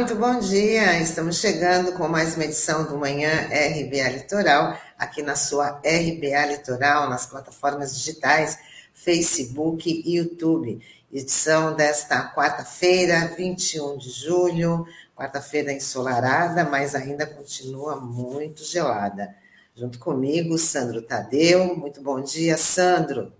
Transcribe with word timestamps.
Muito 0.00 0.16
bom 0.16 0.38
dia. 0.38 0.98
Estamos 0.98 1.36
chegando 1.36 1.92
com 1.92 2.08
mais 2.08 2.34
uma 2.34 2.44
edição 2.44 2.86
do 2.86 2.96
Manhã 2.96 3.28
RBA 3.50 4.08
Litoral, 4.08 4.74
aqui 4.98 5.22
na 5.22 5.36
sua 5.36 5.78
RBA 5.84 6.46
Litoral, 6.46 7.10
nas 7.10 7.26
plataformas 7.26 7.94
digitais, 7.94 8.58
Facebook 8.94 9.90
e 9.90 10.16
YouTube. 10.16 10.80
Edição 11.12 11.76
desta 11.76 12.32
quarta-feira, 12.34 13.30
21 13.36 13.98
de 13.98 14.08
julho, 14.08 14.86
quarta-feira 15.14 15.70
ensolarada, 15.70 16.64
mas 16.64 16.94
ainda 16.94 17.26
continua 17.26 17.96
muito 17.96 18.64
gelada. 18.64 19.34
Junto 19.74 19.98
comigo, 19.98 20.56
Sandro 20.56 21.02
Tadeu. 21.02 21.76
Muito 21.76 22.02
bom 22.02 22.22
dia, 22.22 22.56
Sandro. 22.56 23.34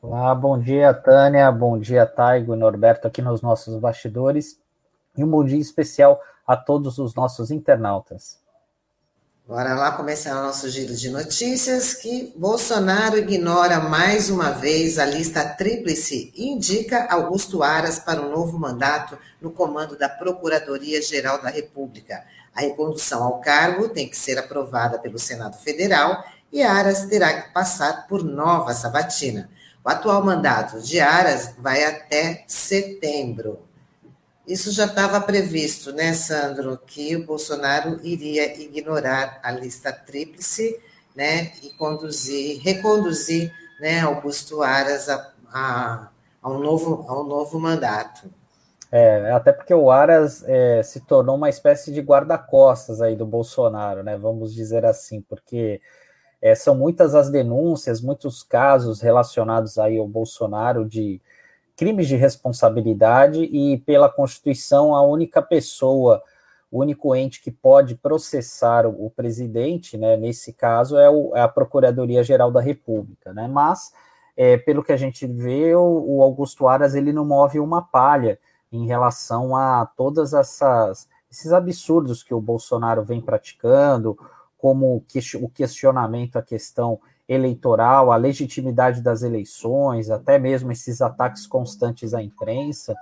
Olá, 0.00 0.32
bom 0.32 0.60
dia, 0.60 0.94
Tânia. 0.94 1.50
Bom 1.50 1.76
dia, 1.76 2.06
Taigo 2.06 2.54
e 2.54 2.56
Norberto 2.56 3.08
aqui 3.08 3.20
nos 3.20 3.42
nossos 3.42 3.76
bastidores 3.80 4.60
e 5.18 5.24
um 5.24 5.28
bom 5.28 5.44
dia 5.44 5.58
especial 5.58 6.20
a 6.46 6.56
todos 6.56 6.96
os 6.98 7.14
nossos 7.14 7.50
internautas. 7.50 8.38
Bora 9.48 9.74
lá 9.74 9.92
começar 9.92 10.38
o 10.38 10.42
nosso 10.42 10.68
giro 10.68 10.94
de 10.94 11.08
notícias 11.08 11.94
que 11.94 12.34
Bolsonaro 12.36 13.16
ignora 13.16 13.80
mais 13.80 14.28
uma 14.28 14.50
vez 14.50 14.98
a 14.98 15.06
lista 15.06 15.42
tríplice 15.42 16.30
e 16.36 16.50
indica 16.50 17.06
Augusto 17.10 17.62
Aras 17.62 17.98
para 17.98 18.20
um 18.20 18.30
novo 18.30 18.58
mandato 18.58 19.18
no 19.40 19.50
comando 19.50 19.96
da 19.96 20.06
Procuradoria-Geral 20.06 21.40
da 21.40 21.48
República. 21.48 22.24
A 22.54 22.60
recondução 22.60 23.22
ao 23.24 23.40
cargo 23.40 23.88
tem 23.88 24.06
que 24.06 24.18
ser 24.18 24.38
aprovada 24.38 24.98
pelo 24.98 25.18
Senado 25.18 25.56
Federal 25.56 26.22
e 26.52 26.62
Aras 26.62 27.06
terá 27.06 27.42
que 27.42 27.52
passar 27.52 28.06
por 28.06 28.22
nova 28.22 28.74
sabatina. 28.74 29.48
O 29.82 29.88
atual 29.88 30.22
mandato 30.22 30.82
de 30.82 31.00
Aras 31.00 31.54
vai 31.58 31.84
até 31.84 32.44
setembro. 32.46 33.67
Isso 34.48 34.72
já 34.72 34.86
estava 34.86 35.20
previsto, 35.20 35.92
né, 35.92 36.14
Sandro, 36.14 36.78
que 36.86 37.14
o 37.14 37.26
Bolsonaro 37.26 38.00
iria 38.02 38.58
ignorar 38.58 39.38
a 39.42 39.52
lista 39.52 39.92
tríplice, 39.92 40.80
né, 41.14 41.52
e 41.62 41.68
conduzir, 41.76 42.58
reconduzir, 42.62 43.52
né, 43.78 44.00
Augusto 44.00 44.62
Aras 44.62 45.10
a, 45.10 45.32
a, 45.52 46.10
um 46.50 46.60
novo, 46.60 47.04
a 47.06 47.20
um 47.20 47.24
novo 47.24 47.60
mandato. 47.60 48.30
É, 48.90 49.30
até 49.32 49.52
porque 49.52 49.74
o 49.74 49.90
Aras 49.90 50.42
é, 50.46 50.82
se 50.82 51.00
tornou 51.00 51.36
uma 51.36 51.50
espécie 51.50 51.92
de 51.92 52.00
guarda-costas 52.00 53.02
aí 53.02 53.14
do 53.14 53.26
Bolsonaro, 53.26 54.02
né? 54.02 54.16
Vamos 54.16 54.54
dizer 54.54 54.86
assim, 54.86 55.20
porque 55.20 55.78
é, 56.40 56.54
são 56.54 56.74
muitas 56.74 57.14
as 57.14 57.28
denúncias, 57.28 58.00
muitos 58.00 58.42
casos 58.42 59.02
relacionados 59.02 59.76
aí 59.78 59.98
ao 59.98 60.08
Bolsonaro 60.08 60.88
de 60.88 61.20
crimes 61.78 62.08
de 62.08 62.16
responsabilidade 62.16 63.40
e, 63.40 63.78
pela 63.78 64.08
Constituição, 64.08 64.96
a 64.96 65.02
única 65.02 65.40
pessoa, 65.40 66.20
o 66.72 66.80
único 66.80 67.14
ente 67.14 67.40
que 67.40 67.52
pode 67.52 67.94
processar 67.94 68.84
o, 68.84 69.06
o 69.06 69.08
presidente, 69.08 69.96
né, 69.96 70.16
nesse 70.16 70.52
caso, 70.52 70.98
é, 70.98 71.08
o, 71.08 71.36
é, 71.36 71.40
a 71.40 71.46
Procuradoria-Geral 71.46 72.50
da 72.50 72.60
República, 72.60 73.32
né, 73.32 73.46
mas, 73.46 73.92
é, 74.36 74.56
pelo 74.56 74.82
que 74.82 74.90
a 74.90 74.96
gente 74.96 75.24
vê, 75.24 75.72
o, 75.76 76.04
o, 76.04 76.20
Augusto 76.20 76.66
Aras, 76.66 76.96
ele 76.96 77.12
não 77.12 77.24
move 77.24 77.60
uma 77.60 77.80
palha 77.80 78.40
em 78.72 78.84
relação 78.84 79.54
a 79.54 79.86
todas 79.96 80.34
essas 80.34 81.08
esses 81.30 81.52
absurdos 81.52 82.22
que 82.22 82.32
o 82.32 82.40
Bolsonaro 82.40 83.04
vem 83.04 83.20
praticando, 83.20 84.18
como 84.56 84.96
o 84.96 85.48
questionamento 85.50 86.36
à 86.36 86.42
questão 86.42 86.98
eleitoral, 87.28 88.10
a 88.10 88.16
legitimidade 88.16 89.02
das 89.02 89.22
eleições, 89.22 90.10
até 90.10 90.38
mesmo 90.38 90.72
esses 90.72 91.02
ataques 91.02 91.46
constantes 91.46 92.14
à 92.14 92.22
imprensa. 92.22 92.94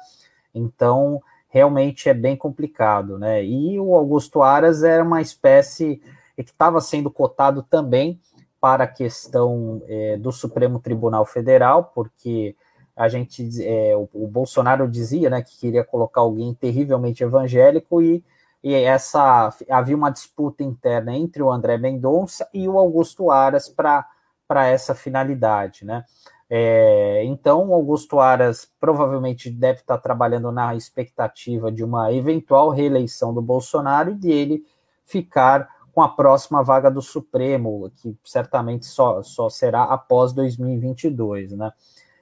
Então, 0.52 1.22
realmente 1.48 2.08
é 2.08 2.14
bem 2.14 2.36
complicado, 2.36 3.18
né? 3.18 3.44
E 3.44 3.78
o 3.78 3.94
Augusto 3.94 4.42
Aras 4.42 4.82
era 4.82 5.04
uma 5.04 5.22
espécie 5.22 6.02
que 6.34 6.42
estava 6.42 6.80
sendo 6.80 7.10
cotado 7.10 7.62
também 7.62 8.20
para 8.60 8.84
a 8.84 8.88
questão 8.88 9.82
é, 9.86 10.16
do 10.16 10.32
Supremo 10.32 10.80
Tribunal 10.80 11.24
Federal, 11.24 11.92
porque 11.94 12.56
a 12.96 13.08
gente, 13.08 13.48
é, 13.62 13.94
o, 13.96 14.08
o, 14.12 14.26
Bolsonaro 14.26 14.88
dizia, 14.88 15.30
né, 15.30 15.42
que 15.42 15.56
queria 15.58 15.84
colocar 15.84 16.22
alguém 16.22 16.52
terrivelmente 16.54 17.22
evangélico 17.22 18.02
e, 18.02 18.24
e 18.64 18.74
essa 18.74 19.54
havia 19.70 19.96
uma 19.96 20.10
disputa 20.10 20.64
interna 20.64 21.14
entre 21.14 21.42
o 21.42 21.50
André 21.50 21.78
Mendonça 21.78 22.48
e 22.52 22.68
o 22.68 22.78
Augusto 22.78 23.30
Aras 23.30 23.68
para 23.68 24.06
para 24.46 24.66
essa 24.66 24.94
finalidade, 24.94 25.84
né? 25.84 26.04
É, 26.48 27.24
então, 27.24 27.72
Augusto 27.72 28.20
Aras 28.20 28.70
provavelmente 28.78 29.50
deve 29.50 29.80
estar 29.80 29.98
trabalhando 29.98 30.52
na 30.52 30.74
expectativa 30.76 31.72
de 31.72 31.82
uma 31.82 32.12
eventual 32.12 32.70
reeleição 32.70 33.34
do 33.34 33.42
Bolsonaro 33.42 34.12
e 34.12 34.14
dele 34.14 34.64
ficar 35.04 35.68
com 35.92 36.02
a 36.02 36.08
próxima 36.08 36.62
vaga 36.62 36.90
do 36.90 37.02
Supremo, 37.02 37.90
que 37.96 38.16
certamente 38.22 38.86
só, 38.86 39.22
só 39.22 39.48
será 39.48 39.84
após 39.84 40.32
2022, 40.32 41.52
né? 41.52 41.72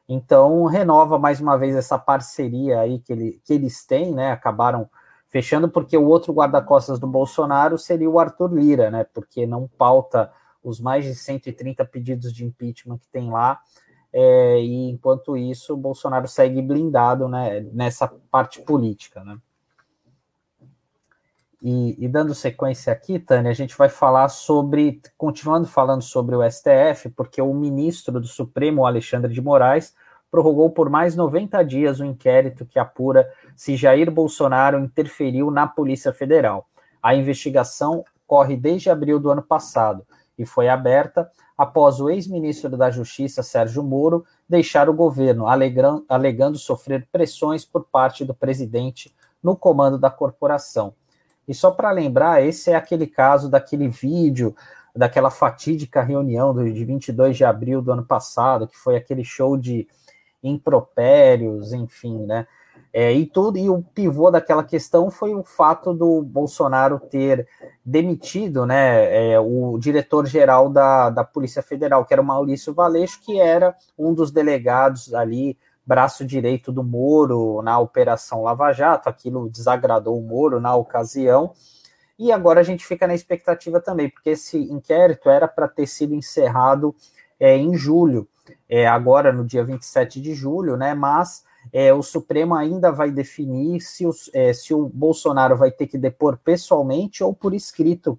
Então, 0.09 0.65
renova 0.67 1.19
mais 1.19 1.41
uma 1.41 1.57
vez 1.57 1.75
essa 1.75 1.99
parceria 1.99 2.81
aí 2.81 2.99
que, 3.01 3.13
ele, 3.13 3.41
que 3.45 3.53
eles 3.53 3.85
têm, 3.85 4.13
né? 4.13 4.31
Acabaram 4.33 4.89
fechando, 5.29 5.69
porque 5.69 5.97
o 5.97 6.07
outro 6.07 6.33
guarda-costas 6.33 6.99
do 7.01 7.07
Bolsonaro 7.07 7.77
seria 7.77 8.09
o 8.09 8.21
Arthur 8.21 8.55
Lira, 8.55 8.91
né? 8.91 9.05
Porque 9.13 9.47
não 9.47 9.69
pauta 9.77 10.31
os 10.65 10.81
mais 10.81 11.05
de 11.05 11.15
130 11.15 11.85
pedidos 11.85 12.33
de 12.33 12.45
impeachment 12.45 12.99
que 12.99 13.09
tem 13.09 13.31
lá. 13.31 13.61
É, 14.13 14.61
e 14.61 14.91
enquanto 14.91 15.37
isso, 15.37 15.77
Bolsonaro 15.77 16.27
segue 16.27 16.63
blindado 16.63 17.29
né, 17.29 17.61
nessa 17.73 18.09
parte 18.31 18.63
política. 18.63 19.23
Né? 19.23 19.37
E, 21.63 22.05
e, 22.05 22.09
dando 22.09 22.35
sequência 22.35 22.93
aqui, 22.93 23.19
Tânia, 23.19 23.51
a 23.51 23.55
gente 23.55 23.77
vai 23.77 23.89
falar 23.89 24.29
sobre, 24.29 25.01
continuando 25.19 25.67
falando 25.67 26.03
sobre 26.03 26.35
o 26.35 26.49
STF, 26.49 27.11
porque 27.11 27.43
o 27.43 27.53
ministro 27.53 28.21
do 28.21 28.27
Supremo, 28.27 28.87
Alexandre 28.87 29.33
de 29.33 29.41
Moraes, 29.41 29.95
prorrogou 30.31 30.71
por 30.71 30.89
mais 30.89 31.15
90 31.15 31.63
dias 31.65 32.01
o 32.01 32.05
inquérito 32.05 32.67
que 32.67 32.79
apura 32.79 33.29
se 33.55 33.77
Jair 33.77 34.11
Bolsonaro 34.11 34.79
interferiu 34.79 35.51
na 35.51 35.67
Polícia 35.67 36.13
Federal. 36.13 36.69
A 37.03 37.15
investigação 37.15 38.05
corre 38.27 38.57
desde 38.57 38.91
abril 38.91 39.19
do 39.19 39.31
ano 39.31 39.43
passado 39.43 40.05
e 40.39 40.45
foi 40.45 40.69
aberta 40.69 41.31
após 41.57 42.01
o 42.01 42.11
ex-ministro 42.11 42.77
da 42.77 42.91
Justiça, 42.91 43.43
Sérgio 43.43 43.83
Moro, 43.83 44.25
deixar 44.49 44.89
o 44.89 44.95
governo, 44.95 45.47
alegando, 45.47 46.59
sofrer 46.59 47.07
pressões 47.11 47.65
por 47.65 47.85
parte 47.85 48.25
do 48.25 48.35
presidente 48.35 49.15
no 49.43 49.57
comando 49.57 49.99
da 49.99 50.11
corporação. 50.11 50.95
E 51.47 51.55
só 51.55 51.71
para 51.71 51.91
lembrar, 51.91 52.45
esse 52.45 52.71
é 52.71 52.75
aquele 52.75 53.07
caso 53.07 53.49
daquele 53.49 53.89
vídeo, 53.89 54.55
daquela 54.97 55.31
fatídica 55.31 56.03
reunião 56.03 56.55
de 56.55 56.85
22 56.85 57.37
de 57.37 57.45
abril 57.45 57.83
do 57.83 57.93
ano 57.93 58.05
passado, 58.05 58.67
que 58.67 58.77
foi 58.77 58.97
aquele 58.97 59.23
show 59.23 59.57
de 59.57 59.87
impropérios, 60.43 61.73
enfim, 61.73 62.25
né? 62.25 62.47
É, 62.97 63.13
e 63.13 63.27
tudo 63.27 63.59
e 63.59 63.69
o 63.69 63.83
pivô 63.83 64.31
daquela 64.31 64.63
questão 64.63 65.11
foi 65.11 65.35
o 65.35 65.43
fato 65.43 65.93
do 65.93 66.23
Bolsonaro 66.23 67.01
ter 67.01 67.49
demitido 67.85 68.65
né, 68.65 69.33
é, 69.33 69.41
o 69.41 69.77
diretor-geral 69.81 70.71
da, 70.71 71.11
da 71.11 71.25
Polícia 71.25 71.61
Federal, 71.61 72.05
que 72.05 72.15
era 72.15 72.23
o 72.23 72.25
Maurício 72.25 72.73
Valeixo, 72.73 73.21
que 73.21 73.41
era 73.41 73.75
um 73.99 74.15
dos 74.15 74.31
delegados 74.31 75.13
ali, 75.13 75.59
braço 75.85 76.25
direito 76.25 76.71
do 76.71 76.85
Moro 76.85 77.61
na 77.63 77.81
Operação 77.81 78.45
Lava 78.45 78.73
Jato. 78.73 79.09
Aquilo 79.09 79.51
desagradou 79.51 80.17
o 80.17 80.23
Moro 80.23 80.61
na 80.61 80.77
ocasião. 80.77 81.53
E 82.17 82.31
agora 82.31 82.61
a 82.61 82.63
gente 82.63 82.87
fica 82.87 83.09
na 83.09 83.15
expectativa 83.15 83.81
também, 83.81 84.09
porque 84.09 84.31
esse 84.31 84.57
inquérito 84.57 85.29
era 85.29 85.49
para 85.49 85.67
ter 85.67 85.89
sido 85.89 86.15
encerrado 86.15 86.95
é, 87.41 87.57
em 87.57 87.75
julho, 87.75 88.29
é, 88.69 88.87
agora 88.87 89.33
no 89.33 89.45
dia 89.45 89.65
27 89.65 90.21
de 90.21 90.33
julho, 90.33 90.77
né? 90.77 90.95
Mas 90.95 91.43
é, 91.73 91.93
o 91.93 92.03
Supremo 92.03 92.55
ainda 92.55 92.91
vai 92.91 93.11
definir 93.11 93.81
se, 93.81 94.07
os, 94.07 94.31
é, 94.33 94.53
se 94.53 94.73
o 94.75 94.89
Bolsonaro 94.89 95.57
vai 95.57 95.71
ter 95.71 95.87
que 95.87 95.99
depor 95.99 96.39
pessoalmente 96.39 97.23
ou 97.23 97.35
por 97.35 97.55
escrito 97.55 98.19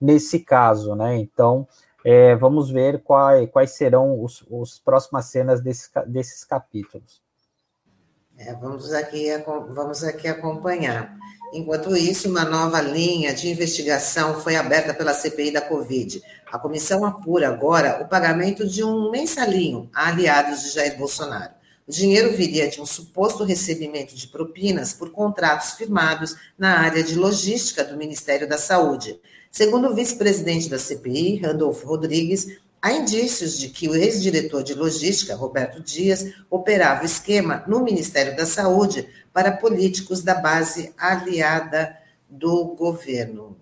nesse 0.00 0.40
caso, 0.40 0.94
né? 0.94 1.16
Então, 1.16 1.66
é, 2.04 2.34
vamos 2.34 2.70
ver 2.70 3.02
quais, 3.02 3.48
quais 3.50 3.70
serão 3.72 4.22
os, 4.22 4.44
os 4.50 4.78
próximas 4.78 5.26
cenas 5.26 5.60
desse, 5.60 5.88
desses 6.06 6.44
capítulos. 6.44 7.22
É, 8.36 8.52
vamos, 8.54 8.92
aqui, 8.92 9.28
vamos 9.68 10.02
aqui 10.02 10.26
acompanhar. 10.26 11.16
Enquanto 11.52 11.94
isso, 11.94 12.28
uma 12.28 12.44
nova 12.44 12.80
linha 12.80 13.34
de 13.34 13.48
investigação 13.48 14.40
foi 14.40 14.56
aberta 14.56 14.94
pela 14.94 15.12
CPI 15.12 15.52
da 15.52 15.60
Covid. 15.60 16.22
A 16.50 16.58
comissão 16.58 17.04
apura 17.04 17.48
agora 17.48 18.02
o 18.02 18.08
pagamento 18.08 18.66
de 18.66 18.82
um 18.82 19.10
mensalinho 19.10 19.88
a 19.94 20.08
aliados 20.08 20.62
de 20.62 20.70
Jair 20.70 20.96
Bolsonaro. 20.98 21.52
O 21.92 21.94
dinheiro 21.94 22.34
viria 22.34 22.70
de 22.70 22.80
um 22.80 22.86
suposto 22.86 23.44
recebimento 23.44 24.16
de 24.16 24.26
propinas 24.26 24.94
por 24.94 25.10
contratos 25.10 25.72
firmados 25.72 26.34
na 26.56 26.80
área 26.80 27.02
de 27.02 27.14
logística 27.14 27.84
do 27.84 27.98
Ministério 27.98 28.48
da 28.48 28.56
Saúde. 28.56 29.20
Segundo 29.50 29.88
o 29.88 29.94
vice-presidente 29.94 30.70
da 30.70 30.78
CPI, 30.78 31.42
Randolfo 31.42 31.86
Rodrigues, 31.86 32.56
há 32.80 32.92
indícios 32.92 33.58
de 33.58 33.68
que 33.68 33.90
o 33.90 33.94
ex-diretor 33.94 34.62
de 34.62 34.72
logística, 34.72 35.36
Roberto 35.36 35.82
Dias, 35.82 36.32
operava 36.48 37.02
o 37.02 37.04
esquema 37.04 37.62
no 37.68 37.84
Ministério 37.84 38.34
da 38.34 38.46
Saúde 38.46 39.06
para 39.30 39.52
políticos 39.52 40.22
da 40.22 40.36
base 40.36 40.94
aliada 40.96 41.94
do 42.26 42.68
governo. 42.68 43.54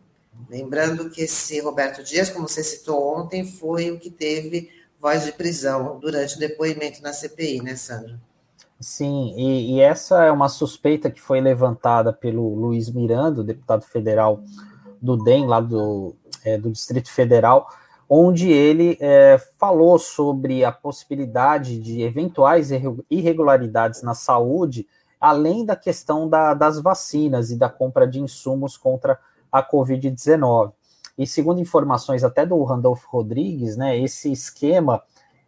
Lembrando 0.49 1.11
que 1.11 1.23
esse 1.23 1.59
Roberto 1.59 2.05
Dias, 2.05 2.31
como 2.31 2.49
você 2.49 2.63
citou 2.63 3.13
ontem, 3.13 3.45
foi 3.45 3.91
o 3.91 3.99
que 3.99 4.09
teve 4.09 4.71
voz 5.01 5.25
de 5.25 5.33
prisão 5.33 5.99
durante 5.99 6.37
o 6.37 6.39
depoimento 6.39 7.03
na 7.03 7.13
CPI, 7.13 7.63
né, 7.63 7.75
Sandra? 7.75 8.21
Sim, 8.79 9.35
e, 9.37 9.75
e, 9.75 9.81
essa 9.81 10.25
é 10.25 10.31
uma 10.31 10.49
suspeita 10.49 11.11
que 11.11 11.21
foi 11.21 11.41
levantada 11.41 12.13
pelo 12.13 12.55
Luiz 12.55 12.91
Miranda, 12.91 13.45
deputado 13.45 13.83
federal 13.83 14.43
do 15.01 15.17
DEM, 15.17 15.47
lá 15.47 15.61
do, 15.61 16.15
é, 16.45 16.57
do 16.57 16.71
Distrito 16.71 17.11
Federal, 17.11 17.69
onde 18.09 18.51
ele 18.51 18.97
é, 19.01 19.39
falou 19.59 19.99
sobre 19.99 20.65
a 20.65 20.73
possibilidade 20.73 21.79
de 21.79 22.03
eventuais 22.03 22.71
irregularidades 23.11 24.03
na 24.03 24.15
saúde, 24.15 24.87
além 25.21 25.65
da 25.65 25.77
questão 25.77 26.29
da, 26.29 26.55
das 26.55 26.81
vacinas 26.81 27.51
e 27.51 27.57
da 27.57 27.69
compra 27.69 28.07
de 28.07 28.19
insumos 28.19 28.77
contra 28.77 29.19
a 29.53 29.63
Covid-19. 29.63 30.73
E 31.21 31.27
segundo 31.27 31.61
informações 31.61 32.25
até 32.25 32.47
do 32.47 32.65
Randolfo 32.65 33.07
Rodrigues, 33.11 33.77
né, 33.77 33.95
esse 33.99 34.33
esquema 34.33 35.03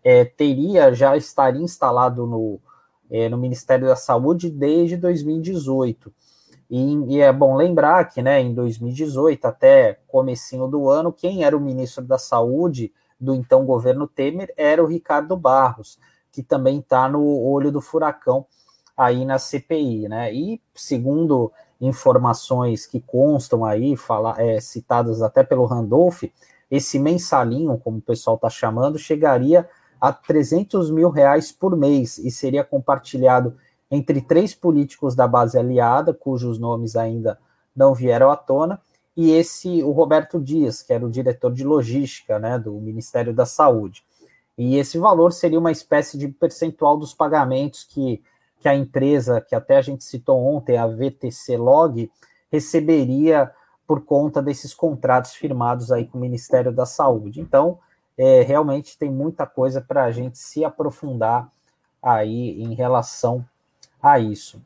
é, 0.05 0.23
teria 0.23 0.93
já 0.93 1.17
estaria 1.17 1.63
instalado 1.63 2.27
no, 2.27 2.61
é, 3.11 3.27
no 3.31 3.39
Ministério 3.39 3.87
da 3.87 3.97
Saúde 3.97 4.51
desde 4.51 4.99
2018. 4.99 6.13
E, 6.69 7.15
e, 7.15 7.21
é 7.23 7.33
bom 7.33 7.57
lembrar 7.57 8.05
que, 8.11 8.21
né, 8.21 8.39
em 8.39 8.53
2018 8.53 9.47
até 9.47 9.99
comecinho 10.09 10.69
do 10.69 10.91
ano, 10.91 11.11
quem 11.11 11.43
era 11.43 11.57
o 11.57 11.61
ministro 11.61 12.05
da 12.05 12.19
Saúde 12.19 12.93
do 13.19 13.35
então 13.35 13.65
governo 13.65 14.07
Temer 14.07 14.53
era 14.59 14.85
o 14.85 14.87
Ricardo 14.87 15.35
Barros, 15.39 15.99
que 16.31 16.43
também 16.43 16.81
está 16.81 17.09
no 17.09 17.25
olho 17.25 17.73
do 17.73 17.81
furacão 17.81 18.45
aí 18.95 19.25
na 19.25 19.39
CPI, 19.39 20.07
né? 20.07 20.35
E 20.35 20.61
segundo 20.75 21.51
informações 21.83 22.87
que 22.87 23.01
constam 23.01 23.65
aí, 23.65 23.97
fala, 23.97 24.41
é, 24.41 24.61
citadas 24.61 25.21
até 25.21 25.43
pelo 25.43 25.67
Randolph, 25.67 26.23
esse 26.71 26.99
mensalinho, 26.99 27.77
como 27.77 27.99
o 27.99 28.03
pessoal 28.03 28.37
está 28.37 28.49
chamando, 28.49 28.99
chegaria 28.99 29.69
a 30.01 30.13
300 30.13 30.91
mil 30.91 31.11
reais 31.11 31.53
por 31.53 31.77
mês 31.77 32.19
e 32.19 32.31
seria 32.31 32.65
compartilhado 32.65 33.57
entre 33.91 34.23
três 34.23 34.55
políticos 34.55 35.15
da 35.15 35.29
base 35.29 35.59
aliada, 35.59 36.15
cujos 36.15 36.59
nomes 36.59 36.97
ainda 36.97 37.39
não 37.77 37.93
vieram 37.95 38.31
à 38.31 38.37
tona, 38.37 38.81
e 39.15 39.31
esse, 39.33 39.83
o 39.83 39.91
Roberto 39.91 40.41
Dias, 40.41 40.83
que 40.83 40.93
era 40.93 41.05
o 41.05 41.11
diretor 41.11 41.53
de 41.53 41.63
logística 41.63 42.39
né, 42.39 42.59
do 42.59 42.73
Ministério 42.75 43.35
da 43.35 43.45
Saúde. 43.45 44.03
E 44.57 44.77
esse 44.77 44.99
valor 44.99 45.33
seria 45.33 45.59
uma 45.59 45.71
espécie 45.71 46.17
de 46.17 46.29
percentual 46.29 46.97
dos 46.97 47.13
pagamentos 47.13 47.85
que, 47.85 48.23
que 48.63 48.69
a 48.69 48.77
empresa, 48.77 49.41
que 49.41 49.57
até 49.57 49.77
a 49.77 49.83
gente 49.83 50.05
citou 50.05 50.41
ontem, 50.41 50.77
a 50.77 50.87
VTC 50.87 51.57
Log, 51.57 52.09
receberia 52.51 53.51
por 53.87 54.05
conta 54.05 54.41
desses 54.41 54.73
contratos 54.73 55.35
firmados 55.35 55.91
aí 55.91 56.07
com 56.07 56.17
o 56.17 56.21
Ministério 56.21 56.71
da 56.71 56.87
Saúde. 56.87 57.41
Então, 57.41 57.81
é, 58.17 58.43
realmente 58.43 58.97
tem 58.97 59.11
muita 59.11 59.45
coisa 59.47 59.81
para 59.81 60.05
a 60.05 60.13
gente 60.13 60.39
se 60.39 60.65
aprofundar 60.65 61.51
aí 62.01 62.63
em 62.63 62.73
relação 62.75 63.45
a 64.01 64.21
isso. 64.21 64.63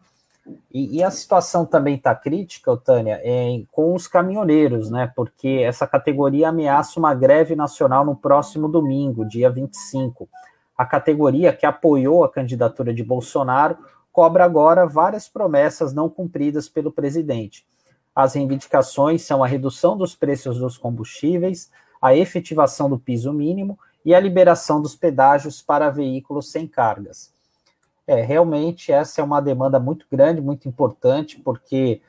E, 0.72 0.98
e 0.98 1.02
a 1.02 1.10
situação 1.10 1.64
também 1.64 1.96
está 1.96 2.14
crítica, 2.14 2.76
Tânia, 2.76 3.18
é, 3.24 3.62
com 3.72 3.94
os 3.94 4.06
caminhoneiros, 4.06 4.90
né? 4.90 5.10
Porque 5.16 5.62
essa 5.64 5.86
categoria 5.86 6.50
ameaça 6.50 7.00
uma 7.00 7.14
greve 7.14 7.56
nacional 7.56 8.04
no 8.04 8.14
próximo 8.14 8.68
domingo, 8.68 9.26
dia 9.26 9.50
25. 9.50 10.28
A 10.76 10.84
categoria 10.84 11.52
que 11.52 11.64
apoiou 11.64 12.24
a 12.24 12.30
candidatura 12.30 12.92
de 12.92 13.02
Bolsonaro 13.02 13.78
cobra 14.12 14.44
agora 14.44 14.86
várias 14.86 15.28
promessas 15.28 15.92
não 15.92 16.08
cumpridas 16.08 16.68
pelo 16.68 16.90
presidente. 16.90 17.66
As 18.14 18.34
reivindicações 18.34 19.22
são 19.22 19.44
a 19.44 19.46
redução 19.46 19.96
dos 19.96 20.14
preços 20.14 20.58
dos 20.58 20.78
combustíveis, 20.78 21.70
a 22.00 22.14
efetivação 22.14 22.88
do 22.88 22.98
piso 22.98 23.32
mínimo 23.32 23.78
e 24.04 24.14
a 24.14 24.20
liberação 24.20 24.80
dos 24.80 24.94
pedágios 24.94 25.60
para 25.60 25.90
veículos 25.90 26.50
sem 26.50 26.66
cargas. 26.66 27.30
É, 28.06 28.22
realmente 28.22 28.92
essa 28.92 29.20
é 29.20 29.24
uma 29.24 29.40
demanda 29.40 29.80
muito 29.80 30.06
grande, 30.10 30.40
muito 30.40 30.68
importante, 30.68 31.38
porque 31.40 32.00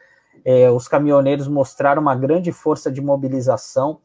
é, 0.46 0.70
os 0.70 0.88
caminhoneiros 0.88 1.48
mostraram 1.48 2.02
uma 2.02 2.16
grande 2.16 2.52
força 2.52 2.92
de 2.92 3.02
mobilização 3.02 4.00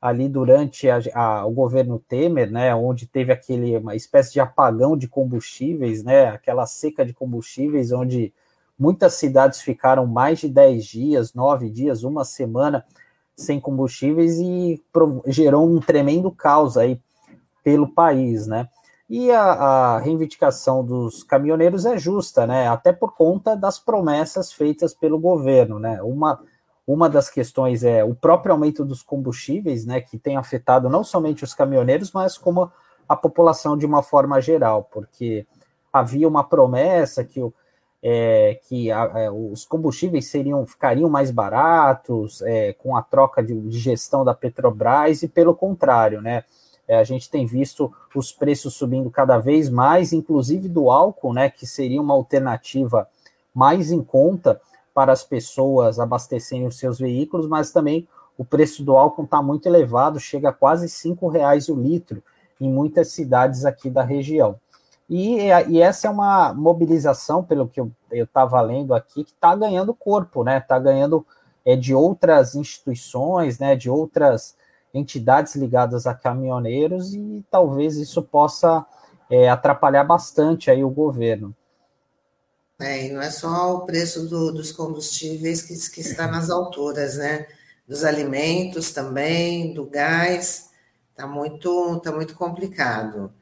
ali 0.00 0.28
durante 0.28 0.88
a, 0.88 1.00
a, 1.14 1.46
o 1.46 1.50
governo 1.50 1.98
Temer, 1.98 2.50
né, 2.50 2.74
onde 2.74 3.06
teve 3.06 3.32
aquele 3.32 3.76
uma 3.76 3.94
espécie 3.94 4.32
de 4.32 4.40
apagão 4.40 4.96
de 4.96 5.08
combustíveis, 5.08 6.02
né, 6.04 6.28
aquela 6.28 6.66
seca 6.66 7.04
de 7.04 7.14
combustíveis, 7.14 7.92
onde 7.92 8.32
muitas 8.78 9.14
cidades 9.14 9.60
ficaram 9.60 10.06
mais 10.06 10.40
de 10.40 10.48
10 10.48 10.84
dias, 10.84 11.34
9 11.34 11.70
dias, 11.70 12.04
uma 12.04 12.24
semana 12.24 12.84
sem 13.34 13.60
combustíveis 13.60 14.38
e 14.38 14.82
gerou 15.26 15.68
um 15.68 15.80
tremendo 15.80 16.30
caos 16.30 16.76
aí 16.76 17.00
pelo 17.62 17.88
país, 17.88 18.46
né? 18.46 18.68
E 19.08 19.30
a, 19.30 19.42
a, 19.42 19.98
reivindicação 19.98 20.84
dos 20.84 21.22
caminhoneiros 21.22 21.84
é 21.86 21.96
justa, 21.98 22.46
né? 22.46 22.66
Até 22.66 22.92
por 22.92 23.14
conta 23.14 23.54
das 23.54 23.78
promessas 23.78 24.52
feitas 24.52 24.94
pelo 24.94 25.18
governo, 25.18 25.78
né? 25.78 26.02
Uma, 26.02 26.40
uma 26.86 27.08
das 27.08 27.28
questões 27.28 27.82
é 27.82 28.04
o 28.04 28.14
próprio 28.14 28.52
aumento 28.52 28.84
dos 28.84 29.02
combustíveis, 29.02 29.84
né? 29.84 30.00
Que 30.00 30.18
tem 30.18 30.36
afetado 30.36 30.88
não 30.88 31.02
somente 31.02 31.42
os 31.42 31.52
caminhoneiros, 31.52 32.12
mas 32.12 32.38
como 32.38 32.70
a 33.08 33.16
população 33.16 33.76
de 33.76 33.84
uma 33.84 34.02
forma 34.02 34.40
geral, 34.40 34.88
porque 34.92 35.46
havia 35.92 36.28
uma 36.28 36.44
promessa 36.44 37.24
que, 37.24 37.40
é, 38.02 38.60
que 38.68 38.90
a, 38.92 39.12
é, 39.16 39.30
os 39.30 39.64
combustíveis 39.64 40.26
seriam 40.26 40.64
ficariam 40.66 41.08
mais 41.08 41.30
baratos 41.30 42.42
é, 42.42 42.72
com 42.74 42.96
a 42.96 43.02
troca 43.02 43.42
de, 43.42 43.58
de 43.60 43.78
gestão 43.78 44.24
da 44.24 44.34
Petrobras 44.34 45.22
e 45.22 45.28
pelo 45.28 45.54
contrário, 45.54 46.20
né? 46.20 46.44
É, 46.88 46.96
a 46.96 47.04
gente 47.04 47.28
tem 47.28 47.44
visto 47.46 47.92
os 48.14 48.30
preços 48.30 48.74
subindo 48.74 49.10
cada 49.10 49.38
vez 49.38 49.68
mais, 49.68 50.12
inclusive 50.12 50.68
do 50.68 50.88
álcool, 50.88 51.32
né, 51.32 51.50
que 51.50 51.66
seria 51.66 52.00
uma 52.00 52.14
alternativa 52.14 53.08
mais 53.52 53.90
em 53.90 54.02
conta 54.02 54.60
para 54.96 55.12
as 55.12 55.22
pessoas 55.22 56.00
abastecerem 56.00 56.66
os 56.66 56.78
seus 56.78 56.98
veículos, 56.98 57.46
mas 57.46 57.70
também 57.70 58.08
o 58.38 58.46
preço 58.46 58.82
do 58.82 58.96
álcool 58.96 59.24
está 59.24 59.42
muito 59.42 59.66
elevado, 59.66 60.18
chega 60.18 60.48
a 60.48 60.54
quase 60.54 60.88
cinco 60.88 61.28
reais 61.28 61.68
o 61.68 61.74
litro 61.74 62.22
em 62.58 62.72
muitas 62.72 63.08
cidades 63.08 63.66
aqui 63.66 63.90
da 63.90 64.02
região. 64.02 64.58
E, 65.06 65.36
e 65.68 65.82
essa 65.82 66.06
é 66.06 66.10
uma 66.10 66.54
mobilização, 66.54 67.44
pelo 67.44 67.68
que 67.68 67.78
eu 67.78 67.92
estava 68.10 68.58
lendo 68.62 68.94
aqui, 68.94 69.22
que 69.22 69.32
está 69.32 69.54
ganhando 69.54 69.92
corpo, 69.92 70.42
né? 70.42 70.56
Está 70.56 70.78
ganhando 70.78 71.26
é, 71.62 71.76
de 71.76 71.94
outras 71.94 72.54
instituições, 72.54 73.58
né? 73.58 73.76
De 73.76 73.90
outras 73.90 74.56
entidades 74.94 75.54
ligadas 75.56 76.06
a 76.06 76.14
caminhoneiros 76.14 77.12
e 77.12 77.44
talvez 77.50 77.98
isso 77.98 78.22
possa 78.22 78.84
é, 79.28 79.50
atrapalhar 79.50 80.04
bastante 80.04 80.70
aí 80.70 80.82
o 80.82 80.88
governo. 80.88 81.54
É, 82.78 83.06
e 83.06 83.12
não 83.12 83.22
é 83.22 83.30
só 83.30 83.74
o 83.74 83.86
preço 83.86 84.28
do, 84.28 84.52
dos 84.52 84.70
combustíveis 84.70 85.62
que, 85.62 85.74
que 85.90 86.00
está 86.00 86.26
nas 86.26 86.50
alturas, 86.50 87.16
né? 87.16 87.46
Dos 87.88 88.04
alimentos 88.04 88.90
também, 88.90 89.72
do 89.72 89.86
gás, 89.86 90.68
está 91.10 91.26
muito, 91.26 92.00
tá 92.00 92.12
muito 92.12 92.34
complicado. 92.34 93.32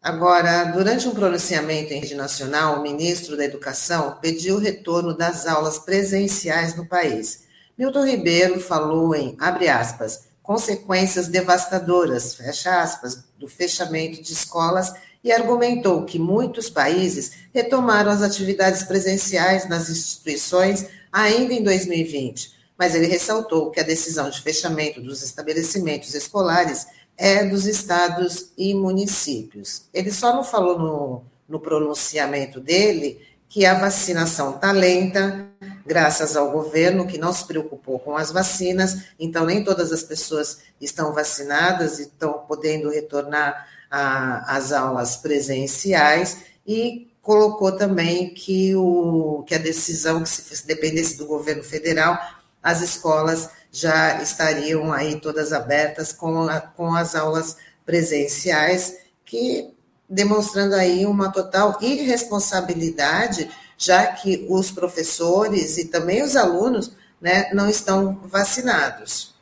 Agora, 0.00 0.64
durante 0.64 1.06
um 1.08 1.14
pronunciamento 1.14 1.92
em 1.92 2.00
rede 2.00 2.14
nacional, 2.14 2.78
o 2.78 2.82
ministro 2.82 3.36
da 3.36 3.44
Educação 3.44 4.16
pediu 4.22 4.56
o 4.56 4.60
retorno 4.60 5.14
das 5.14 5.46
aulas 5.46 5.78
presenciais 5.78 6.74
no 6.74 6.86
país. 6.86 7.42
Milton 7.76 8.06
Ribeiro 8.06 8.60
falou 8.60 9.14
em, 9.14 9.36
abre 9.38 9.68
aspas, 9.68 10.28
consequências 10.42 11.28
devastadoras, 11.28 12.34
fecha 12.34 12.80
aspas, 12.80 13.24
do 13.38 13.46
fechamento 13.48 14.22
de 14.22 14.32
escolas 14.32 14.94
e 15.22 15.32
argumentou 15.32 16.04
que 16.04 16.18
muitos 16.18 16.70
países 16.70 17.32
retomaram 17.52 18.10
as 18.10 18.22
atividades 18.22 18.82
presenciais 18.84 19.68
nas 19.68 19.90
instituições 19.90 20.86
ainda 21.12 21.52
em 21.52 21.62
2020, 21.62 22.52
mas 22.78 22.94
ele 22.94 23.06
ressaltou 23.06 23.70
que 23.70 23.80
a 23.80 23.84
decisão 23.84 24.30
de 24.30 24.40
fechamento 24.40 25.00
dos 25.00 25.22
estabelecimentos 25.22 26.14
escolares 26.14 26.86
é 27.16 27.44
dos 27.44 27.66
estados 27.66 28.52
e 28.56 28.72
municípios. 28.74 29.82
Ele 29.92 30.12
só 30.12 30.32
não 30.32 30.44
falou 30.44 30.78
no, 30.78 31.22
no 31.48 31.58
pronunciamento 31.58 32.60
dele 32.60 33.20
que 33.48 33.64
a 33.64 33.74
vacinação 33.74 34.54
está 34.54 34.70
lenta, 34.70 35.48
graças 35.84 36.36
ao 36.36 36.52
governo 36.52 37.06
que 37.06 37.18
não 37.18 37.32
se 37.32 37.44
preocupou 37.46 37.98
com 37.98 38.16
as 38.16 38.30
vacinas, 38.30 39.04
então 39.18 39.46
nem 39.46 39.64
todas 39.64 39.90
as 39.90 40.02
pessoas 40.02 40.58
estão 40.80 41.12
vacinadas 41.12 41.98
e 41.98 42.02
estão 42.02 42.44
podendo 42.46 42.90
retornar 42.90 43.66
às 43.90 44.72
aulas 44.72 45.16
presenciais 45.16 46.38
e 46.66 47.08
colocou 47.22 47.72
também 47.72 48.32
que, 48.32 48.74
o, 48.74 49.44
que 49.46 49.54
a 49.54 49.58
decisão, 49.58 50.22
que 50.22 50.28
se 50.28 50.66
dependesse 50.66 51.16
do 51.18 51.26
governo 51.26 51.62
federal, 51.62 52.18
as 52.62 52.80
escolas 52.80 53.50
já 53.70 54.22
estariam 54.22 54.92
aí 54.92 55.20
todas 55.20 55.52
abertas 55.52 56.12
com, 56.12 56.48
a, 56.48 56.60
com 56.60 56.94
as 56.94 57.14
aulas 57.14 57.56
presenciais, 57.84 58.96
que 59.24 59.74
demonstrando 60.08 60.74
aí 60.74 61.04
uma 61.04 61.30
total 61.30 61.76
irresponsabilidade, 61.82 63.50
já 63.76 64.06
que 64.06 64.46
os 64.48 64.70
professores 64.70 65.76
e 65.76 65.84
também 65.84 66.22
os 66.22 66.34
alunos 66.34 66.92
né, 67.20 67.50
não 67.52 67.68
estão 67.68 68.20
vacinados. 68.24 69.34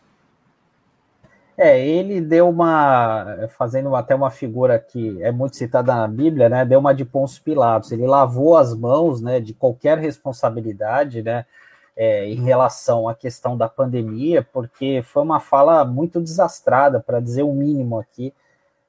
É, 1.59 1.81
ele 1.81 2.21
deu 2.21 2.51
uma, 2.51 3.49
fazendo 3.57 3.97
até 3.97 4.15
uma 4.15 4.31
figura 4.31 4.79
que 4.79 5.23
é 5.23 5.33
muito 5.33 5.57
citada 5.57 5.95
na 5.95 6.07
Bíblia, 6.07 6.51
né, 6.51 6.67
deu 6.67 6.79
uma 6.79 6.93
de 6.93 7.03
Pôncio 7.03 7.43
Pilatos, 7.43 7.91
ele 7.93 8.07
lavou 8.07 8.59
as 8.59 8.75
mãos, 8.75 9.23
né, 9.23 9.41
de 9.41 9.55
qualquer 9.55 9.97
responsabilidade, 9.97 11.23
né, 11.23 11.47
é, 11.97 12.29
em 12.29 12.45
relação 12.45 13.09
à 13.09 13.15
questão 13.15 13.57
da 13.57 13.71
pandemia, 13.71 14.47
porque 14.53 15.03
foi 15.03 15.23
uma 15.23 15.41
fala 15.41 15.83
muito 15.83 16.21
desastrada, 16.21 17.01
para 17.01 17.21
dizer 17.21 17.43
o 17.43 17.55
mínimo 17.55 17.99
aqui, 17.99 18.35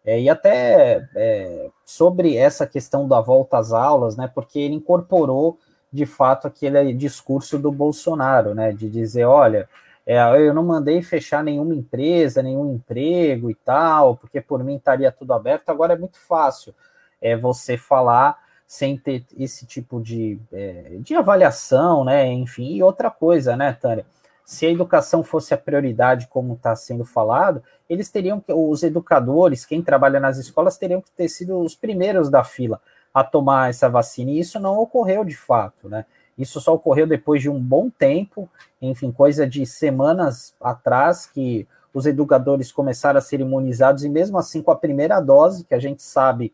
é, 0.04 0.20
e 0.20 0.30
até 0.30 1.08
é, 1.16 1.70
sobre 1.86 2.36
essa 2.36 2.68
questão 2.68 3.08
da 3.08 3.22
volta 3.22 3.58
às 3.58 3.72
aulas, 3.72 4.18
né, 4.18 4.30
porque 4.34 4.60
ele 4.60 4.76
incorporou 4.76 5.58
de 5.92 6.06
fato 6.06 6.48
aquele 6.48 6.94
discurso 6.94 7.58
do 7.58 7.72
Bolsonaro, 7.72 8.54
né, 8.54 8.74
de 8.74 8.90
dizer, 8.90 9.24
olha, 9.24 9.70
é, 10.08 10.18
eu 10.48 10.54
não 10.54 10.64
mandei 10.64 11.02
fechar 11.02 11.44
nenhuma 11.44 11.76
empresa, 11.76 12.42
nenhum 12.42 12.74
emprego 12.74 13.52
e 13.52 13.56
tal, 13.56 14.16
porque 14.16 14.40
por 14.40 14.64
mim 14.64 14.78
estaria 14.78 15.12
tudo 15.12 15.34
aberto. 15.34 15.68
Agora 15.68 15.96
é 15.96 15.98
muito 15.98 16.18
fácil 16.18 16.74
é, 17.22 17.36
você 17.36 17.78
falar 17.78 18.40
sem 18.66 18.98
ter 18.98 19.26
esse 19.38 19.66
tipo 19.66 20.02
de, 20.02 20.40
é, 20.52 20.96
de 21.00 21.14
avaliação, 21.14 22.06
né, 22.06 22.26
enfim, 22.32 22.76
e 22.76 22.84
outra 22.84 23.12
coisa, 23.12 23.58
né, 23.58 23.74
Tânia, 23.74 24.06
se 24.46 24.66
a 24.66 24.72
educação 24.72 25.24
fosse 25.24 25.54
a 25.54 25.58
prioridade, 25.58 26.28
como 26.28 26.54
está 26.54 26.74
sendo 26.74 27.04
falado, 27.04 27.62
eles 27.90 28.10
teriam 28.10 28.40
que, 28.40 28.54
os 28.54 28.84
educadores, 28.84 29.66
quem 29.66 29.82
trabalha 29.82 30.22
nas 30.22 30.38
escolas, 30.38 30.78
teriam 30.78 31.02
que 31.02 31.12
ter 31.12 31.28
sido 31.28 31.60
os 31.60 31.76
primeiros 31.76 32.30
da 32.30 32.46
fila 32.46 32.80
a 33.14 33.26
tomar 33.26 33.70
essa 33.70 33.90
vacina, 33.90 34.32
e 34.32 34.40
isso 34.40 34.58
não 34.58 34.78
ocorreu 34.78 35.26
de 35.26 35.36
fato, 35.36 35.90
né? 35.90 36.06
Isso 36.38 36.62
só 36.62 36.74
ocorreu 36.74 37.08
depois 37.08 37.42
de 37.42 37.50
um 37.50 37.60
bom 37.60 37.90
tempo, 37.90 38.50
enfim, 38.82 39.12
coisa 39.12 39.48
de 39.48 39.66
semanas 39.66 40.54
atrás, 40.62 41.26
que 41.26 41.68
os 41.94 42.06
educadores 42.06 42.72
começaram 42.72 43.18
a 43.18 43.22
ser 43.22 43.40
imunizados, 43.40 44.04
e 44.04 44.10
mesmo 44.10 44.38
assim 44.38 44.62
com 44.62 44.72
a 44.72 44.76
primeira 44.76 45.20
dose, 45.20 45.64
que 45.64 45.74
a 45.74 45.80
gente 45.80 46.04
sabe 46.04 46.54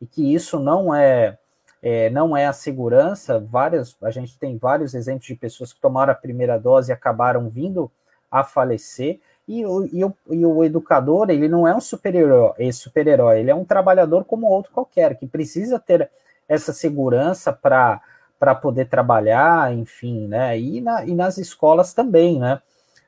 e 0.00 0.06
que 0.06 0.34
isso 0.34 0.58
não 0.58 0.94
é 0.94 1.38
é, 1.82 2.08
não 2.10 2.36
é 2.36 2.46
a 2.46 2.52
segurança. 2.52 3.40
Várias, 3.40 3.96
a 4.00 4.10
gente 4.10 4.38
tem 4.38 4.56
vários 4.56 4.94
exemplos 4.94 5.26
de 5.26 5.34
pessoas 5.34 5.72
que 5.72 5.80
tomaram 5.80 6.12
a 6.12 6.16
primeira 6.16 6.56
dose 6.56 6.90
e 6.90 6.94
acabaram 6.94 7.48
vindo 7.48 7.90
a 8.30 8.44
falecer. 8.44 9.18
E 9.48 9.66
o, 9.66 9.84
e 9.92 10.04
o, 10.04 10.14
e 10.30 10.46
o 10.46 10.62
educador, 10.62 11.28
ele 11.28 11.48
não 11.48 11.66
é 11.66 11.74
um 11.74 11.80
super-herói, 11.80 12.72
super 12.72 13.06
ele 13.36 13.50
é 13.50 13.54
um 13.54 13.64
trabalhador 13.64 14.24
como 14.24 14.46
outro 14.46 14.72
qualquer, 14.72 15.16
que 15.16 15.26
precisa 15.26 15.80
ter 15.80 16.08
essa 16.48 16.72
segurança 16.72 17.52
para 17.52 18.00
para 18.42 18.56
poder 18.56 18.86
trabalhar, 18.86 19.72
enfim, 19.72 20.26
né? 20.26 20.58
E, 20.58 20.80
na, 20.80 21.04
e 21.04 21.14
nas 21.14 21.38
escolas 21.38 21.94
também, 21.94 22.40
né? 22.40 22.60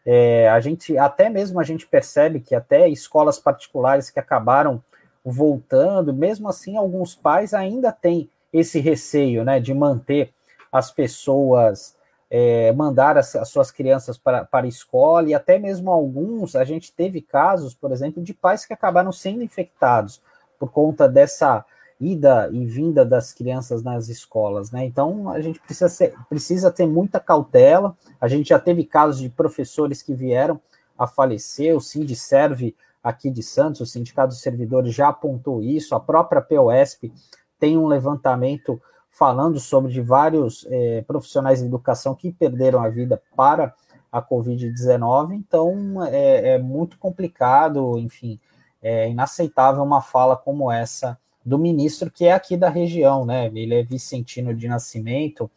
É, 0.06 0.48
a 0.48 0.60
gente 0.60 0.96
até 0.96 1.28
mesmo 1.28 1.58
a 1.58 1.64
gente 1.64 1.88
percebe 1.88 2.38
que 2.38 2.54
até 2.54 2.88
escolas 2.88 3.36
particulares 3.36 4.10
que 4.10 4.20
acabaram 4.20 4.80
voltando, 5.24 6.14
mesmo 6.14 6.48
assim, 6.48 6.76
alguns 6.76 7.16
pais 7.16 7.52
ainda 7.52 7.90
têm 7.90 8.30
esse 8.52 8.78
receio 8.78 9.42
né, 9.42 9.58
de 9.58 9.74
manter 9.74 10.32
as 10.70 10.92
pessoas, 10.92 11.96
é, 12.30 12.70
mandar 12.70 13.18
as, 13.18 13.34
as, 13.34 13.48
suas 13.48 13.72
crianças 13.72 14.16
para, 14.16 14.44
para 14.44 14.66
a 14.66 14.68
escola, 14.68 15.28
e 15.28 15.34
até 15.34 15.58
mesmo 15.58 15.90
alguns, 15.90 16.54
a 16.54 16.62
gente 16.62 16.92
teve 16.92 17.20
casos, 17.20 17.74
por 17.74 17.90
exemplo, 17.90 18.22
de 18.22 18.32
pais 18.32 18.64
que 18.64 18.72
acabaram 18.72 19.10
sendo 19.10 19.42
infectados 19.42 20.22
por 20.60 20.70
conta 20.70 21.08
dessa 21.08 21.64
ida 22.04 22.49
e 22.52 22.66
vinda 22.66 23.04
das 23.04 23.32
crianças 23.32 23.82
nas 23.82 24.08
escolas, 24.08 24.70
né? 24.70 24.84
Então 24.84 25.28
a 25.28 25.40
gente 25.40 25.61
precisa, 25.61 25.88
ser, 25.88 26.14
precisa 26.28 26.70
ter 26.70 26.87
muita 26.87 27.18
cautela. 27.18 27.96
A 28.20 28.28
gente 28.28 28.49
já 28.49 28.58
teve 28.58 28.84
casos 28.84 29.20
de 29.20 29.28
professores 29.28 30.02
que 30.02 30.14
vieram 30.14 30.61
a 30.99 31.06
falecer, 31.06 31.75
o 31.75 31.80
Sindicerve 31.80 32.76
aqui 33.02 33.30
de 33.30 33.42
Santos, 33.42 33.82
o 33.82 33.87
Sindicato 33.87 34.28
dos 34.28 34.40
Servidores 34.40 34.94
já 34.94 35.08
apontou 35.08 35.62
isso, 35.62 35.94
a 35.94 36.00
própria 36.00 36.40
POSP 36.40 37.12
tem 37.58 37.76
um 37.76 37.87
levantamento 37.87 38.80
falando 39.11 39.61
sobre 39.61 40.00
vários 40.00 40.66
é, 40.70 41.02
profissionais 41.02 41.61
de 41.61 41.66
educação 41.66 42.14
que 42.14 42.32
perderam 42.32 42.82
a 42.82 42.88
vida 42.88 43.23
para 43.37 43.75
a 44.11 44.23
Covid-19, 44.23 45.34
então 45.34 46.02
é, 46.04 46.54
é, 46.54 46.58
muito 46.58 46.99
complicado, 46.99 47.99
enfim, 47.99 48.40
é 48.80 49.11
inaceitável 49.11 49.82
uma 49.82 50.00
fala 50.00 50.37
como 50.37 50.70
essa 50.70 51.18
do 51.44 51.58
ministro, 51.58 52.10
que 52.10 52.24
é 52.24 52.32
aqui 52.32 52.56
da 52.56 52.68
região, 52.68 53.24
né? 53.26 53.50
Ele 53.54 53.74
é 53.74 53.82
vicentino 53.82 54.54
de 54.54 54.66
nascimento, 54.66 55.50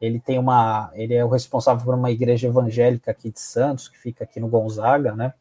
ele 0.00 0.20
tem 0.20 0.38
uma. 0.38 0.90
ele 0.94 1.14
é 1.14 1.24
o 1.24 1.28
responsável 1.28 1.84
por 1.84 1.94
uma 1.94 2.10
igreja 2.10 2.48
evangélica 2.48 3.10
aqui 3.10 3.30
de 3.30 3.40
Santos, 3.40 3.88
que 3.88 3.98
fica 3.98 4.24
aqui 4.24 4.40
no 4.40 4.48
Gonzaga, 4.48 5.14
né? 5.14 5.32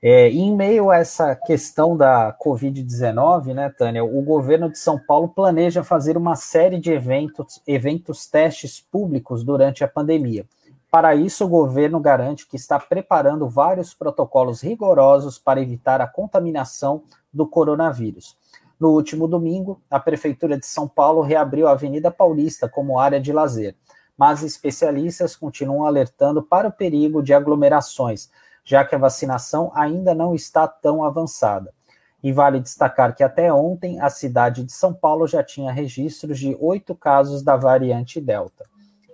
É, 0.00 0.28
em 0.30 0.54
meio 0.54 0.90
a 0.90 0.98
essa 0.98 1.34
questão 1.34 1.96
da 1.96 2.32
Covid-19, 2.32 3.52
né, 3.52 3.68
Tânia, 3.68 4.04
o 4.04 4.22
governo 4.22 4.70
de 4.70 4.78
São 4.78 4.96
Paulo 4.96 5.28
planeja 5.28 5.82
fazer 5.82 6.16
uma 6.16 6.36
série 6.36 6.78
de 6.78 6.92
eventos, 6.92 7.60
eventos 7.66 8.24
testes 8.24 8.80
públicos 8.80 9.42
durante 9.42 9.82
a 9.82 9.88
pandemia. 9.88 10.46
Para 10.88 11.16
isso, 11.16 11.44
o 11.44 11.48
governo 11.48 11.98
garante 11.98 12.46
que 12.46 12.54
está 12.54 12.78
preparando 12.78 13.48
vários 13.48 13.92
protocolos 13.92 14.62
rigorosos 14.62 15.36
para 15.36 15.60
evitar 15.60 16.00
a 16.00 16.06
contaminação 16.06 17.02
do 17.32 17.46
coronavírus. 17.46 18.36
No 18.78 18.90
último 18.90 19.26
domingo, 19.26 19.82
a 19.90 19.98
Prefeitura 19.98 20.58
de 20.58 20.66
São 20.66 20.86
Paulo 20.86 21.20
reabriu 21.22 21.66
a 21.66 21.72
Avenida 21.72 22.10
Paulista 22.10 22.68
como 22.68 22.98
área 22.98 23.20
de 23.20 23.32
lazer, 23.32 23.74
mas 24.16 24.42
especialistas 24.42 25.34
continuam 25.34 25.84
alertando 25.84 26.42
para 26.42 26.68
o 26.68 26.72
perigo 26.72 27.22
de 27.22 27.34
aglomerações 27.34 28.30
já 28.68 28.84
que 28.84 28.94
a 28.94 28.98
vacinação 28.98 29.72
ainda 29.74 30.14
não 30.14 30.34
está 30.34 30.68
tão 30.68 31.02
avançada. 31.02 31.72
E 32.22 32.30
vale 32.30 32.60
destacar 32.60 33.16
que 33.16 33.24
até 33.24 33.50
ontem 33.50 33.98
a 33.98 34.10
cidade 34.10 34.62
de 34.62 34.72
São 34.72 34.92
Paulo 34.92 35.26
já 35.26 35.42
tinha 35.42 35.72
registros 35.72 36.38
de 36.38 36.54
oito 36.60 36.94
casos 36.94 37.42
da 37.42 37.56
variante 37.56 38.20
Delta, 38.20 38.66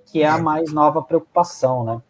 que 0.07 0.25
é 0.25 0.29
a 0.29 0.39
é. 0.39 0.43
mais 0.43 0.73
nova 0.73 1.01
preocupação, 1.01 1.85
né? 1.85 2.03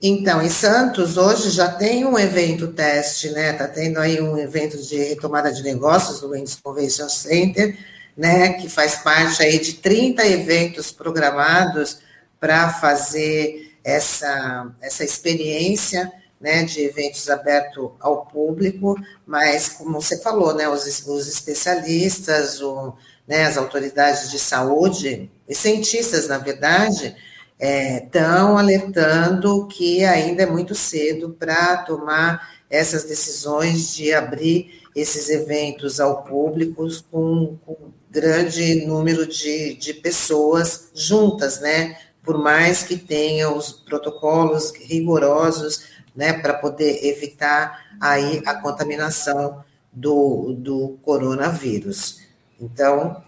Então, 0.00 0.42
em 0.42 0.50
Santos, 0.50 1.16
hoje 1.16 1.50
já 1.50 1.68
tem 1.68 2.04
um 2.04 2.18
evento 2.18 2.68
teste, 2.68 3.30
né? 3.30 3.52
Está 3.52 3.66
tendo 3.66 3.98
aí 3.98 4.20
um 4.20 4.36
evento 4.36 4.76
de 4.76 4.96
retomada 4.96 5.50
de 5.52 5.62
negócios 5.62 6.20
no 6.20 6.28
Mendes 6.28 6.56
Convention 6.56 7.08
Center, 7.08 7.78
né? 8.16 8.52
Que 8.54 8.68
faz 8.68 8.96
parte 8.96 9.42
aí 9.42 9.58
de 9.58 9.74
30 9.74 10.26
eventos 10.26 10.92
programados 10.92 11.98
para 12.38 12.68
fazer 12.68 13.74
essa, 13.82 14.70
essa 14.82 15.02
experiência 15.02 16.12
né, 16.40 16.64
de 16.64 16.82
eventos 16.82 17.28
abertos 17.30 17.90
ao 18.00 18.26
público, 18.26 18.94
mas, 19.26 19.70
como 19.70 20.00
você 20.00 20.18
falou, 20.18 20.54
né, 20.54 20.68
os, 20.68 21.06
os 21.06 21.28
especialistas, 21.28 22.60
o, 22.60 22.94
né, 23.26 23.44
as 23.44 23.56
autoridades 23.56 24.30
de 24.30 24.38
saúde, 24.38 25.30
e 25.48 25.54
cientistas, 25.54 26.28
na 26.28 26.38
verdade, 26.38 27.16
estão 27.58 28.58
é, 28.58 28.60
alertando 28.60 29.66
que 29.66 30.04
ainda 30.04 30.42
é 30.42 30.46
muito 30.46 30.74
cedo 30.74 31.34
para 31.38 31.78
tomar 31.78 32.56
essas 32.68 33.04
decisões 33.04 33.94
de 33.94 34.12
abrir 34.12 34.82
esses 34.94 35.28
eventos 35.28 36.00
ao 36.00 36.22
público 36.24 36.86
com, 37.10 37.58
com 37.64 37.76
grande 38.10 38.86
número 38.86 39.26
de, 39.26 39.74
de 39.74 39.94
pessoas 39.94 40.90
juntas, 40.94 41.60
né? 41.60 41.98
Por 42.22 42.38
mais 42.38 42.82
que 42.82 42.96
tenha 42.96 43.50
os 43.50 43.70
protocolos 43.72 44.72
rigorosos 44.74 45.84
né, 46.14 46.32
para 46.32 46.54
poder 46.54 47.04
evitar 47.06 47.96
aí 48.00 48.42
a 48.46 48.54
contaminação 48.54 49.62
do, 49.92 50.54
do 50.58 50.98
coronavírus. 51.02 52.20
Então, 52.60 53.22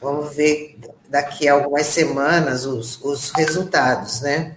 vamos 0.00 0.34
ver 0.34 0.78
daqui 1.12 1.46
a 1.46 1.52
algumas 1.52 1.84
semanas 1.88 2.64
os, 2.64 2.98
os 3.04 3.30
resultados, 3.32 4.22
né? 4.22 4.56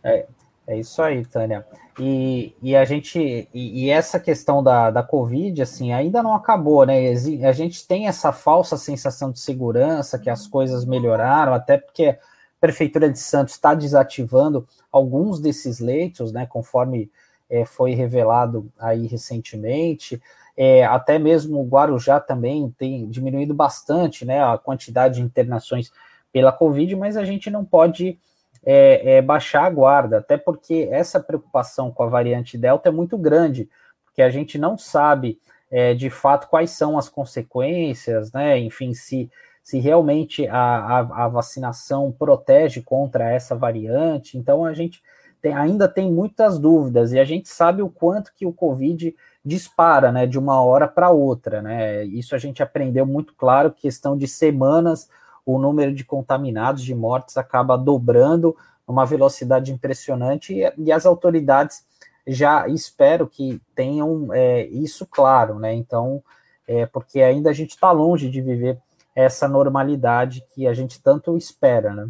É, 0.00 0.26
é 0.68 0.78
isso 0.78 1.02
aí, 1.02 1.26
Tânia. 1.26 1.66
E, 1.98 2.54
e 2.62 2.76
a 2.76 2.84
gente 2.84 3.48
e, 3.52 3.84
e, 3.84 3.90
essa 3.90 4.20
questão 4.20 4.62
da, 4.62 4.92
da 4.92 5.02
Covid, 5.02 5.60
assim, 5.60 5.92
ainda 5.92 6.22
não 6.22 6.34
acabou, 6.34 6.86
né? 6.86 7.10
A 7.48 7.52
gente 7.52 7.84
tem 7.84 8.06
essa 8.06 8.32
falsa 8.32 8.76
sensação 8.76 9.32
de 9.32 9.40
segurança 9.40 10.20
que 10.20 10.30
as 10.30 10.46
coisas 10.46 10.84
melhoraram, 10.84 11.52
até 11.52 11.76
porque 11.76 12.16
Prefeitura 12.60 13.10
de 13.10 13.18
Santos 13.18 13.54
está 13.54 13.74
desativando 13.74 14.68
alguns 14.90 15.40
desses 15.40 15.80
leitos, 15.80 16.32
né, 16.32 16.46
conforme 16.46 17.10
é, 17.50 17.64
foi 17.64 17.94
revelado 17.94 18.72
aí 18.78 19.06
recentemente. 19.06 20.22
É, 20.56 20.84
até 20.84 21.18
mesmo 21.18 21.60
o 21.60 21.66
Guarujá 21.66 22.20
também 22.20 22.72
tem 22.78 23.08
diminuído 23.08 23.52
bastante 23.52 24.24
né, 24.24 24.42
a 24.42 24.56
quantidade 24.56 25.16
de 25.16 25.22
internações 25.22 25.90
pela 26.32 26.52
Covid, 26.52 26.94
mas 26.96 27.16
a 27.16 27.24
gente 27.24 27.50
não 27.50 27.64
pode 27.64 28.18
é, 28.64 29.16
é, 29.16 29.22
baixar 29.22 29.64
a 29.64 29.70
guarda, 29.70 30.18
até 30.18 30.36
porque 30.36 30.88
essa 30.90 31.20
preocupação 31.20 31.90
com 31.90 32.02
a 32.02 32.08
variante 32.08 32.56
Delta 32.56 32.88
é 32.88 32.92
muito 32.92 33.18
grande, 33.18 33.68
porque 34.04 34.22
a 34.22 34.30
gente 34.30 34.58
não 34.58 34.78
sabe 34.78 35.38
é, 35.70 35.92
de 35.92 36.08
fato 36.08 36.48
quais 36.48 36.70
são 36.70 36.96
as 36.96 37.08
consequências, 37.08 38.32
né? 38.32 38.58
Enfim, 38.58 38.94
se, 38.94 39.30
se 39.62 39.78
realmente 39.78 40.46
a, 40.46 40.56
a, 40.56 41.24
a 41.24 41.28
vacinação 41.28 42.12
protege 42.12 42.80
contra 42.80 43.30
essa 43.30 43.56
variante. 43.56 44.38
Então 44.38 44.64
a 44.64 44.72
gente 44.72 45.02
tem, 45.42 45.52
ainda 45.52 45.88
tem 45.88 46.10
muitas 46.10 46.58
dúvidas 46.58 47.12
e 47.12 47.18
a 47.18 47.24
gente 47.24 47.48
sabe 47.48 47.82
o 47.82 47.90
quanto 47.90 48.32
que 48.34 48.46
o 48.46 48.52
Covid 48.52 49.14
dispara, 49.44 50.10
né, 50.10 50.26
de 50.26 50.38
uma 50.38 50.62
hora 50.62 50.88
para 50.88 51.10
outra, 51.10 51.60
né? 51.60 52.04
Isso 52.04 52.34
a 52.34 52.38
gente 52.38 52.62
aprendeu 52.62 53.04
muito 53.04 53.34
claro, 53.34 53.70
questão 53.70 54.16
de 54.16 54.26
semanas, 54.26 55.08
o 55.44 55.58
número 55.58 55.94
de 55.94 56.04
contaminados, 56.04 56.82
de 56.82 56.94
mortes 56.94 57.36
acaba 57.36 57.76
dobrando 57.76 58.56
uma 58.86 59.04
velocidade 59.04 59.72
impressionante 59.72 60.54
e, 60.54 60.72
e 60.78 60.92
as 60.92 61.04
autoridades 61.04 61.84
já 62.26 62.66
espero 62.68 63.26
que 63.26 63.60
tenham 63.74 64.32
é, 64.32 64.64
isso 64.66 65.06
claro, 65.06 65.58
né? 65.58 65.74
Então, 65.74 66.22
é, 66.66 66.86
porque 66.86 67.20
ainda 67.20 67.50
a 67.50 67.52
gente 67.52 67.70
está 67.70 67.90
longe 67.92 68.30
de 68.30 68.40
viver 68.40 68.78
essa 69.14 69.46
normalidade 69.46 70.44
que 70.54 70.66
a 70.66 70.72
gente 70.72 71.00
tanto 71.02 71.36
espera, 71.36 71.92
né? 71.92 72.08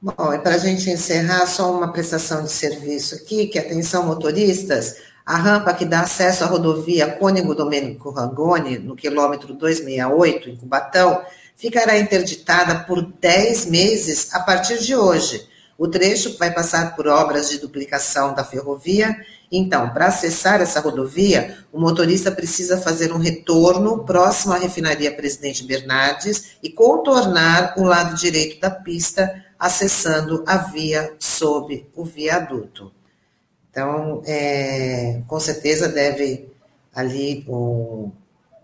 Bom, 0.00 0.32
e 0.32 0.38
para 0.38 0.54
a 0.54 0.58
gente 0.58 0.90
encerrar, 0.90 1.46
só 1.46 1.72
uma 1.74 1.90
prestação 1.90 2.44
de 2.44 2.52
serviço 2.52 3.14
aqui, 3.14 3.46
que 3.46 3.58
atenção 3.58 4.06
motoristas, 4.06 4.98
a 5.26 5.36
rampa 5.36 5.74
que 5.74 5.84
dá 5.84 6.02
acesso 6.02 6.44
à 6.44 6.46
rodovia 6.46 7.10
Cônigo 7.10 7.52
Domênico 7.52 8.10
Rangoni, 8.10 8.78
no 8.78 8.94
quilômetro 8.94 9.54
268, 9.54 10.50
em 10.50 10.56
Cubatão, 10.56 11.20
ficará 11.56 11.98
interditada 11.98 12.84
por 12.84 13.02
10 13.02 13.66
meses 13.66 14.32
a 14.32 14.38
partir 14.38 14.78
de 14.78 14.94
hoje. 14.94 15.48
O 15.76 15.88
trecho 15.88 16.38
vai 16.38 16.54
passar 16.54 16.94
por 16.94 17.08
obras 17.08 17.50
de 17.50 17.58
duplicação 17.58 18.34
da 18.34 18.44
ferrovia. 18.44 19.16
Então, 19.50 19.90
para 19.90 20.06
acessar 20.06 20.60
essa 20.60 20.78
rodovia, 20.78 21.58
o 21.72 21.80
motorista 21.80 22.30
precisa 22.30 22.78
fazer 22.78 23.12
um 23.12 23.18
retorno 23.18 24.04
próximo 24.04 24.54
à 24.54 24.58
refinaria 24.58 25.12
Presidente 25.12 25.64
Bernardes 25.64 26.56
e 26.62 26.70
contornar 26.70 27.74
o 27.76 27.82
lado 27.82 28.14
direito 28.14 28.60
da 28.60 28.70
pista, 28.70 29.44
acessando 29.58 30.44
a 30.46 30.56
via 30.56 31.14
sob 31.18 31.84
o 31.94 32.04
viaduto. 32.04 32.95
Então, 33.76 34.22
é, 34.24 35.20
com 35.26 35.38
certeza 35.38 35.86
deve 35.86 36.48
ali 36.94 37.46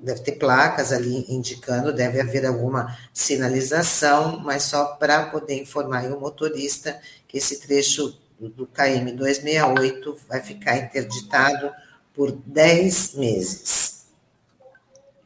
deve 0.00 0.21
ter 0.23 0.33
placas 0.33 0.90
ali 0.90 1.26
indicando, 1.28 1.92
deve 1.92 2.19
haver 2.19 2.47
alguma 2.47 2.97
sinalização, 3.12 4.40
mas 4.40 4.62
só 4.62 4.97
para 4.97 5.26
poder 5.26 5.61
informar 5.61 6.07
o 6.07 6.19
motorista 6.19 6.99
que 7.28 7.37
esse 7.37 7.61
trecho 7.61 8.19
do 8.40 8.66
KM 8.66 9.12
268 9.12 10.16
vai 10.26 10.40
ficar 10.40 10.78
interditado 10.78 11.71
por 12.14 12.33
10 12.33 13.14
meses. 13.16 14.07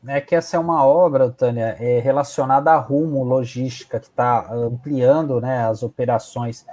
É 0.04 0.20
que 0.20 0.34
essa 0.34 0.56
é 0.56 0.60
uma 0.60 0.84
obra, 0.84 1.30
Tânia, 1.30 1.76
é 1.78 2.00
relacionada 2.00 2.72
a 2.72 2.76
rumo 2.76 3.22
logística, 3.22 4.00
que 4.00 4.08
está 4.08 4.52
ampliando 4.52 5.40
né, 5.40 5.64
as 5.64 5.84
operações 5.84 6.66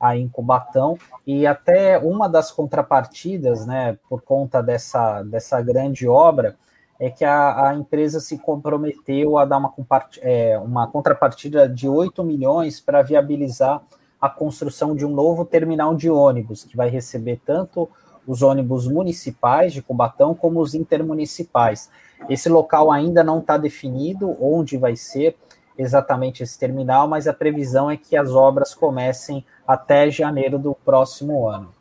aí 0.00 0.20
em 0.20 0.28
Cubatão, 0.28 0.96
e 1.26 1.46
até 1.46 1.98
uma 1.98 2.28
das 2.28 2.50
contrapartidas, 2.50 3.66
né, 3.66 3.98
por 4.08 4.22
conta 4.22 4.62
dessa, 4.62 5.22
dessa 5.22 5.60
grande 5.60 6.06
obra, 6.06 6.56
é 7.00 7.10
que 7.10 7.24
a, 7.24 7.68
a 7.68 7.74
empresa 7.74 8.18
se 8.20 8.38
comprometeu 8.38 9.38
a 9.38 9.44
dar 9.44 9.58
uma, 9.58 9.72
é, 10.20 10.58
uma 10.58 10.86
contrapartida 10.88 11.68
de 11.68 11.88
8 11.88 12.24
milhões 12.24 12.80
para 12.80 13.02
viabilizar 13.02 13.82
a 14.20 14.28
construção 14.28 14.96
de 14.96 15.06
um 15.06 15.10
novo 15.10 15.44
terminal 15.44 15.94
de 15.94 16.10
ônibus, 16.10 16.64
que 16.64 16.76
vai 16.76 16.88
receber 16.88 17.40
tanto 17.44 17.88
os 18.26 18.42
ônibus 18.42 18.88
municipais 18.88 19.72
de 19.72 19.80
Cubatão 19.80 20.34
como 20.34 20.60
os 20.60 20.74
intermunicipais. 20.74 21.88
Esse 22.28 22.48
local 22.48 22.90
ainda 22.90 23.22
não 23.22 23.38
está 23.38 23.56
definido 23.56 24.36
onde 24.40 24.76
vai 24.76 24.96
ser 24.96 25.36
exatamente 25.78 26.42
esse 26.42 26.58
terminal, 26.58 27.06
mas 27.06 27.28
a 27.28 27.32
previsão 27.32 27.88
é 27.88 27.96
que 27.96 28.16
as 28.16 28.32
obras 28.32 28.74
comecem 28.74 29.46
até 29.66 30.10
janeiro 30.10 30.58
do 30.58 30.74
próximo 30.74 31.48
ano. 31.48 31.72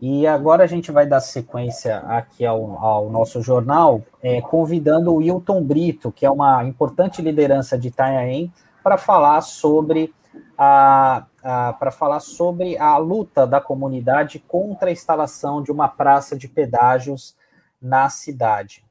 E 0.00 0.26
agora 0.26 0.62
a 0.62 0.66
gente 0.66 0.92
vai 0.92 1.06
dar 1.06 1.20
sequência 1.20 1.98
aqui 2.00 2.46
ao, 2.46 2.78
ao 2.78 3.10
nosso 3.10 3.42
jornal, 3.42 4.02
é, 4.22 4.40
convidando 4.40 5.12
o 5.12 5.16
Wilton 5.16 5.64
Brito, 5.64 6.12
que 6.12 6.24
é 6.24 6.30
uma 6.30 6.62
importante 6.62 7.20
liderança 7.20 7.76
de 7.76 7.88
Itanhaém, 7.88 8.52
para 8.82 8.96
falar 8.96 9.40
sobre 9.40 10.14
a, 10.56 11.24
a 11.42 11.72
para 11.72 11.90
falar 11.90 12.20
sobre 12.20 12.78
a 12.78 12.96
luta 12.96 13.44
da 13.46 13.60
comunidade 13.60 14.38
contra 14.38 14.88
a 14.88 14.92
instalação 14.92 15.62
de 15.62 15.72
uma 15.72 15.88
praça 15.88 16.36
de 16.36 16.46
pedágios 16.46 17.34
na 17.82 18.08
cidade. 18.08 18.87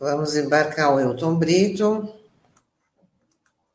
Vamos 0.00 0.36
embarcar 0.36 0.92
o 0.92 0.96
Wilton 0.96 1.34
Brito 1.34 2.14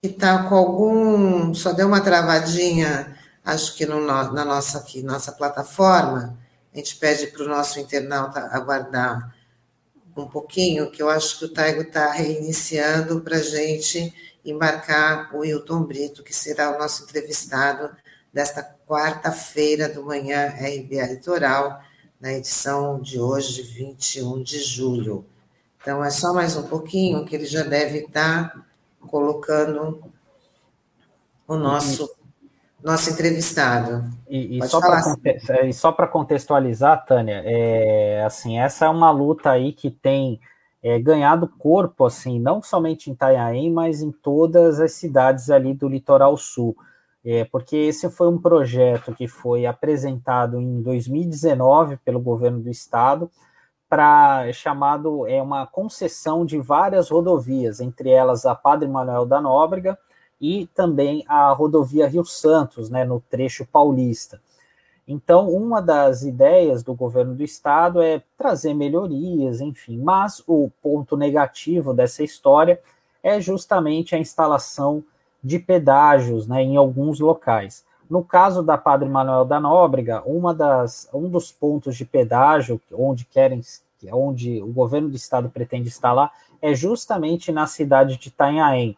que 0.01 0.07
está 0.07 0.43
com 0.43 0.55
algum. 0.55 1.53
Só 1.53 1.71
deu 1.71 1.87
uma 1.87 2.01
travadinha, 2.01 3.17
acho 3.43 3.75
que 3.75 3.85
no, 3.85 3.99
na 4.05 4.45
nossa, 4.45 4.79
aqui, 4.79 5.01
nossa 5.01 5.31
plataforma. 5.31 6.37
A 6.73 6.77
gente 6.77 6.95
pede 6.95 7.27
para 7.27 7.43
o 7.43 7.47
nosso 7.47 7.79
internauta 7.79 8.39
aguardar 8.51 9.33
um 10.15 10.27
pouquinho, 10.27 10.91
que 10.91 11.01
eu 11.01 11.09
acho 11.09 11.39
que 11.39 11.45
o 11.45 11.53
Taigo 11.53 11.81
está 11.81 12.11
reiniciando 12.11 13.21
para 13.21 13.37
a 13.37 13.41
gente 13.41 14.13
embarcar 14.45 15.33
o 15.33 15.39
Wilton 15.39 15.83
Brito, 15.83 16.23
que 16.23 16.33
será 16.33 16.75
o 16.75 16.79
nosso 16.79 17.03
entrevistado 17.03 17.89
desta 18.31 18.63
quarta-feira 18.87 19.87
do 19.87 20.03
manhã 20.03 20.47
RBA 20.49 21.05
Litoral, 21.13 21.81
na 22.19 22.33
edição 22.33 22.99
de 23.01 23.19
hoje, 23.19 23.61
21 23.61 24.41
de 24.43 24.59
julho. 24.59 25.25
Então, 25.83 26.01
é 26.01 26.09
só 26.09 26.33
mais 26.33 26.55
um 26.55 26.63
pouquinho 26.63 27.25
que 27.25 27.35
ele 27.35 27.45
já 27.45 27.61
deve 27.61 28.05
estar 28.05 28.65
colocando 29.01 30.01
o 31.45 31.57
nosso 31.57 32.09
nosso 32.81 33.09
entrevistado. 33.09 34.09
E, 34.29 34.59
e 34.59 35.73
só 35.73 35.91
para 35.91 36.07
contextualizar, 36.07 37.05
Tânia, 37.05 37.41
é, 37.45 38.23
assim, 38.25 38.57
essa 38.59 38.85
é 38.85 38.89
uma 38.89 39.11
luta 39.11 39.51
aí 39.51 39.73
que 39.73 39.91
tem 39.91 40.39
é, 40.81 40.97
ganhado 40.99 41.49
corpo, 41.49 42.05
assim, 42.05 42.39
não 42.39 42.61
somente 42.61 43.09
em 43.09 43.13
Itanhaém, 43.13 43.69
mas 43.69 44.01
em 44.01 44.11
todas 44.11 44.79
as 44.79 44.93
cidades 44.93 45.49
ali 45.49 45.73
do 45.73 45.89
litoral 45.89 46.37
sul. 46.37 46.77
É, 47.25 47.43
porque 47.43 47.75
esse 47.75 48.09
foi 48.09 48.29
um 48.29 48.37
projeto 48.37 49.13
que 49.13 49.27
foi 49.27 49.65
apresentado 49.65 50.61
em 50.61 50.81
2019 50.81 51.97
pelo 51.97 52.21
governo 52.21 52.61
do 52.61 52.69
estado, 52.69 53.29
para 53.93 54.51
chamado 54.53 55.27
é 55.27 55.39
uma 55.39 55.67
concessão 55.67 56.43
de 56.43 56.57
várias 56.57 57.11
rodovias, 57.11 57.79
entre 57.79 58.09
elas 58.09 58.43
a 58.43 58.55
Padre 58.55 58.89
Manuel 58.89 59.23
da 59.23 59.39
Nóbrega 59.39 59.99
e 60.41 60.65
também 60.73 61.23
a 61.27 61.51
rodovia 61.51 62.07
Rio 62.07 62.25
Santos, 62.25 62.89
né, 62.89 63.05
no 63.05 63.19
trecho 63.29 63.67
paulista. 63.67 64.41
Então, 65.07 65.47
uma 65.47 65.79
das 65.79 66.23
ideias 66.23 66.81
do 66.81 66.95
governo 66.95 67.35
do 67.35 67.43
estado 67.43 68.01
é 68.01 68.23
trazer 68.35 68.73
melhorias, 68.73 69.61
enfim, 69.61 69.99
mas 69.99 70.41
o 70.47 70.71
ponto 70.81 71.15
negativo 71.15 71.93
dessa 71.93 72.23
história 72.23 72.81
é 73.21 73.39
justamente 73.39 74.15
a 74.15 74.17
instalação 74.17 75.03
de 75.43 75.59
pedágios 75.59 76.47
né, 76.47 76.63
em 76.63 76.77
alguns 76.77 77.19
locais. 77.19 77.85
No 78.09 78.23
caso 78.23 78.61
da 78.61 78.77
Padre 78.77 79.09
Manuel 79.09 79.45
da 79.45 79.59
Nóbrega, 79.59 80.21
uma 80.25 80.53
das, 80.53 81.09
um 81.13 81.29
dos 81.29 81.51
pontos 81.51 81.95
de 81.95 82.05
pedágio 82.05 82.79
onde 82.91 83.25
querem 83.25 83.61
onde 84.11 84.61
o 84.61 84.67
governo 84.67 85.09
do 85.09 85.15
estado 85.15 85.49
pretende 85.49 85.87
instalar, 85.87 86.31
é 86.61 86.73
justamente 86.73 87.51
na 87.51 87.67
cidade 87.67 88.17
de 88.17 88.27
Itanhaém. 88.27 88.97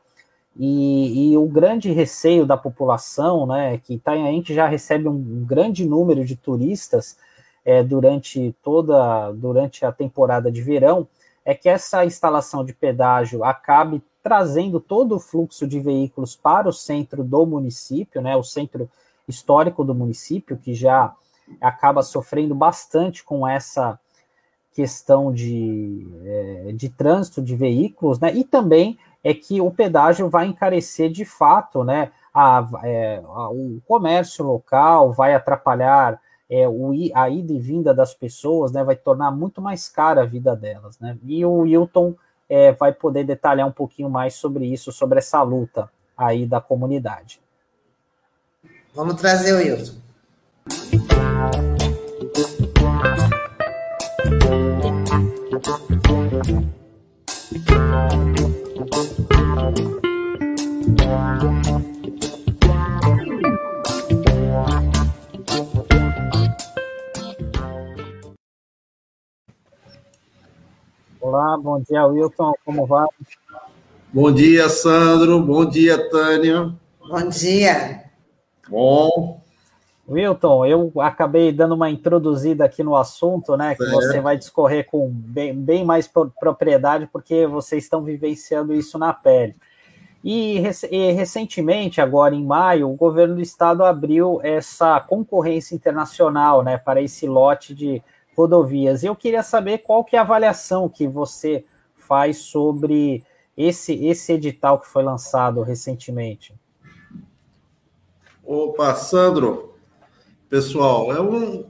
E, 0.57 1.33
e, 1.33 1.37
o 1.37 1.45
grande 1.47 1.91
receio 1.91 2.45
da 2.45 2.55
população, 2.55 3.45
né, 3.45 3.77
que 3.77 3.95
Itanhaém 3.95 4.41
que 4.41 4.53
já 4.53 4.65
recebe 4.65 5.07
um, 5.07 5.11
um 5.11 5.45
grande 5.45 5.85
número 5.85 6.23
de 6.23 6.35
turistas 6.35 7.17
é, 7.65 7.83
durante 7.83 8.55
toda 8.63 9.31
durante 9.33 9.85
a 9.85 9.91
temporada 9.91 10.49
de 10.49 10.61
verão, 10.61 11.07
é 11.45 11.53
que 11.53 11.69
essa 11.69 12.03
instalação 12.03 12.65
de 12.65 12.73
pedágio 12.73 13.43
acabe 13.43 14.03
trazendo 14.23 14.79
todo 14.79 15.15
o 15.15 15.19
fluxo 15.19 15.67
de 15.67 15.79
veículos 15.79 16.35
para 16.35 16.67
o 16.67 16.73
centro 16.73 17.23
do 17.23 17.45
município, 17.45 18.19
né, 18.19 18.35
o 18.35 18.43
centro 18.43 18.89
histórico 19.27 19.83
do 19.83 19.93
município, 19.93 20.57
que 20.57 20.73
já 20.73 21.13
acaba 21.61 22.01
sofrendo 22.01 22.55
bastante 22.55 23.23
com 23.23 23.47
essa 23.47 23.99
questão 24.73 25.31
de, 25.31 26.05
é, 26.25 26.71
de 26.73 26.89
trânsito 26.89 27.41
de 27.41 27.55
veículos, 27.55 28.19
né? 28.19 28.33
E 28.35 28.43
também 28.43 28.99
é 29.23 29.33
que 29.33 29.61
o 29.61 29.71
pedágio 29.71 30.29
vai 30.29 30.47
encarecer 30.47 31.09
de 31.09 31.23
fato, 31.23 31.83
né? 31.83 32.11
A, 32.33 32.67
é, 32.83 33.21
a, 33.25 33.49
o 33.49 33.79
comércio 33.87 34.43
local 34.43 35.13
vai 35.13 35.33
atrapalhar 35.33 36.19
é, 36.49 36.67
o, 36.67 36.91
a 37.13 37.29
ida 37.29 37.53
e 37.53 37.59
vinda 37.59 37.93
das 37.93 38.13
pessoas, 38.13 38.71
né? 38.71 38.83
Vai 38.83 38.95
tornar 38.95 39.31
muito 39.31 39.61
mais 39.61 39.89
cara 39.89 40.21
a 40.21 40.25
vida 40.25 40.55
delas, 40.55 40.99
né? 40.99 41.17
E 41.23 41.45
o 41.45 41.59
Wilton 41.59 42.15
é, 42.47 42.71
vai 42.71 42.93
poder 42.93 43.23
detalhar 43.23 43.67
um 43.67 43.71
pouquinho 43.71 44.09
mais 44.09 44.35
sobre 44.35 44.65
isso, 44.65 44.91
sobre 44.91 45.19
essa 45.19 45.41
luta 45.41 45.89
aí 46.17 46.45
da 46.45 46.61
comunidade. 46.61 47.39
Vamos 48.93 49.15
trazer 49.15 49.53
o 49.53 49.57
Wilson. 49.57 50.05
Olá, 71.27 71.57
bom 71.57 71.81
dia, 71.81 72.05
Wilton, 72.05 72.53
como 72.63 72.85
vai? 72.85 73.07
Bom 74.13 74.31
dia, 74.31 74.69
Sandro, 74.69 75.41
bom 75.41 75.65
dia, 75.65 76.07
Tânia. 76.11 76.71
Bom 76.99 77.29
dia. 77.29 78.03
Bom. 78.69 79.41
Wilton, 80.07 80.67
eu 80.67 80.91
acabei 81.01 81.51
dando 81.51 81.73
uma 81.73 81.89
introduzida 81.89 82.63
aqui 82.63 82.83
no 82.83 82.95
assunto, 82.95 83.57
né? 83.57 83.73
Que 83.73 83.83
é. 83.83 83.89
você 83.89 84.21
vai 84.21 84.37
discorrer 84.37 84.85
com 84.85 85.09
bem, 85.09 85.51
bem 85.51 85.83
mais 85.83 86.07
propriedade, 86.07 87.09
porque 87.11 87.47
vocês 87.47 87.85
estão 87.85 88.03
vivenciando 88.03 88.71
isso 88.71 88.99
na 88.99 89.11
pele. 89.11 89.55
E, 90.23 90.61
e, 90.91 91.11
recentemente, 91.11 91.99
agora 91.99 92.35
em 92.35 92.45
maio, 92.45 92.87
o 92.87 92.95
governo 92.95 93.33
do 93.33 93.41
estado 93.41 93.83
abriu 93.83 94.39
essa 94.43 94.99
concorrência 94.99 95.73
internacional, 95.73 96.61
né, 96.61 96.77
para 96.77 97.01
esse 97.01 97.25
lote 97.25 97.73
de 97.73 97.99
rodovias. 98.35 99.03
Eu 99.03 99.15
queria 99.15 99.43
saber 99.43 99.79
qual 99.79 100.03
que 100.03 100.15
é 100.15 100.19
a 100.19 100.23
avaliação 100.23 100.89
que 100.89 101.07
você 101.07 101.63
faz 101.95 102.37
sobre 102.37 103.23
esse, 103.57 103.93
esse 104.05 104.33
edital 104.33 104.79
que 104.79 104.87
foi 104.87 105.03
lançado 105.03 105.61
recentemente. 105.61 106.53
Opa, 108.43 108.93
Sandro, 108.95 109.73
pessoal, 110.49 111.11
é 111.11 111.19
um, 111.19 111.65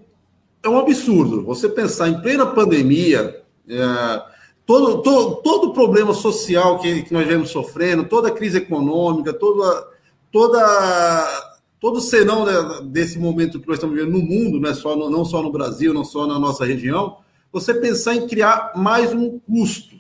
é 0.61 0.67
um 0.67 0.77
absurdo 0.77 1.45
você 1.45 1.69
pensar 1.69 2.09
em 2.09 2.21
plena 2.21 2.45
pandemia, 2.45 3.41
é, 3.69 4.23
todo, 4.65 5.01
todo, 5.01 5.35
todo 5.37 5.73
problema 5.73 6.13
social 6.13 6.79
que, 6.79 7.03
que 7.03 7.13
nós 7.13 7.25
vemos 7.25 7.49
sofrendo, 7.49 8.09
toda 8.09 8.27
a 8.27 8.31
crise 8.31 8.57
econômica, 8.57 9.31
toda, 9.31 9.87
toda 10.31 11.54
todo 11.79 12.01
senão 12.01 12.45
desse 12.87 13.19
momento 13.19 13.59
que 13.59 13.67
nós 13.67 13.77
estamos 13.77 13.95
vivendo 13.95 14.13
no 14.13 14.23
mundo, 14.23 14.59
não, 14.59 14.69
é 14.69 14.73
só 14.73 14.95
no, 14.95 15.09
não 15.09 15.25
só 15.25 15.41
no 15.41 15.51
Brasil, 15.51 15.93
não 15.93 16.03
só 16.03 16.25
na 16.25 16.39
nossa 16.39 16.65
região, 16.65 17.17
você 17.51 17.73
pensar 17.73 18.15
em 18.15 18.27
criar 18.27 18.73
mais 18.75 19.13
um 19.13 19.39
custo 19.39 19.95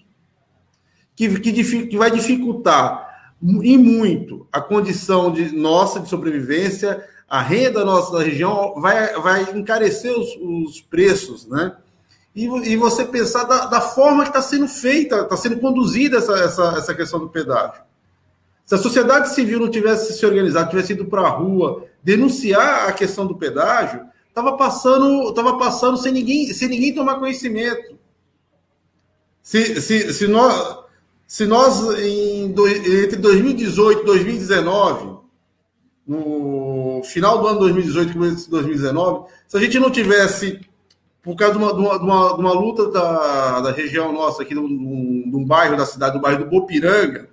que, 1.15 1.39
que, 1.39 1.87
que 1.87 1.97
vai 1.97 2.11
dificultar 2.11 3.33
e 3.61 3.77
muito 3.77 4.47
a 4.51 4.59
condição 4.59 5.31
de 5.31 5.55
nossa 5.55 5.99
de 5.99 6.09
sobrevivência, 6.09 7.03
a 7.27 7.41
renda 7.41 7.83
nossa 7.83 8.11
da 8.17 8.23
região 8.23 8.75
vai, 8.79 9.13
vai 9.19 9.57
encarecer 9.57 10.11
os, 10.11 10.35
os 10.41 10.81
preços, 10.81 11.47
né? 11.47 11.75
E, 12.35 12.45
e 12.45 12.75
você 12.75 13.05
pensar 13.05 13.45
da, 13.45 13.65
da 13.65 13.81
forma 13.81 14.23
que 14.23 14.29
está 14.29 14.41
sendo 14.41 14.67
feita, 14.67 15.21
está 15.21 15.37
sendo 15.37 15.57
conduzida 15.57 16.17
essa, 16.17 16.33
essa, 16.33 16.63
essa 16.77 16.93
questão 16.93 17.19
do 17.19 17.29
pedágio. 17.29 17.81
Se 18.65 18.73
a 18.73 18.79
sociedade 18.79 19.33
civil 19.33 19.59
não 19.59 19.69
tivesse 19.69 20.13
se 20.13 20.25
organizado, 20.25 20.71
tivesse 20.71 20.93
ido 20.93 21.05
para 21.05 21.21
a 21.21 21.29
rua 21.29 21.85
denunciar 22.03 22.89
a 22.89 22.93
questão 22.93 23.27
do 23.27 23.35
pedágio, 23.35 24.01
estava 24.27 24.57
passando, 24.57 25.31
tava 25.33 25.57
passando 25.57 25.97
sem 25.97 26.11
ninguém, 26.11 26.51
sem 26.51 26.67
ninguém 26.67 26.93
tomar 26.93 27.19
conhecimento. 27.19 27.95
Se, 29.41 29.79
se, 29.79 30.11
se 30.11 30.27
nós, 30.27 30.79
se 31.27 31.45
nós 31.45 31.79
em 31.99 32.45
entre 32.45 33.17
2018 33.17 34.01
e 34.01 34.05
2019, 34.05 35.19
no 36.07 37.01
final 37.03 37.39
do 37.39 37.47
ano 37.47 37.59
2018 37.59 38.09
e 38.09 38.13
começo 38.13 38.45
de 38.45 38.49
2019, 38.49 39.29
se 39.47 39.57
a 39.57 39.59
gente 39.59 39.79
não 39.79 39.91
tivesse, 39.91 40.59
por 41.21 41.35
causa 41.35 41.53
de 41.53 41.63
uma, 41.63 41.73
de 41.73 41.79
uma, 41.79 42.33
de 42.33 42.41
uma, 42.41 42.53
luta 42.53 42.89
da, 42.89 43.61
da 43.61 43.71
região 43.71 44.11
nossa 44.11 44.41
aqui, 44.41 44.55
de 44.55 44.59
um 44.59 45.45
bairro 45.45 45.77
da 45.77 45.85
cidade, 45.85 46.15
do 46.15 46.21
bairro 46.21 46.43
do 46.43 46.49
Bopiranga, 46.49 47.29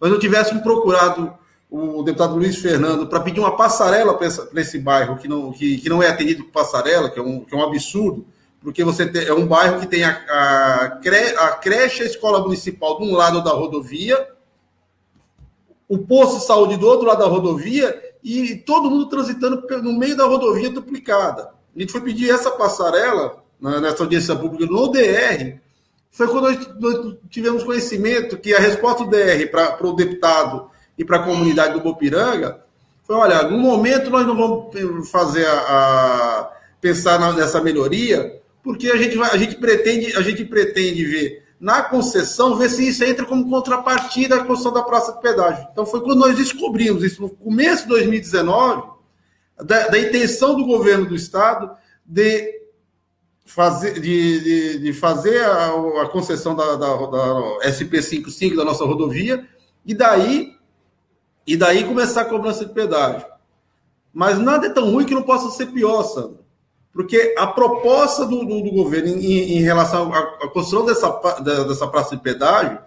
nós 0.00 0.10
não 0.10 0.18
tivéssemos 0.18 0.62
procurado 0.62 1.32
o 1.70 2.02
deputado 2.02 2.36
Luiz 2.36 2.56
Fernando 2.56 3.06
para 3.06 3.20
pedir 3.20 3.40
uma 3.40 3.56
passarela 3.56 4.14
para 4.14 4.60
esse 4.60 4.78
bairro 4.78 5.16
que 5.16 5.26
não, 5.26 5.52
que, 5.52 5.78
que 5.78 5.88
não 5.88 6.02
é 6.02 6.08
atendido 6.08 6.44
por 6.44 6.52
passarela, 6.52 7.10
que 7.10 7.18
é 7.18 7.22
um, 7.22 7.40
que 7.40 7.54
é 7.54 7.58
um 7.58 7.62
absurdo, 7.62 8.24
porque 8.60 8.84
você 8.84 9.06
tem, 9.06 9.26
é 9.26 9.32
um 9.32 9.46
bairro 9.46 9.80
que 9.80 9.86
tem 9.86 10.04
a, 10.04 10.10
a, 10.10 10.90
cre, 11.02 11.36
a 11.36 11.50
creche 11.52 12.02
a 12.02 12.06
escola 12.06 12.40
municipal 12.40 12.98
de 12.98 13.04
um 13.04 13.14
lado 13.14 13.42
da 13.42 13.50
rodovia, 13.50 14.28
o 15.88 15.98
posto 15.98 16.38
de 16.38 16.46
saúde 16.46 16.76
do 16.76 16.86
outro 16.86 17.06
lado 17.06 17.18
da 17.18 17.26
rodovia 17.26 18.02
e 18.22 18.56
todo 18.56 18.90
mundo 18.90 19.08
transitando 19.08 19.62
no 19.82 19.92
meio 19.92 20.16
da 20.16 20.24
rodovia 20.24 20.70
duplicada. 20.70 21.50
A 21.74 21.78
gente 21.78 21.92
foi 21.92 22.00
pedir 22.00 22.30
essa 22.30 22.50
passarela 22.50 23.42
né, 23.60 23.80
nessa 23.80 24.02
audiência 24.02 24.34
pública 24.34 24.66
no 24.66 24.88
DR 24.88 25.60
foi 26.16 26.28
quando 26.28 26.44
nós, 26.80 27.16
tivemos 27.28 27.62
conhecimento 27.62 28.38
que 28.38 28.54
a 28.54 28.58
resposta 28.58 29.04
do 29.04 29.10
DR 29.10 29.46
para 29.50 29.86
o 29.86 29.92
deputado 29.92 30.70
e 30.96 31.04
para 31.04 31.18
a 31.18 31.22
comunidade 31.22 31.74
do 31.74 31.82
Bopiranga 31.82 32.64
foi: 33.02 33.16
olha, 33.16 33.42
no 33.42 33.58
momento 33.58 34.08
nós 34.08 34.26
não 34.26 34.34
vamos 34.34 35.10
fazer 35.10 35.46
a, 35.46 35.58
a 35.58 36.52
pensar 36.80 37.18
nessa 37.34 37.60
melhoria, 37.60 38.40
porque 38.62 38.90
a 38.90 38.96
gente, 38.96 39.14
vai, 39.14 39.30
a, 39.30 39.36
gente 39.36 39.56
pretende, 39.56 40.16
a 40.16 40.22
gente 40.22 40.42
pretende 40.46 41.04
ver 41.04 41.42
na 41.60 41.82
concessão, 41.82 42.56
ver 42.56 42.70
se 42.70 42.88
isso 42.88 43.04
entra 43.04 43.26
como 43.26 43.50
contrapartida 43.50 44.36
à 44.36 44.44
construção 44.44 44.72
da 44.72 44.82
praça 44.82 45.12
de 45.12 45.20
pedágio. 45.20 45.68
Então 45.70 45.84
foi 45.84 46.00
quando 46.00 46.20
nós 46.20 46.34
descobrimos 46.34 47.04
isso 47.04 47.20
no 47.20 47.28
começo 47.28 47.82
de 47.82 47.88
2019, 47.90 48.88
da, 49.62 49.88
da 49.88 49.98
intenção 49.98 50.56
do 50.56 50.64
governo 50.64 51.04
do 51.04 51.14
estado 51.14 51.70
de 52.06 52.65
fazer, 53.46 54.00
de, 54.00 54.40
de, 54.40 54.78
de 54.80 54.92
fazer 54.92 55.42
a, 55.42 56.02
a 56.02 56.08
concessão 56.08 56.54
da, 56.54 56.74
da, 56.74 56.96
da 56.96 57.58
SP55 57.64 58.56
da 58.56 58.64
nossa 58.64 58.84
rodovia 58.84 59.46
e 59.84 59.94
daí 59.94 60.56
e 61.46 61.56
daí 61.56 61.84
começar 61.84 62.22
a 62.22 62.24
cobrança 62.24 62.66
de 62.66 62.72
pedágio. 62.74 63.24
Mas 64.12 64.36
nada 64.38 64.66
é 64.66 64.70
tão 64.70 64.90
ruim 64.90 65.06
que 65.06 65.14
não 65.14 65.22
possa 65.22 65.48
ser 65.50 65.66
pior, 65.66 66.02
Sandro. 66.02 66.40
Porque 66.92 67.34
a 67.38 67.46
proposta 67.46 68.24
do, 68.24 68.44
do, 68.44 68.62
do 68.62 68.70
governo 68.72 69.08
em, 69.08 69.58
em, 69.58 69.60
relação 69.60 70.12
à, 70.12 70.48
construção 70.48 70.84
dessa, 70.84 71.08
dessa 71.40 71.86
praça 71.86 72.16
de 72.16 72.22
pedágio, 72.22 72.78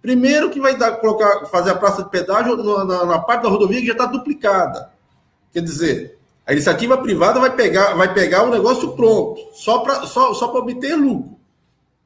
primeiro 0.00 0.50
que 0.50 0.60
vai 0.60 0.76
dar, 0.76 0.98
colocar, 0.98 1.46
fazer 1.46 1.70
a 1.70 1.74
praça 1.74 2.04
de 2.04 2.10
pedágio 2.10 2.56
na, 2.56 3.04
na 3.06 3.18
parte 3.18 3.42
da 3.42 3.48
rodovia 3.48 3.80
que 3.80 3.86
já 3.86 3.92
está 3.92 4.06
duplicada. 4.06 4.92
Quer 5.52 5.62
dizer, 5.62 6.15
a 6.46 6.52
iniciativa 6.52 6.96
privada 6.98 7.40
vai 7.40 7.54
pegar, 7.56 7.94
vai 7.94 8.14
pegar 8.14 8.44
o 8.44 8.50
negócio 8.50 8.92
pronto, 8.92 9.40
só 9.52 9.80
para 9.80 10.06
só, 10.06 10.32
só 10.32 10.54
obter 10.54 10.94
lucro. 10.94 11.36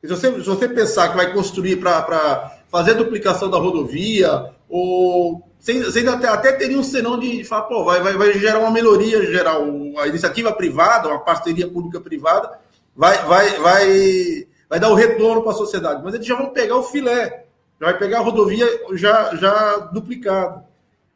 Se 0.00 0.09
você, 0.09 0.33
se 0.33 0.46
você 0.46 0.66
pensar 0.66 1.11
que 1.11 1.16
vai 1.16 1.31
construir 1.33 1.76
para 1.76 2.59
fazer 2.68 2.92
a 2.92 2.94
duplicação 2.94 3.50
da 3.50 3.59
rodovia, 3.59 4.50
ou 4.66 5.46
você 5.59 6.09
até, 6.09 6.26
até 6.26 6.53
teria 6.53 6.79
um 6.79 6.83
senão 6.83 7.18
de 7.18 7.44
falar, 7.44 7.64
pô, 7.64 7.85
vai, 7.85 8.00
vai, 8.03 8.14
vai 8.14 8.33
gerar 8.33 8.61
uma 8.61 8.70
melhoria 8.70 9.22
geral. 9.26 9.62
A 9.98 10.07
iniciativa 10.07 10.50
privada, 10.53 11.09
uma 11.09 11.18
parceria 11.18 11.68
pública-privada, 11.68 12.59
vai, 12.96 13.18
vai, 13.26 13.59
vai, 13.59 14.46
vai 14.70 14.81
dar 14.81 14.88
o 14.88 14.94
retorno 14.94 15.42
para 15.42 15.53
a 15.53 15.57
sociedade. 15.57 16.03
Mas 16.03 16.14
eles 16.14 16.26
já 16.26 16.35
vão 16.35 16.48
pegar 16.48 16.76
o 16.76 16.83
filé, 16.85 17.44
já 17.79 17.88
vai 17.88 17.98
pegar 17.98 18.20
a 18.20 18.22
rodovia 18.22 18.66
já, 18.94 19.35
já 19.37 19.76
duplicada. 19.92 20.64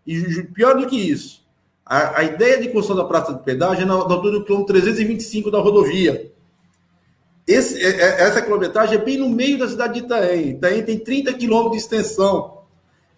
E 0.07 0.43
pior 0.53 0.77
do 0.77 0.87
que 0.87 0.97
isso, 0.97 1.43
a, 1.87 2.21
a 2.21 2.25
ideia 2.25 2.61
de 2.61 2.69
construção 2.69 2.97
da 2.97 3.05
praça 3.05 3.35
de 3.35 3.43
pedágio 3.43 3.83
é 3.83 3.87
na, 3.87 3.97
na 3.97 4.15
altura 4.15 4.39
do 4.39 4.45
quilômetro 4.45 4.73
325 4.75 5.51
da 5.51 5.59
rodovia. 5.59 6.33
Esse, 7.47 7.79
é, 7.79 7.89
é, 7.89 8.23
essa 8.23 8.41
quilometragem 8.41 8.97
é 8.97 9.05
bem 9.05 9.19
no 9.19 9.29
meio 9.29 9.59
da 9.59 9.69
cidade 9.69 9.95
de 9.95 10.07
Itaém. 10.07 10.51
Itaém 10.51 10.83
tem 10.83 10.99
30 10.99 11.35
quilômetros 11.35 11.73
de 11.73 11.79
extensão. 11.79 12.63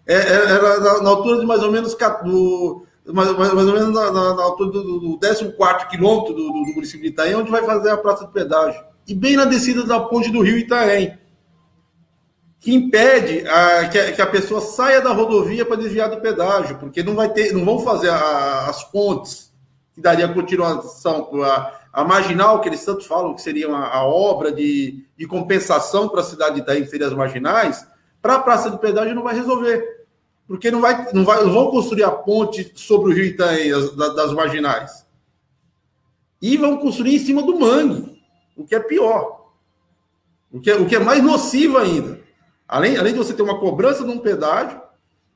É, 0.05 0.15
é, 0.15 0.61
na, 0.79 1.01
na, 1.01 1.09
altura 1.09 1.39
de 1.39 1.45
mais 1.45 1.63
ou 1.63 1.71
menos 1.71 1.93
do, 1.93 2.85
mais, 3.13 3.31
mais, 3.37 3.53
ou 3.53 3.73
menos 3.73 3.93
na, 3.93 4.11
na, 4.11 4.35
na 4.35 4.43
altura 4.43 4.71
do, 4.71 4.99
do 4.99 5.19
14 5.19 5.53
quilômetro 5.89 6.33
do, 6.33 6.47
do, 6.47 6.63
do, 6.63 6.73
município 6.73 7.01
de 7.01 7.07
Itaém, 7.07 7.35
onde 7.35 7.51
vai 7.51 7.63
fazer 7.63 7.89
a 7.89 7.97
praça 7.97 8.25
de 8.25 8.33
pedágio. 8.33 8.81
E 9.07 9.13
bem 9.13 9.37
na 9.37 9.45
descida 9.45 9.83
da 9.85 9.99
ponte 9.99 10.29
do 10.29 10.41
rio 10.41 10.57
Itaém 10.57 11.17
que 12.67 12.75
impede 12.75 13.47
a, 13.47 13.87
que, 13.87 13.97
a, 13.97 14.11
que, 14.11 14.21
a, 14.21 14.27
pessoa 14.27 14.59
saia 14.59 14.99
da 14.99 15.13
rodovia 15.13 15.65
para 15.65 15.77
desviar 15.77 16.09
do 16.09 16.19
pedágio, 16.19 16.77
porque 16.77 17.01
não 17.01 17.15
vai 17.15 17.29
ter, 17.29 17.53
não 17.53 17.63
vão 17.63 17.79
fazer 17.79 18.09
a, 18.09 18.65
as 18.65 18.83
pontes 18.83 19.53
que 19.93 20.01
daria 20.01 20.27
continuação 20.27 21.29
a, 21.93 22.03
marginal 22.03 22.59
que 22.59 22.67
eles 22.67 22.83
tanto 22.83 23.05
falam 23.05 23.33
que 23.33 23.41
seria 23.41 23.69
uma, 23.69 23.87
a 23.87 24.03
obra 24.03 24.51
de, 24.51 25.01
de 25.15 25.25
compensação 25.25 26.09
para 26.09 26.19
a 26.19 26.25
cidade 26.25 26.55
de 26.55 26.61
Itaim, 26.61 27.15
marginais, 27.15 27.87
para 28.21 28.35
a 28.35 28.39
praça 28.39 28.69
de 28.69 28.77
pedágio 28.77 29.15
não 29.15 29.23
vai 29.23 29.35
resolver, 29.35 30.05
porque 30.45 30.69
não 30.69 30.81
vai, 30.81 31.07
não 31.13 31.23
vai, 31.23 31.41
não 31.45 31.53
vão 31.53 31.71
construir 31.71 32.03
a 32.03 32.11
ponte 32.11 32.73
sobre 32.75 33.13
o 33.13 33.15
rio 33.15 33.23
Itaim 33.23 33.71
as, 33.71 33.95
das 33.95 34.33
marginais. 34.33 35.07
E 36.41 36.57
vão 36.57 36.75
construir 36.75 37.15
em 37.15 37.19
cima 37.19 37.41
do 37.43 37.57
mangue, 37.57 38.21
o 38.57 38.65
que 38.65 38.75
é 38.75 38.79
pior, 38.81 39.53
o 40.51 40.59
que 40.59 40.69
é, 40.69 40.75
o 40.75 40.85
que 40.85 40.97
é 40.97 40.99
mais 40.99 41.23
nocivo 41.23 41.77
ainda 41.77 42.26
Além, 42.67 42.97
além 42.97 43.13
de 43.13 43.19
você 43.19 43.33
ter 43.33 43.43
uma 43.43 43.59
cobrança 43.59 44.03
de 44.03 44.11
um 44.11 44.19
pedágio, 44.19 44.81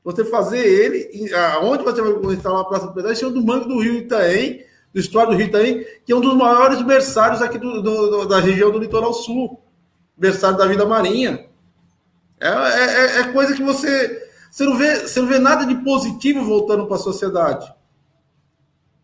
você 0.04 0.24
fazer 0.24 0.58
ele, 0.58 1.32
aonde 1.54 1.84
você 1.84 2.02
vai 2.02 2.34
instalar 2.34 2.60
a 2.60 2.64
praça 2.64 2.88
do 2.88 2.92
pedágio, 2.92 3.28
é 3.28 3.30
do 3.30 3.44
Mangue 3.44 3.68
do 3.68 3.80
Rio 3.80 3.94
Itaém, 3.94 4.64
do 4.92 5.00
Estado 5.00 5.30
do 5.30 5.36
Rio 5.36 5.46
Itaém, 5.46 5.86
que 6.04 6.12
é 6.12 6.16
um 6.16 6.20
dos 6.20 6.34
maiores 6.34 6.82
berçários 6.82 7.40
aqui 7.40 7.58
do, 7.58 7.80
do, 7.80 8.26
da 8.26 8.40
região 8.40 8.70
do 8.70 8.78
litoral 8.78 9.14
sul, 9.14 9.62
berçário 10.16 10.58
da 10.58 10.66
vida 10.66 10.84
marinha. 10.84 11.46
É, 12.40 12.48
é, 12.48 12.84
é, 12.84 13.20
é 13.20 13.32
coisa 13.32 13.54
que 13.54 13.62
você, 13.62 14.28
você, 14.50 14.64
não 14.64 14.76
vê, 14.76 15.00
você 15.00 15.20
não 15.20 15.28
vê 15.28 15.38
nada 15.38 15.64
de 15.64 15.76
positivo 15.76 16.44
voltando 16.44 16.86
para 16.86 16.96
a 16.96 17.00
sociedade. 17.00 17.72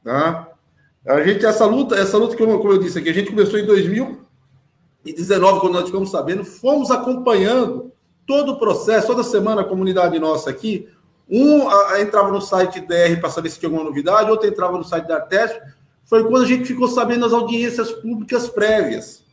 Tá? 0.03 0.49
A 1.07 1.23
gente, 1.23 1.47
essa 1.47 1.65
luta, 1.65 1.95
essa 1.95 2.19
luta, 2.19 2.37
como, 2.37 2.59
como 2.59 2.73
eu 2.73 2.79
disse 2.79 2.99
aqui, 2.99 3.09
a 3.09 3.15
gente 3.15 3.31
começou 3.31 3.59
em 3.59 3.65
2019, 3.65 5.61
quando 5.61 5.75
nós 5.75 5.87
ficamos 5.87 6.11
sabendo, 6.11 6.45
fomos 6.45 6.91
acompanhando 6.91 7.93
todo 8.29 8.53
o 8.53 8.59
processo, 8.59 9.07
toda 9.07 9.25
semana 9.25 9.63
a 9.63 9.65
comunidade 9.65 10.19
nossa 10.19 10.51
aqui, 10.51 10.87
um 11.31 11.67
a, 11.67 12.01
entrava 12.03 12.31
no 12.31 12.43
site 12.43 12.79
DR 12.81 13.19
para 13.19 13.31
saber 13.31 13.49
se 13.49 13.59
tinha 13.59 13.69
alguma 13.69 13.89
novidade, 13.89 14.31
outro 14.31 14.47
entrava 14.47 14.77
no 14.77 14.85
site 14.85 15.09
da 15.09 15.17
Artesp, 15.17 15.59
foi 16.05 16.23
quando 16.25 16.45
a 16.45 16.47
gente 16.47 16.67
ficou 16.67 16.87
sabendo 16.89 17.23
das 17.23 17.33
audiências 17.33 17.91
públicas 17.91 18.49
prévias. 18.49 19.25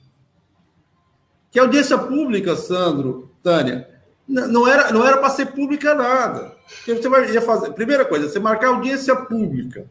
Que 1.51 1.59
audiência 1.59 1.97
pública, 1.97 2.55
Sandro, 2.55 3.29
Tânia, 3.43 3.89
não 4.27 4.65
era 4.67 4.91
não 4.91 5.05
era 5.05 5.17
para 5.17 5.29
ser 5.29 5.47
pública 5.47 5.93
nada. 5.93 6.55
Porque 6.77 6.95
você 6.95 7.09
vai 7.09 7.29
ia 7.31 7.41
fazer, 7.41 7.71
primeira 7.73 8.05
coisa, 8.05 8.29
você 8.29 8.39
marcar 8.39 8.69
audiência 8.69 9.15
pública 9.15 9.89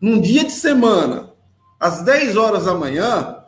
num 0.00 0.20
dia 0.20 0.44
de 0.44 0.52
semana, 0.52 1.32
às 1.78 2.02
10 2.02 2.36
horas 2.36 2.64
da 2.64 2.74
manhã, 2.74 3.44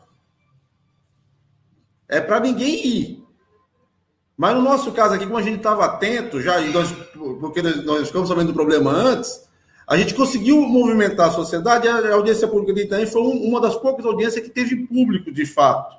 é 2.09 2.21
para 2.21 2.41
ninguém 2.41 2.87
ir. 2.87 3.16
Mas 4.37 4.55
no 4.55 4.61
nosso 4.61 4.93
caso 4.93 5.15
aqui, 5.15 5.25
como 5.25 5.39
a 5.39 5.43
gente 5.43 5.57
estava 5.57 5.85
atento, 5.85 6.41
já, 6.41 6.61
nós, 6.61 6.93
porque 7.41 7.63
nós 7.63 8.09
ficamos 8.09 8.29
sabendo 8.29 8.49
do 8.49 8.55
problema 8.55 8.91
antes, 8.91 9.47
a 9.87 9.97
gente 9.97 10.15
conseguiu 10.15 10.61
movimentar 10.63 11.29
a 11.29 11.33
sociedade. 11.33 11.89
A 11.89 12.13
audiência 12.15 12.47
pública 12.47 12.75
de 12.75 12.83
Itaém 12.83 13.07
foi 13.07 13.23
uma 13.23 13.61
das 13.61 13.77
poucas 13.77 14.05
audiências 14.05 14.45
que 14.45 14.51
teve 14.51 14.77
público, 14.87 15.33
de 15.33 15.47
fato. 15.47 15.97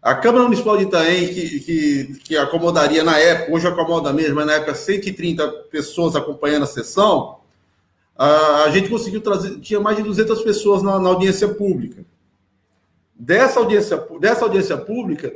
A 0.00 0.14
Câmara 0.14 0.44
Municipal 0.44 0.76
de 0.76 0.84
Itaém, 0.84 1.34
que, 1.34 1.60
que, 1.60 2.14
que 2.22 2.36
acomodaria 2.36 3.02
na 3.02 3.18
época, 3.18 3.52
hoje 3.52 3.66
acomoda 3.66 4.12
mesmo, 4.12 4.36
mas 4.36 4.46
na 4.46 4.52
época 4.52 4.74
130 4.74 5.48
pessoas 5.70 6.14
acompanhando 6.14 6.62
a 6.62 6.66
sessão, 6.66 7.38
a, 8.16 8.64
a 8.64 8.70
gente 8.70 8.88
conseguiu 8.88 9.20
trazer, 9.20 9.58
tinha 9.58 9.80
mais 9.80 9.96
de 9.96 10.04
200 10.04 10.42
pessoas 10.42 10.80
na, 10.80 11.00
na 11.00 11.08
audiência 11.08 11.48
pública. 11.48 12.04
Dessa 13.18 13.58
audiência, 13.58 13.96
dessa 14.20 14.44
audiência 14.44 14.76
pública, 14.76 15.32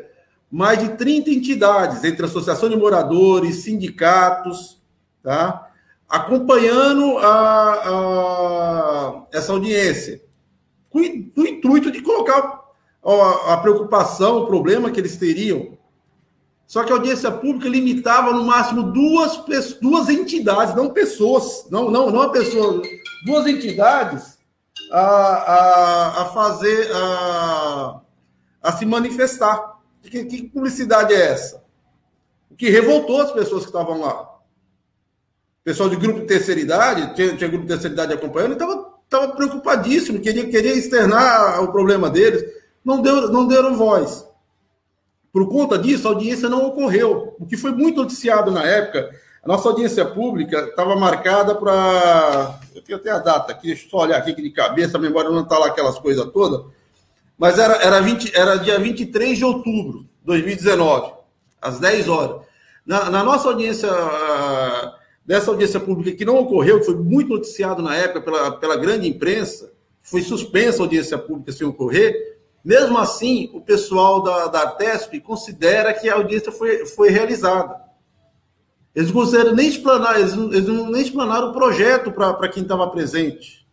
mais 0.51 0.81
de 0.81 0.97
30 0.97 1.31
entidades, 1.31 2.03
entre 2.03 2.27
associação 2.27 2.69
de 2.69 2.77
moradores, 2.77 3.63
sindicatos, 3.63 4.81
tá? 5.23 5.71
acompanhando 6.09 7.19
a, 7.19 7.73
a, 7.73 9.23
essa 9.33 9.53
audiência, 9.53 10.21
com 10.91 10.99
o 10.99 11.47
intuito 11.47 11.91
de 11.91 12.03
colocar 12.03 12.65
a, 13.05 13.55
a 13.55 13.57
preocupação, 13.59 14.39
o 14.39 14.47
problema 14.47 14.91
que 14.91 14.99
eles 14.99 15.17
teriam. 15.17 15.79
Só 16.67 16.83
que 16.85 16.93
a 16.93 16.97
audiência 16.97 17.31
pública 17.31 17.69
limitava 17.69 18.33
no 18.33 18.45
máximo 18.45 18.83
duas, 18.93 19.45
duas 19.81 20.09
entidades, 20.09 20.75
não 20.75 20.91
pessoas, 20.91 21.67
não, 21.71 21.91
não, 21.91 22.11
não 22.11 22.23
a 22.23 22.31
pessoa, 22.31 22.83
duas 23.25 23.47
entidades 23.47 24.39
a, 24.93 25.01
a, 25.01 26.23
a 26.23 26.25
fazer, 26.27 26.91
a, 26.93 28.01
a 28.63 28.73
se 28.73 28.85
manifestar. 28.85 29.80
Que, 30.03 30.25
que 30.25 30.43
publicidade 30.49 31.15
é 31.15 31.33
essa? 31.33 31.63
O 32.51 32.57
que 32.57 32.71
revoltou 32.71 33.21
as 33.21 33.33
pessoas 33.33 33.63
que 33.63 33.69
estavam 33.69 34.01
lá. 34.01 34.29
Pessoal 35.63 35.89
de 35.89 35.97
grupo 35.97 36.21
de 36.21 36.27
terceira 36.27 36.61
idade, 36.61 37.15
tinha, 37.15 37.37
tinha 37.37 37.49
grupo 37.49 37.65
de 37.65 37.73
terceira 37.73 37.95
idade 37.95 38.15
acompanhando, 38.15 38.55
estava 38.55 38.91
tava 39.09 39.29
preocupadíssimo, 39.35 40.21
queria, 40.21 40.49
queria 40.49 40.73
externar 40.73 41.63
o 41.63 41.71
problema 41.71 42.09
deles. 42.09 42.45
Não, 42.85 43.03
deu, 43.03 43.31
não 43.31 43.47
deram 43.47 43.77
voz. 43.77 44.27
Por 45.33 45.49
conta 45.49 45.79
disso, 45.79 46.09
a 46.09 46.13
audiência 46.13 46.49
não 46.49 46.67
ocorreu, 46.67 47.37
o 47.39 47.47
que 47.47 47.57
foi 47.57 47.73
muito 47.73 48.01
noticiado 48.01 48.51
na 48.51 48.65
época. 48.65 49.11
A 49.45 49.49
nossa 49.49 49.69
audiência 49.69 50.05
pública 50.05 50.59
estava 50.61 50.97
marcada 50.97 51.55
para. 51.55 52.59
Eu 52.75 52.83
tenho 52.83 52.99
até 52.99 53.11
a 53.11 53.19
data 53.19 53.53
aqui, 53.53 53.69
deixa 53.69 53.87
eu 53.87 53.91
só 53.91 53.99
olhar 53.99 54.19
aqui 54.19 54.35
de 54.35 54.51
cabeça, 54.51 54.97
a 54.97 55.01
memória 55.01 55.31
não 55.31 55.43
está 55.43 55.59
lá 55.59 55.69
aquelas 55.69 55.99
coisas 55.99 56.25
todas 56.33 56.65
mas 57.41 57.59
era, 57.59 57.77
era, 57.77 58.03
20, 58.03 58.37
era 58.37 58.57
dia 58.57 58.79
23 58.79 59.39
de 59.39 59.45
outubro 59.47 60.01
de 60.01 60.27
2019, 60.27 61.15
às 61.59 61.81
10 61.81 62.07
horas. 62.07 62.43
Na, 62.85 63.09
na 63.09 63.25
nossa 63.25 63.49
audiência, 63.49 63.89
dessa 65.25 65.51
audiência 65.51 65.81
pública 65.81 66.15
que 66.15 66.27
não 66.27 66.37
ocorreu, 66.37 66.81
que 66.81 66.85
foi 66.85 66.97
muito 66.97 67.31
noticiado 67.31 67.81
na 67.81 67.97
época 67.97 68.21
pela, 68.21 68.51
pela 68.59 68.77
grande 68.77 69.09
imprensa, 69.09 69.73
foi 70.03 70.21
suspensa 70.21 70.83
a 70.83 70.85
audiência 70.85 71.17
pública 71.17 71.51
sem 71.51 71.67
ocorrer, 71.67 72.15
mesmo 72.63 72.99
assim, 72.99 73.51
o 73.55 73.61
pessoal 73.63 74.23
da, 74.23 74.49
da 74.49 74.67
TESP 74.73 75.19
considera 75.21 75.95
que 75.95 76.11
a 76.11 76.17
audiência 76.17 76.53
foi, 76.53 76.85
foi 76.85 77.09
realizada. 77.09 77.75
Eles 78.95 79.11
não 79.11 79.55
nem 79.55 79.67
explanar, 79.67 80.21
eles, 80.21 80.35
eles 80.35 80.67
não 80.67 80.91
nem 80.91 81.01
explanaram 81.01 81.49
o 81.49 81.55
projeto 81.55 82.13
para 82.13 82.49
quem 82.51 82.65
estava 82.65 82.87
presente. 82.91 83.67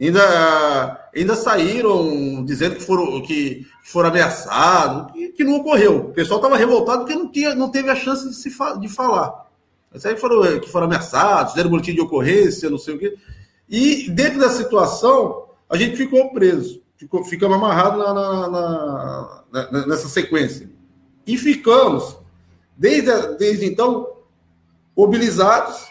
Ainda, 0.00 0.99
ainda 1.14 1.34
saíram 1.34 2.44
dizendo 2.44 2.76
que 2.76 2.82
foram, 2.82 3.22
que 3.22 3.66
foram 3.82 4.08
ameaçados, 4.10 5.12
que, 5.12 5.28
que 5.28 5.44
não 5.44 5.56
ocorreu. 5.56 5.96
O 5.96 6.12
pessoal 6.12 6.38
estava 6.38 6.56
revoltado 6.56 7.00
porque 7.04 7.14
não, 7.14 7.30
tinha, 7.30 7.54
não 7.54 7.70
teve 7.70 7.90
a 7.90 7.96
chance 7.96 8.28
de, 8.28 8.34
se 8.34 8.50
de 8.78 8.88
falar. 8.88 9.46
Mas 9.92 10.06
aí 10.06 10.16
foram, 10.16 10.60
que 10.60 10.68
foram 10.68 10.86
ameaçados, 10.86 11.54
deram 11.54 11.70
boletim 11.70 11.94
de 11.94 12.00
ocorrência, 12.00 12.70
não 12.70 12.78
sei 12.78 12.94
o 12.94 12.98
quê. 12.98 13.16
E 13.68 14.10
dentro 14.10 14.38
da 14.38 14.50
situação, 14.50 15.46
a 15.68 15.76
gente 15.76 15.96
ficou 15.96 16.30
preso, 16.32 16.82
ficou, 16.96 17.24
ficamos 17.24 17.56
amarrados 17.56 17.98
na, 17.98 18.14
na, 18.14 19.44
na, 19.50 19.86
nessa 19.86 20.08
sequência. 20.08 20.70
E 21.26 21.36
ficamos, 21.36 22.16
desde, 22.76 23.36
desde 23.36 23.66
então, 23.66 24.08
mobilizados 24.96 25.90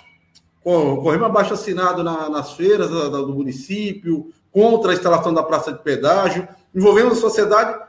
corremos 0.62 1.28
abaixo 1.28 1.54
assinado 1.54 2.04
na, 2.04 2.30
nas 2.30 2.54
feiras 2.54 2.90
do 2.90 3.34
município, 3.34 4.32
contra 4.52 4.92
a 4.92 4.94
instalação 4.94 5.34
da 5.34 5.44
praça 5.44 5.72
de 5.72 5.80
pedágio, 5.80 6.48
envolvendo 6.74 7.12
a 7.12 7.16
sociedade, 7.16 7.80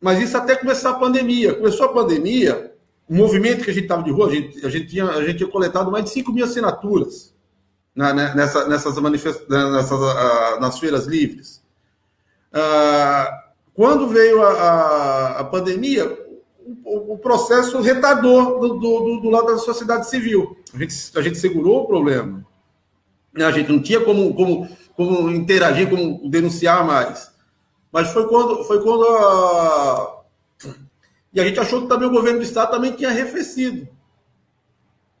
mas 0.00 0.20
isso 0.20 0.36
até 0.36 0.54
começar 0.54 0.90
a 0.90 0.94
pandemia. 0.94 1.54
Começou 1.54 1.86
a 1.86 1.92
pandemia, 1.92 2.72
o 3.08 3.14
movimento 3.14 3.64
que 3.64 3.70
a 3.70 3.74
gente 3.74 3.84
estava 3.84 4.02
de 4.02 4.10
rua, 4.10 4.28
a 4.28 4.30
gente, 4.30 4.64
a, 4.64 4.68
gente 4.68 4.86
tinha, 4.86 5.06
a 5.06 5.24
gente 5.24 5.38
tinha 5.38 5.50
coletado 5.50 5.90
mais 5.90 6.04
de 6.04 6.10
5 6.10 6.32
mil 6.32 6.44
assinaturas 6.44 7.34
na, 7.94 8.12
né, 8.12 8.32
nessa, 8.34 8.68
nessas, 8.68 8.98
manifest... 8.98 9.48
nessas 9.48 9.98
uh, 9.98 10.60
nas 10.60 10.78
feiras 10.78 11.06
livres. 11.06 11.62
Uh, 12.52 13.48
quando 13.74 14.08
veio 14.08 14.42
a, 14.42 14.50
a, 14.50 15.40
a 15.40 15.44
pandemia, 15.44 16.06
o, 16.84 17.14
o 17.14 17.18
processo 17.18 17.80
retardou 17.80 18.60
do, 18.60 18.68
do, 18.74 19.20
do, 19.20 19.30
lado 19.30 19.46
da 19.46 19.58
sociedade 19.58 20.08
civil. 20.08 20.56
A 20.74 20.78
gente, 20.78 20.94
a 21.16 21.22
gente 21.22 21.38
segurou 21.38 21.82
o 21.82 21.86
problema. 21.86 22.44
A 23.36 23.50
gente 23.50 23.70
não 23.70 23.80
tinha 23.80 24.00
como, 24.00 24.34
como, 24.34 24.68
como 24.98 25.30
interagir, 25.30 25.88
como 25.88 26.28
denunciar 26.28 26.84
mais. 26.84 27.32
Mas 27.92 28.10
foi 28.10 28.26
quando, 28.26 28.64
foi 28.64 28.82
quando 28.82 29.04
a... 29.06 30.24
E 31.32 31.40
a 31.40 31.44
gente 31.44 31.60
achou 31.60 31.82
que 31.82 31.86
também 31.86 32.08
o 32.08 32.10
governo 32.10 32.40
do 32.40 32.44
Estado 32.44 32.72
também 32.72 32.90
tinha 32.90 33.10
arrefecido. 33.10 33.86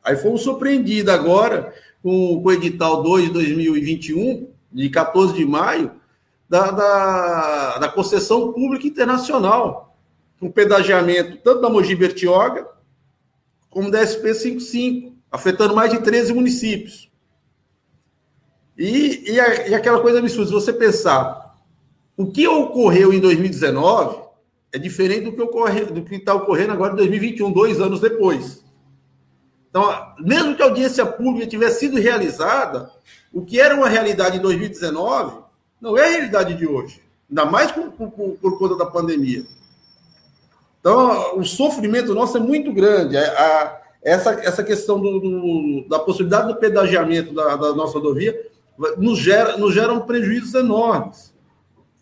Aí 0.02 0.16
fomos 0.16 0.40
surpreendidos 0.42 1.14
agora 1.14 1.72
com, 2.02 2.42
com 2.42 2.48
o 2.48 2.52
edital 2.52 3.04
2 3.04 3.26
de 3.26 3.30
2021, 3.30 4.48
de 4.72 4.90
14 4.90 5.34
de 5.34 5.46
maio, 5.46 5.92
da, 6.48 6.72
da, 6.72 7.78
da 7.78 7.88
concessão 7.88 8.52
pública 8.52 8.88
internacional 8.88 9.94
um 10.42 10.50
pedagiamento 10.50 11.36
tanto 11.38 11.60
da 11.60 11.70
Mogi 11.70 11.94
Bertioga 11.94 12.66
como 13.70 13.92
da 13.92 14.02
SP55, 14.02 15.12
afetando 15.30 15.76
mais 15.76 15.92
de 15.92 16.00
13 16.00 16.32
municípios. 16.32 17.07
E, 18.78 19.32
e, 19.32 19.40
a, 19.40 19.68
e 19.68 19.74
aquela 19.74 20.00
coisa 20.00 20.20
absurda, 20.20 20.46
se 20.46 20.52
você 20.52 20.72
pensar, 20.72 21.56
o 22.16 22.26
que 22.30 22.46
ocorreu 22.46 23.12
em 23.12 23.18
2019 23.18 24.22
é 24.72 24.78
diferente 24.78 25.30
do 25.30 26.02
que 26.04 26.14
está 26.14 26.34
ocorrendo 26.34 26.72
agora 26.72 26.92
em 26.92 26.96
2021, 26.96 27.50
dois 27.50 27.80
anos 27.80 28.00
depois. 28.00 28.64
Então, 29.68 30.14
mesmo 30.20 30.54
que 30.54 30.62
a 30.62 30.66
audiência 30.66 31.04
pública 31.04 31.46
tivesse 31.46 31.80
sido 31.80 31.98
realizada, 31.98 32.90
o 33.32 33.44
que 33.44 33.60
era 33.60 33.74
uma 33.74 33.88
realidade 33.88 34.38
em 34.38 34.40
2019 34.40 35.38
não 35.80 35.96
é 35.96 36.04
a 36.04 36.10
realidade 36.10 36.54
de 36.54 36.66
hoje, 36.66 37.02
ainda 37.28 37.44
mais 37.44 37.72
por, 37.72 37.90
por, 37.90 38.10
por 38.10 38.58
conta 38.58 38.76
da 38.76 38.86
pandemia. 38.86 39.44
Então, 40.80 41.38
o 41.38 41.44
sofrimento 41.44 42.14
nosso 42.14 42.36
é 42.36 42.40
muito 42.40 42.72
grande. 42.72 43.16
É, 43.16 43.26
a, 43.26 43.80
essa, 44.02 44.32
essa 44.34 44.62
questão 44.62 45.00
do, 45.00 45.20
do, 45.20 45.88
da 45.88 45.98
possibilidade 45.98 46.48
do 46.48 46.56
pedagiamento 46.56 47.34
da, 47.34 47.56
da, 47.56 47.74
nossa 47.74 47.94
rodovia 47.94 48.48
nos, 48.96 49.18
gera, 49.18 49.56
nos 49.56 49.74
geram 49.74 50.00
prejuízos 50.00 50.54
enormes. 50.54 51.34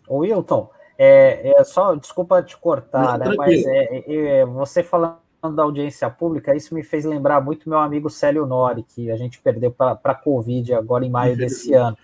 O 0.07 0.19
Wilton, 0.19 0.69
é, 0.97 1.53
é, 1.57 1.63
só 1.63 1.95
desculpa 1.95 2.41
te 2.41 2.57
cortar, 2.57 3.19
né, 3.19 3.33
mas 3.37 3.65
é, 3.65 4.03
é, 4.39 4.45
você 4.45 4.81
falando 4.81 5.17
da 5.55 5.63
audiência 5.63 6.09
pública, 6.09 6.55
isso 6.55 6.73
me 6.73 6.83
fez 6.83 7.05
lembrar 7.05 7.41
muito 7.41 7.69
meu 7.69 7.79
amigo 7.79 8.09
Célio 8.09 8.45
Nori, 8.45 8.83
que 8.83 9.11
a 9.11 9.17
gente 9.17 9.39
perdeu 9.39 9.71
para 9.71 9.99
a 10.03 10.15
Covid 10.15 10.73
agora 10.73 11.05
em 11.05 11.09
maio 11.09 11.37
desse 11.37 11.73
ano. 11.73 11.97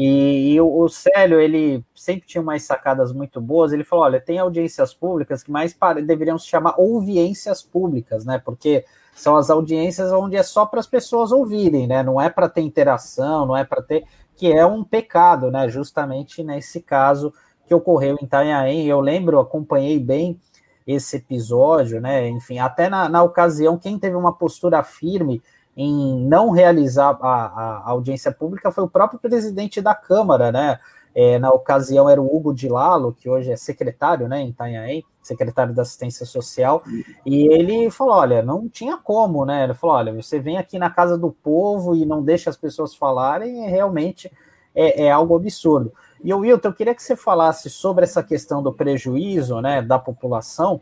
E, 0.00 0.52
e 0.52 0.60
o, 0.60 0.82
o, 0.82 0.88
Célio, 0.88 1.40
ele 1.40 1.84
sempre 1.92 2.24
tinha 2.24 2.40
umas 2.40 2.62
sacadas 2.62 3.12
muito 3.12 3.40
boas. 3.40 3.72
Ele 3.72 3.82
falou: 3.82 4.04
olha, 4.04 4.20
tem 4.20 4.38
audiências 4.38 4.94
públicas 4.94 5.42
que 5.42 5.50
mais 5.50 5.74
para, 5.74 6.00
deveriam 6.00 6.38
se 6.38 6.46
chamar 6.46 6.76
ouviências 6.78 7.64
públicas, 7.64 8.24
né? 8.24 8.38
Porque 8.38 8.84
são 9.12 9.36
as 9.36 9.50
audiências 9.50 10.12
onde 10.12 10.36
é 10.36 10.42
só 10.44 10.64
para 10.64 10.78
as 10.78 10.86
pessoas 10.86 11.32
ouvirem, 11.32 11.88
né? 11.88 12.04
Não 12.04 12.20
é 12.20 12.30
para 12.30 12.48
ter 12.48 12.60
interação, 12.60 13.44
não 13.44 13.56
é 13.56 13.64
para 13.64 13.82
ter. 13.82 14.04
que 14.36 14.52
é 14.52 14.64
um 14.64 14.84
pecado, 14.84 15.50
né? 15.50 15.68
Justamente 15.68 16.44
nesse 16.44 16.80
caso 16.80 17.34
que 17.66 17.74
ocorreu 17.74 18.16
em 18.20 18.24
Itanhaém. 18.24 18.86
Eu 18.86 19.00
lembro, 19.00 19.40
acompanhei 19.40 19.98
bem 19.98 20.38
esse 20.86 21.16
episódio, 21.16 22.00
né? 22.00 22.28
Enfim, 22.28 22.60
até 22.60 22.88
na, 22.88 23.08
na 23.08 23.24
ocasião, 23.24 23.76
quem 23.76 23.98
teve 23.98 24.14
uma 24.14 24.32
postura 24.32 24.80
firme 24.84 25.42
em 25.80 26.26
não 26.26 26.50
realizar 26.50 27.16
a, 27.22 27.28
a, 27.28 27.90
audiência 27.90 28.32
pública 28.32 28.72
foi 28.72 28.82
o 28.82 28.90
próprio 28.90 29.20
presidente 29.20 29.80
da 29.80 29.94
Câmara, 29.94 30.50
né? 30.50 30.80
É, 31.14 31.38
na 31.38 31.50
ocasião 31.50 32.08
era 32.08 32.20
o 32.20 32.36
Hugo 32.36 32.52
de 32.52 32.68
Lalo, 32.68 33.12
que 33.12 33.28
hoje 33.28 33.50
é 33.50 33.56
secretário, 33.56 34.28
né, 34.28 34.40
em 34.40 34.50
Itanhaém, 34.50 35.04
secretário 35.22 35.74
da 35.74 35.82
Assistência 35.82 36.26
Social, 36.26 36.82
e 37.24 37.46
ele 37.52 37.90
falou, 37.90 38.14
olha, 38.14 38.42
não 38.42 38.68
tinha 38.68 38.96
como, 38.96 39.44
né? 39.44 39.64
Ele 39.64 39.74
falou, 39.74 39.96
olha, 39.96 40.12
você 40.12 40.38
vem 40.38 40.58
aqui 40.58 40.78
na 40.78 40.90
casa 40.90 41.16
do 41.16 41.30
povo 41.30 41.96
e 41.96 42.04
não 42.04 42.22
deixa 42.22 42.50
as 42.50 42.56
pessoas 42.56 42.94
falarem, 42.94 43.68
realmente 43.68 44.30
é, 44.74 45.04
é 45.04 45.10
algo 45.10 45.34
absurdo. 45.34 45.92
E 46.22 46.32
o 46.34 46.38
Wilton, 46.38 46.68
eu 46.68 46.74
queria 46.74 46.94
que 46.94 47.02
você 47.02 47.16
falasse 47.16 47.70
sobre 47.70 48.04
essa 48.04 48.22
questão 48.22 48.62
do 48.62 48.72
prejuízo, 48.72 49.60
né, 49.60 49.80
da 49.80 49.98
população, 49.98 50.80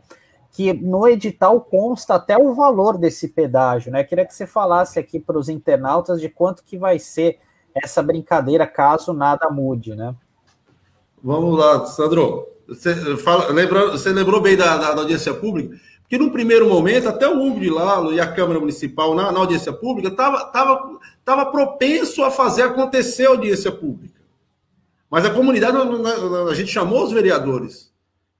que 0.57 0.73
no 0.73 1.07
edital 1.07 1.61
consta 1.61 2.15
até 2.15 2.35
o 2.35 2.55
valor 2.55 2.97
desse 2.97 3.27
pedágio, 3.27 3.91
né? 3.91 4.03
Queria 4.03 4.25
que 4.25 4.33
você 4.33 4.47
falasse 4.47 4.97
aqui 4.97 5.19
para 5.19 5.37
os 5.37 5.49
internautas 5.49 6.19
de 6.19 6.29
quanto 6.29 6.63
que 6.63 6.79
vai 6.79 6.97
ser 6.97 7.37
essa 7.75 8.01
brincadeira 8.01 8.65
caso 8.65 9.13
nada 9.13 9.51
mude, 9.51 9.93
né? 9.95 10.15
Vamos 11.23 11.59
lá, 11.59 11.85
Sandro. 11.85 12.47
Você, 12.67 13.15
fala, 13.17 13.51
lembrou, 13.51 13.91
você 13.91 14.11
lembrou 14.11 14.41
bem 14.41 14.57
da, 14.57 14.77
da, 14.77 14.93
da, 14.95 15.01
audiência 15.01 15.31
pública? 15.31 15.77
Porque 16.01 16.17
no 16.17 16.31
primeiro 16.31 16.67
momento, 16.67 17.07
até 17.07 17.27
o 17.27 17.39
Hugo 17.39 17.59
de 17.59 17.69
Lalo 17.69 18.11
e 18.11 18.19
a 18.19 18.25
Câmara 18.25 18.59
Municipal 18.59 19.13
na, 19.13 19.31
na 19.31 19.39
audiência 19.39 19.71
pública 19.71 20.07
estava 20.07 20.43
tava, 20.45 20.97
tava 21.23 21.45
propenso 21.51 22.23
a 22.23 22.31
fazer 22.31 22.63
acontecer 22.63 23.27
a 23.27 23.29
audiência 23.29 23.71
pública. 23.71 24.19
Mas 25.07 25.23
a 25.23 25.29
comunidade, 25.29 25.77
a 26.49 26.53
gente 26.55 26.71
chamou 26.71 27.03
os 27.03 27.11
vereadores 27.11 27.86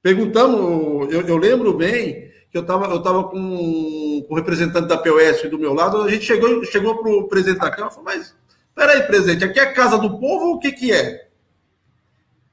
Perguntamos, 0.07 1.11
eu, 1.11 1.19
eu 1.27 1.35
lembro 1.35 1.73
bem 1.73 2.31
que 2.49 2.57
eu 2.57 2.61
estava 2.61 2.85
eu 2.85 3.03
tava 3.03 3.25
com, 3.25 4.23
com 4.25 4.33
o 4.33 4.35
representante 4.37 4.87
da 4.87 4.97
POS 4.97 5.49
do 5.51 5.59
meu 5.59 5.73
lado, 5.73 6.01
a 6.01 6.09
gente 6.09 6.23
chegou, 6.23 6.63
chegou 6.63 6.95
para 6.95 7.11
o 7.11 7.27
presidente 7.27 7.59
da 7.59 7.69
Câmara 7.69 7.91
e 7.91 7.95
falou, 7.95 8.05
mas 8.05 8.33
peraí, 8.73 9.03
presidente, 9.03 9.43
aqui 9.43 9.59
é 9.59 9.63
a 9.63 9.73
casa 9.73 9.97
do 9.97 10.17
povo 10.17 10.45
ou 10.45 10.53
o 10.53 10.59
que, 10.59 10.71
que 10.71 10.93
é? 10.93 11.27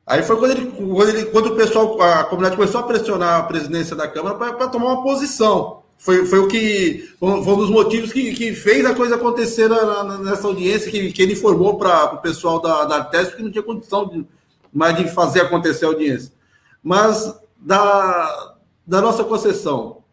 Aí 0.04 0.24
foi 0.24 0.36
quando, 0.36 0.50
ele, 0.50 0.66
quando, 0.72 1.08
ele, 1.08 1.24
quando 1.26 1.46
o 1.46 1.54
pessoal, 1.54 2.02
a 2.02 2.24
comunidade 2.24 2.56
começou 2.56 2.80
a 2.80 2.88
pressionar 2.88 3.38
a 3.38 3.44
presidência 3.44 3.94
da 3.94 4.08
Câmara 4.08 4.34
para 4.34 4.66
tomar 4.66 4.86
uma 4.86 5.02
posição. 5.04 5.84
Foi, 5.96 6.26
foi 6.26 6.40
o 6.40 6.48
que 6.48 7.08
foi 7.20 7.28
um 7.30 7.56
dos 7.56 7.70
motivos 7.70 8.12
que, 8.12 8.34
que 8.34 8.52
fez 8.52 8.84
a 8.84 8.96
coisa 8.96 9.14
acontecer 9.14 9.68
na, 9.68 10.02
na, 10.02 10.18
nessa 10.18 10.48
audiência, 10.48 10.90
que, 10.90 11.12
que 11.12 11.22
ele 11.22 11.34
informou 11.34 11.78
para 11.78 12.14
o 12.14 12.18
pessoal 12.18 12.60
da, 12.60 12.84
da 12.84 12.96
Artes 12.96 13.32
que 13.32 13.44
não 13.44 13.52
tinha 13.52 13.62
condição 13.62 14.08
de, 14.08 14.26
mais 14.72 14.96
de 14.96 15.06
fazer 15.06 15.42
acontecer 15.42 15.84
a 15.84 15.88
audiência. 15.90 16.32
Mas 16.82 17.43
da, 17.64 18.56
da 18.86 19.00
nossa 19.00 19.24
concessão, 19.24 20.04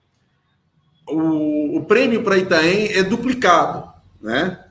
o, 1.06 1.78
o 1.78 1.86
prêmio 1.86 2.24
para 2.24 2.38
Itaém 2.38 2.94
é 2.94 3.04
duplicado, 3.04 3.92
né? 4.22 4.66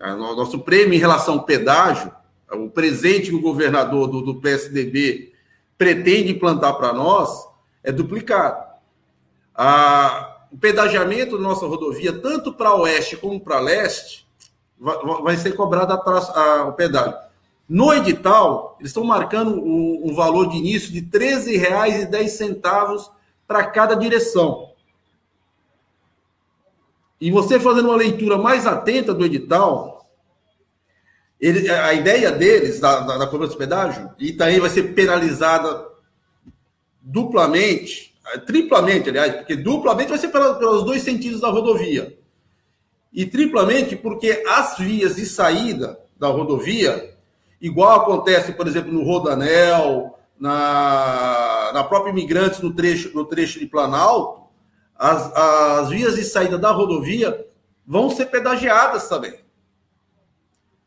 O 0.00 0.34
nosso 0.34 0.58
prêmio 0.58 0.94
em 0.94 0.98
relação 0.98 1.34
ao 1.34 1.44
pedágio, 1.44 2.12
o 2.50 2.68
presente 2.68 3.30
que 3.30 3.36
o 3.36 3.40
governador 3.40 4.08
do, 4.08 4.20
do 4.20 4.40
PSDB 4.40 5.32
pretende 5.78 6.32
implantar 6.32 6.74
para 6.76 6.92
nós, 6.92 7.46
é 7.82 7.92
duplicado. 7.92 8.62
A, 9.54 10.46
o 10.50 10.58
pedagiamento 10.58 11.38
da 11.38 11.42
nossa 11.42 11.66
rodovia, 11.66 12.12
tanto 12.12 12.52
para 12.52 12.74
oeste 12.74 13.16
como 13.16 13.40
para 13.40 13.60
leste, 13.60 14.26
vai, 14.78 14.96
vai 15.22 15.36
ser 15.36 15.52
cobrado 15.52 15.92
a, 15.92 16.64
o 16.64 16.72
pedágio. 16.72 17.16
No 17.68 17.92
edital, 17.94 18.76
eles 18.78 18.90
estão 18.90 19.04
marcando 19.04 19.52
um, 19.52 20.10
um 20.10 20.14
valor 20.14 20.48
de 20.48 20.58
início 20.58 20.92
de 20.92 21.00
R$ 21.00 21.36
13,10 21.36 23.10
para 23.46 23.64
cada 23.66 23.94
direção. 23.94 24.72
E 27.20 27.30
você 27.30 27.58
fazendo 27.58 27.88
uma 27.88 27.96
leitura 27.96 28.36
mais 28.36 28.66
atenta 28.66 29.14
do 29.14 29.24
edital, 29.24 30.10
ele, 31.40 31.70
a 31.70 31.94
ideia 31.94 32.30
deles, 32.30 32.80
da, 32.80 33.00
da, 33.00 33.18
da 33.18 33.26
cobrança 33.26 33.52
de 33.52 33.58
pedágio, 33.58 34.10
Itaí 34.18 34.60
vai 34.60 34.68
ser 34.68 34.94
penalizada 34.94 35.88
duplamente, 37.00 38.14
triplamente, 38.46 39.08
aliás, 39.08 39.36
porque 39.36 39.56
duplamente 39.56 40.10
vai 40.10 40.18
ser 40.18 40.28
pelos 40.28 40.84
dois 40.84 41.02
sentidos 41.02 41.40
da 41.40 41.48
rodovia. 41.48 42.18
E 43.12 43.24
triplamente 43.24 43.96
porque 43.96 44.42
as 44.48 44.76
vias 44.78 45.16
de 45.16 45.24
saída 45.24 45.98
da 46.18 46.28
rodovia 46.28 47.13
igual 47.64 48.02
acontece, 48.02 48.52
por 48.52 48.68
exemplo, 48.68 48.92
no 48.92 49.02
Rodanel, 49.02 50.18
na, 50.38 51.70
na 51.72 51.82
própria 51.82 52.10
Imigrantes, 52.10 52.60
no 52.60 52.74
trecho, 52.74 53.10
no 53.14 53.24
trecho 53.24 53.58
de 53.58 53.64
Planalto, 53.64 54.42
as, 54.94 55.34
as 55.34 55.88
vias 55.88 56.14
de 56.14 56.24
saída 56.24 56.58
da 56.58 56.70
rodovia 56.70 57.46
vão 57.86 58.10
ser 58.10 58.26
pedagiadas 58.26 59.08
também. 59.08 59.40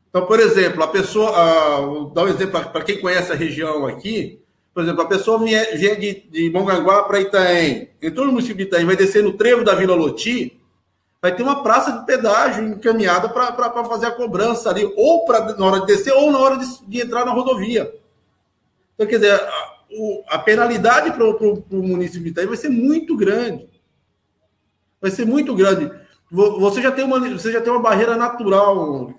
Então, 0.08 0.28
por 0.28 0.40
exemplo, 0.40 0.84
a 0.84 0.88
pessoa, 0.88 1.82
vou 1.82 2.10
dar 2.12 2.26
um 2.26 2.28
exemplo 2.28 2.64
para 2.70 2.84
quem 2.84 3.02
conhece 3.02 3.32
a 3.32 3.36
região 3.36 3.88
aqui, 3.88 4.40
por 4.72 4.84
exemplo, 4.84 5.02
a 5.02 5.08
pessoa 5.08 5.40
vier, 5.40 5.76
vier 5.76 6.00
de, 6.00 6.30
de 6.30 6.52
Mongaguá 6.52 7.04
para 7.04 7.20
Itaém, 7.20 7.90
entrou 8.00 8.28
no 8.28 8.34
município 8.34 8.58
de 8.58 8.64
Itaém, 8.66 8.86
vai 8.86 8.96
descer 8.96 9.24
no 9.24 9.34
trevo 9.34 9.64
da 9.64 9.74
Vila 9.74 9.96
Loti, 9.96 10.57
vai 11.22 11.36
ter 11.36 11.44
uma 11.44 11.64
praça 11.64 11.92
de 11.92 12.06
pedágio 12.06 12.64
encaminhada 12.64 13.30
para 13.30 13.86
fazer 13.86 14.08
a 14.08 14.12
cobrança 14.12 14.70
ali, 14.70 14.86
ou 14.96 15.26
pra, 15.26 15.56
na 15.56 15.66
hora 15.66 15.80
de 15.82 15.88
descer, 15.88 16.14
ou 16.14 16.32
na 16.32 16.40
hora 16.40 16.58
de, 16.58 16.86
de 16.86 17.02
entrar 17.02 17.26
na 17.26 17.32
rodovia. 17.32 17.94
Então, 18.94 19.08
quer 19.08 19.20
dizer, 19.20 19.34
a, 19.34 19.78
o, 19.92 20.24
a 20.28 20.40
penalidade 20.40 21.12
para 21.12 21.26
o 21.26 21.64
município 21.72 22.24
de 22.24 22.30
Itaí 22.30 22.46
vai 22.46 22.58
ser 22.58 22.70
muito 22.70 23.16
grande. 23.16 23.70
Vai 25.02 25.12
ser 25.12 25.26
muito 25.26 25.56
grande. 25.56 25.92
Você 26.32 26.82
já 26.82 26.92
tem 26.92 27.06
uma, 27.06 27.20
você 27.20 27.52
já 27.52 27.62
tem 27.62 27.72
uma 27.72 27.82
barreira 27.82 28.16
natural. 28.16 29.14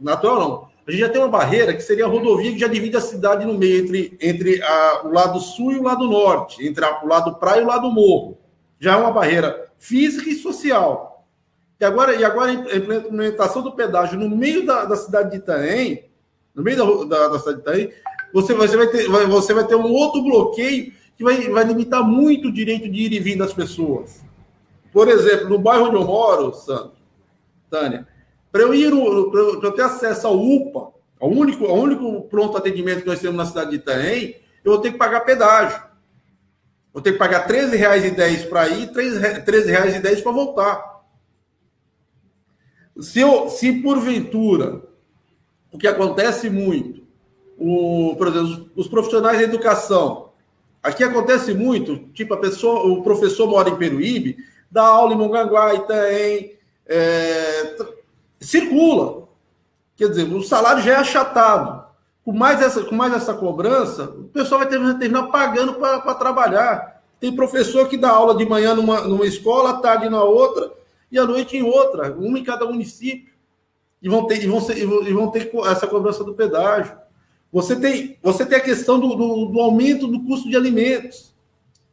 Natural 0.00 0.40
não. 0.40 0.72
A 0.86 0.90
gente 0.90 1.00
já 1.00 1.08
tem 1.08 1.20
uma 1.20 1.28
barreira 1.28 1.72
que 1.74 1.80
seria 1.80 2.06
a 2.06 2.08
rodovia 2.08 2.50
que 2.52 2.58
já 2.58 2.66
divide 2.66 2.96
a 2.96 3.00
cidade 3.00 3.46
no 3.46 3.56
meio, 3.56 3.84
entre, 3.84 4.18
entre 4.20 4.62
a, 4.62 5.02
o 5.04 5.12
lado 5.12 5.38
sul 5.38 5.72
e 5.72 5.78
o 5.78 5.82
lado 5.84 6.08
norte, 6.08 6.66
entre 6.66 6.84
a, 6.84 7.04
o 7.04 7.06
lado 7.06 7.36
praia 7.36 7.60
e 7.60 7.64
o 7.64 7.68
lado 7.68 7.88
morro. 7.92 8.38
Já 8.80 8.94
é 8.94 8.96
uma 8.96 9.12
barreira 9.12 9.70
física 9.78 10.28
e 10.28 10.34
social. 10.34 11.11
E 11.82 11.84
agora, 11.84 12.14
e 12.14 12.24
agora 12.24 12.52
a 12.52 12.76
implementação 12.76 13.60
do 13.60 13.72
pedágio 13.72 14.16
no 14.16 14.30
meio 14.30 14.64
da, 14.64 14.84
da 14.84 14.94
cidade 14.94 15.32
de 15.32 15.38
Itaém, 15.38 16.04
no 16.54 16.62
meio 16.62 16.76
da, 16.76 17.16
da, 17.16 17.28
da 17.30 17.38
cidade 17.40 17.56
de 17.56 17.62
Itaém, 17.62 17.92
você, 18.32 18.54
você, 18.54 18.76
vai 18.76 18.86
ter, 18.86 19.08
vai, 19.08 19.26
você 19.26 19.52
vai 19.52 19.66
ter 19.66 19.74
um 19.74 19.90
outro 19.92 20.22
bloqueio 20.22 20.92
que 21.16 21.24
vai, 21.24 21.48
vai 21.48 21.64
limitar 21.64 22.04
muito 22.04 22.46
o 22.46 22.52
direito 22.52 22.88
de 22.88 23.00
ir 23.00 23.12
e 23.12 23.18
vir 23.18 23.36
das 23.36 23.52
pessoas. 23.52 24.24
Por 24.92 25.08
exemplo, 25.08 25.48
no 25.48 25.58
bairro 25.58 25.86
onde 25.86 25.96
eu 25.96 26.04
moro, 26.04 26.54
Sandro, 26.54 26.92
Tânia, 27.68 28.06
para 28.52 28.62
eu 28.62 28.72
ir, 28.72 28.88
para 29.58 29.68
eu 29.68 29.72
ter 29.72 29.82
acesso 29.82 30.28
ao 30.28 30.38
UPA, 30.40 30.92
ao 31.18 31.30
único, 31.30 31.64
ao 31.64 31.78
único 31.78 32.22
pronto 32.28 32.56
atendimento 32.56 33.00
que 33.00 33.08
nós 33.08 33.18
temos 33.18 33.36
na 33.36 33.46
cidade 33.46 33.70
de 33.70 33.76
Itaém, 33.78 34.36
eu 34.64 34.70
vou 34.70 34.80
ter 34.80 34.92
que 34.92 34.98
pagar 34.98 35.22
pedágio. 35.22 35.82
Vou 36.92 37.02
ter 37.02 37.14
que 37.14 37.18
pagar 37.18 37.44
R$ 37.44 37.52
13,10 37.52 38.48
para 38.48 38.68
ir, 38.68 38.88
R$ 38.88 39.42
13,10 39.42 40.22
para 40.22 40.30
voltar. 40.30 40.91
Se, 43.00 43.20
eu, 43.20 43.48
se 43.48 43.72
porventura, 43.80 44.82
o 45.72 45.78
que 45.78 45.86
acontece 45.86 46.50
muito, 46.50 47.02
o, 47.58 48.14
por 48.16 48.28
exemplo, 48.28 48.70
os 48.76 48.88
profissionais 48.88 49.38
da 49.38 49.44
educação, 49.44 50.30
aqui 50.82 51.02
acontece 51.02 51.54
muito, 51.54 51.96
tipo, 52.12 52.34
a 52.34 52.38
pessoa, 52.38 52.86
o 52.86 53.02
professor 53.02 53.48
mora 53.48 53.70
em 53.70 53.76
Peruíbe, 53.76 54.36
dá 54.70 54.82
aula 54.82 55.14
em 55.14 55.16
Mongaguá, 55.16 55.74
Itaém, 55.74 56.52
é, 56.86 57.76
circula. 58.40 59.28
Quer 59.96 60.08
dizer, 60.08 60.24
o 60.32 60.42
salário 60.42 60.82
já 60.82 60.92
é 60.92 60.96
achatado. 60.96 61.82
Com 62.24 62.32
mais 62.32 62.60
essa, 62.60 62.82
com 62.84 62.94
mais 62.94 63.12
essa 63.12 63.34
cobrança, 63.34 64.04
o 64.04 64.24
pessoal 64.24 64.60
vai 64.60 64.68
terminar 64.68 65.24
pagando 65.24 65.74
para 65.74 66.14
trabalhar. 66.14 67.02
Tem 67.18 67.34
professor 67.34 67.88
que 67.88 67.96
dá 67.96 68.10
aula 68.10 68.34
de 68.34 68.46
manhã 68.46 68.74
numa, 68.74 69.02
numa 69.02 69.26
escola, 69.26 69.70
à 69.70 69.74
tarde 69.74 70.08
na 70.08 70.22
outra, 70.22 70.72
e 71.12 71.18
à 71.18 71.26
noite 71.26 71.56
em 71.56 71.62
outra, 71.62 72.12
uma 72.14 72.38
em 72.38 72.42
cada 72.42 72.64
município. 72.64 73.30
E 74.02 74.08
vão 74.08 74.26
ter, 74.26 74.42
e 74.42 74.46
vão, 74.46 74.60
ser, 74.60 74.78
e 74.78 75.12
vão 75.12 75.30
ter 75.30 75.52
essa 75.66 75.86
cobrança 75.86 76.24
do 76.24 76.34
pedágio. 76.34 76.96
Você 77.52 77.76
tem, 77.76 78.18
você 78.22 78.46
tem 78.46 78.56
a 78.56 78.62
questão 78.62 78.98
do, 78.98 79.14
do, 79.14 79.46
do 79.46 79.60
aumento 79.60 80.08
do 80.08 80.24
custo 80.24 80.48
de 80.48 80.56
alimentos. 80.56 81.32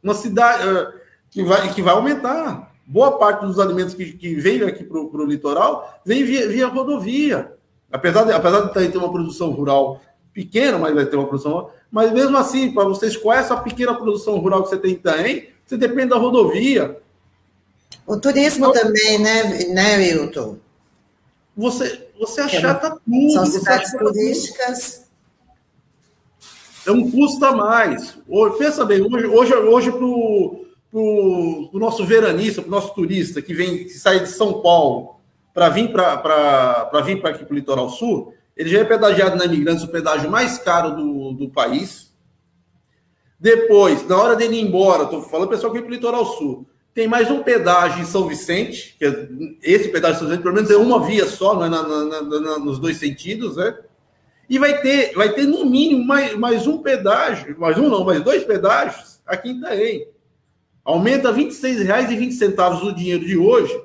Uma 0.02 0.14
cidade 0.14 0.66
uh, 0.66 0.92
que, 1.30 1.44
vai, 1.44 1.72
que 1.72 1.82
vai 1.82 1.94
aumentar. 1.94 2.72
boa 2.86 3.18
parte 3.18 3.44
dos 3.44 3.58
alimentos 3.58 3.94
que, 3.94 4.14
que 4.14 4.34
vem 4.36 4.62
aqui 4.62 4.82
para 4.82 4.98
o 4.98 5.24
litoral 5.24 6.00
vem 6.04 6.24
via, 6.24 6.48
via, 6.48 6.66
rodovia. 6.66 7.52
Apesar 7.92 8.24
de, 8.24 8.32
apesar 8.32 8.62
de 8.62 8.72
ter 8.72 8.98
uma 8.98 9.12
produção 9.12 9.50
rural 9.50 10.00
pequena, 10.32 10.78
mas 10.78 10.94
vai 10.94 11.04
ter 11.04 11.16
uma 11.16 11.26
produção. 11.26 11.70
Mas 11.90 12.10
mesmo 12.10 12.36
assim, 12.38 12.72
para 12.72 12.84
vocês, 12.84 13.16
qual 13.16 13.36
é 13.36 13.40
essa 13.40 13.56
pequena 13.56 13.94
produção 13.94 14.38
rural 14.38 14.62
que 14.62 14.70
você 14.70 14.78
tem 14.78 14.92
em 14.92 14.94
Itaém? 14.94 15.48
Você 15.66 15.76
depende 15.76 16.08
da 16.08 16.16
rodovia. 16.16 16.98
O 18.10 18.18
turismo 18.18 18.66
então, 18.66 18.82
também, 18.82 19.20
né, 19.20 19.44
né, 19.66 19.96
Wilton? 19.98 20.56
Você, 21.56 22.08
você 22.18 22.40
achata 22.40 22.90
tudo. 22.90 23.30
São 23.30 23.46
cidades 23.46 23.92
turísticas. 23.92 25.06
É 26.84 26.90
um 26.90 27.08
custo 27.08 27.44
a 27.44 27.52
mais. 27.52 28.18
Hoje, 28.26 28.58
pensa 28.58 28.84
bem, 28.84 29.00
hoje, 29.00 29.26
hoje, 29.26 29.54
hoje 29.54 29.92
para 29.92 30.04
o 30.04 31.70
nosso 31.74 32.04
veranista, 32.04 32.60
para 32.62 32.68
o 32.68 32.72
nosso 32.72 32.92
turista 32.94 33.40
que 33.40 33.54
vem, 33.54 33.84
que 33.84 33.90
sai 33.90 34.18
de 34.18 34.28
São 34.28 34.60
Paulo 34.60 35.20
para 35.54 35.68
vir 35.68 35.92
para 35.92 37.00
vir 37.04 37.20
para 37.20 37.30
aqui 37.30 37.44
para 37.44 37.52
o 37.52 37.56
litoral 37.56 37.90
sul, 37.90 38.34
ele 38.56 38.70
já 38.70 38.80
é 38.80 38.84
pedagiado 38.84 39.36
na 39.36 39.44
Imigrantes, 39.44 39.84
o 39.84 39.88
pedágio 39.88 40.28
mais 40.28 40.58
caro 40.58 40.96
do, 40.96 41.32
do 41.34 41.48
país. 41.48 42.12
Depois, 43.38 44.04
na 44.08 44.20
hora 44.20 44.34
dele 44.34 44.56
ir 44.56 44.66
embora, 44.66 45.04
estou 45.04 45.22
falando 45.22 45.48
pessoal 45.48 45.72
que 45.72 45.78
vem 45.78 45.86
para 45.86 45.92
o 45.92 45.94
litoral 45.94 46.26
sul, 46.26 46.66
tem 46.94 47.06
mais 47.06 47.30
um 47.30 47.42
pedágio 47.42 48.02
em 48.02 48.04
São 48.04 48.26
Vicente, 48.26 48.96
que 48.98 49.04
é, 49.04 49.28
esse 49.62 49.88
pedágio 49.88 50.16
em 50.16 50.18
São 50.18 50.28
Vicente, 50.28 50.42
pelo 50.42 50.54
menos 50.54 50.70
é 50.70 50.76
uma 50.76 51.04
via 51.04 51.26
só, 51.26 51.54
não 51.54 51.64
é 51.64 51.68
na, 51.68 51.82
na, 51.82 52.22
na, 52.22 52.58
nos 52.58 52.78
dois 52.78 52.96
sentidos, 52.96 53.56
né? 53.56 53.76
E 54.48 54.58
vai 54.58 54.80
ter, 54.80 55.12
vai 55.14 55.32
ter 55.32 55.46
no 55.46 55.64
mínimo 55.64 56.04
mais, 56.04 56.36
mais 56.36 56.66
um 56.66 56.78
pedágio, 56.78 57.58
mais 57.58 57.78
um 57.78 57.88
não, 57.88 58.04
mais 58.04 58.20
dois 58.20 58.42
pedágios 58.42 59.20
aqui 59.24 59.50
em 59.50 59.58
Itaém. 59.58 60.08
Aumenta 60.84 61.30
R$ 61.30 61.44
26,20 61.44 62.82
o 62.82 62.92
dinheiro 62.92 63.24
de 63.24 63.36
hoje 63.36 63.80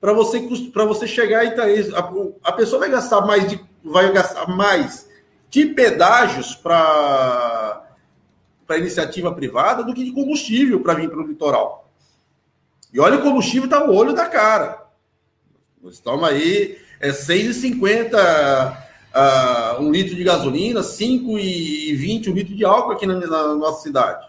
para 0.00 0.12
você, 0.12 0.40
para 0.72 0.84
você 0.84 1.08
chegar 1.08 1.44
em 1.44 1.48
Itaém. 1.48 1.92
A, 1.94 2.50
a 2.50 2.52
pessoa 2.52 2.78
vai 2.78 2.90
gastar 2.90 3.22
mais 3.22 3.48
de, 3.48 3.60
vai 3.84 4.12
gastar 4.12 4.46
mais 4.46 5.08
de 5.50 5.66
pedágios 5.66 6.54
para 6.54 7.80
para 8.66 8.78
iniciativa 8.78 9.30
privada 9.30 9.82
do 9.82 9.92
que 9.92 10.02
de 10.02 10.12
combustível 10.12 10.80
para 10.80 10.94
vir 10.94 11.10
para 11.10 11.18
o 11.18 11.26
litoral. 11.26 11.83
E 12.94 13.00
olha, 13.00 13.18
o 13.18 13.22
combustível 13.22 13.64
está 13.64 13.84
no 13.84 13.92
olho 13.92 14.14
da 14.14 14.26
cara. 14.26 14.86
Nós 15.82 15.94
estamos 15.94 16.22
aí, 16.22 16.78
é 17.00 17.10
6,50 17.10 18.78
uh, 19.12 19.82
um 19.82 19.90
litro 19.90 20.14
de 20.14 20.22
gasolina, 20.22 20.80
5,20 20.80 22.28
um 22.28 22.32
litro 22.32 22.54
de 22.54 22.64
álcool 22.64 22.92
aqui 22.92 23.04
na, 23.04 23.18
na, 23.18 23.54
nossa 23.56 23.82
cidade. 23.82 24.24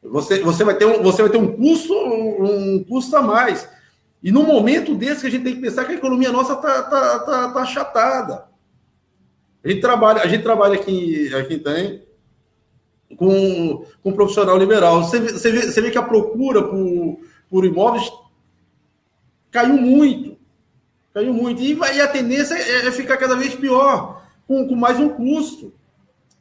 Você, 0.00 0.40
você, 0.40 0.62
vai 0.62 0.76
ter 0.76 0.84
um, 0.84 1.02
você 1.02 1.20
vai 1.20 1.30
ter 1.32 1.38
um 1.38 1.56
custo, 1.56 1.92
um 1.92 2.84
custo 2.84 3.16
a 3.16 3.22
mais. 3.22 3.68
E 4.22 4.30
no 4.30 4.44
momento 4.44 4.94
desse 4.94 5.22
que 5.22 5.26
a 5.26 5.30
gente 5.30 5.42
tem 5.42 5.56
que 5.56 5.60
pensar 5.60 5.84
que 5.84 5.92
a 5.92 5.96
economia 5.96 6.30
nossa 6.30 6.52
está 6.52 6.82
tá, 6.84 7.18
tá, 7.18 7.52
tá 7.52 7.60
achatada. 7.60 8.46
A 9.64 9.68
gente 9.68 9.80
trabalha, 9.80 10.22
a 10.22 10.28
gente 10.28 10.44
trabalha 10.44 10.74
aqui, 10.74 11.34
aqui 11.34 11.58
tem 11.58 12.06
com, 13.16 13.84
com 14.02 14.10
um 14.10 14.14
profissional 14.14 14.56
liberal. 14.58 15.02
Você, 15.02 15.20
você, 15.20 15.50
vê, 15.50 15.62
você 15.62 15.80
vê 15.80 15.90
que 15.90 15.98
a 15.98 16.02
procura 16.02 16.62
por, 16.62 17.20
por 17.48 17.64
imóveis 17.64 18.10
caiu 19.50 19.76
muito. 19.76 20.36
Caiu 21.14 21.32
muito. 21.32 21.62
E, 21.62 21.74
vai, 21.74 21.96
e 21.96 22.00
a 22.00 22.08
tendência 22.08 22.54
é, 22.54 22.86
é, 22.86 22.92
ficar 22.92 23.16
cada 23.16 23.34
vez 23.34 23.54
pior, 23.54 24.22
com, 24.46 24.66
com 24.68 24.74
mais 24.74 24.98
um 25.00 25.08
custo. 25.08 25.72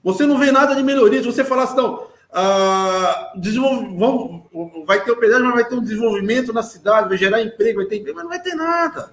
Você 0.04 0.26
não 0.26 0.38
vê 0.38 0.52
nada 0.52 0.76
de 0.76 0.84
melhoria. 0.84 1.20
Se 1.20 1.26
você 1.26 1.44
falasse, 1.44 1.76
não, 1.76 2.08
ah, 2.32 3.34
vamos, 3.98 4.44
vai 4.86 5.04
ter 5.04 5.12
o 5.12 5.18
pedágio, 5.18 5.46
mas 5.46 5.56
vai 5.56 5.66
ter 5.66 5.76
um 5.76 5.82
desenvolvimento 5.82 6.54
na 6.54 6.62
cidade, 6.62 7.10
vai 7.10 7.18
gerar 7.18 7.42
emprego, 7.42 7.80
vai 7.80 7.88
ter 7.88 7.98
emprego, 7.98 8.16
mas 8.16 8.24
não 8.24 8.30
vai 8.30 8.42
ter 8.42 8.56
nada. 8.56 9.12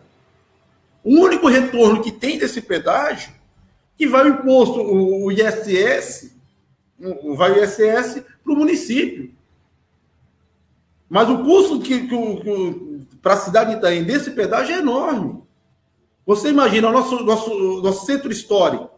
O 1.02 1.20
único 1.20 1.48
retorno 1.48 2.02
que 2.02 2.10
tem 2.10 2.38
desse 2.38 2.60
pedágio, 2.60 3.32
que 3.96 4.06
vai 4.06 4.24
o 4.24 4.28
imposto, 4.28 4.80
o 4.80 5.30
ISS, 5.30 6.33
vai 7.36 7.52
o 7.52 7.64
ISS 7.64 8.22
para 8.42 8.52
o 8.52 8.56
município. 8.56 9.34
Mas 11.08 11.28
o 11.28 11.44
custo 11.44 11.80
que, 11.80 12.08
que, 12.08 12.36
que 12.36 13.06
para 13.22 13.34
a 13.34 13.38
cidade 13.38 13.70
de 13.70 13.76
Itaém 13.76 14.04
desse 14.04 14.30
pedágio 14.30 14.74
é 14.74 14.78
enorme. 14.78 15.42
Você 16.26 16.48
imagina 16.48 16.88
o 16.88 16.92
nosso, 16.92 17.22
nosso, 17.22 17.82
nosso 17.82 18.06
centro 18.06 18.32
histórico, 18.32 18.90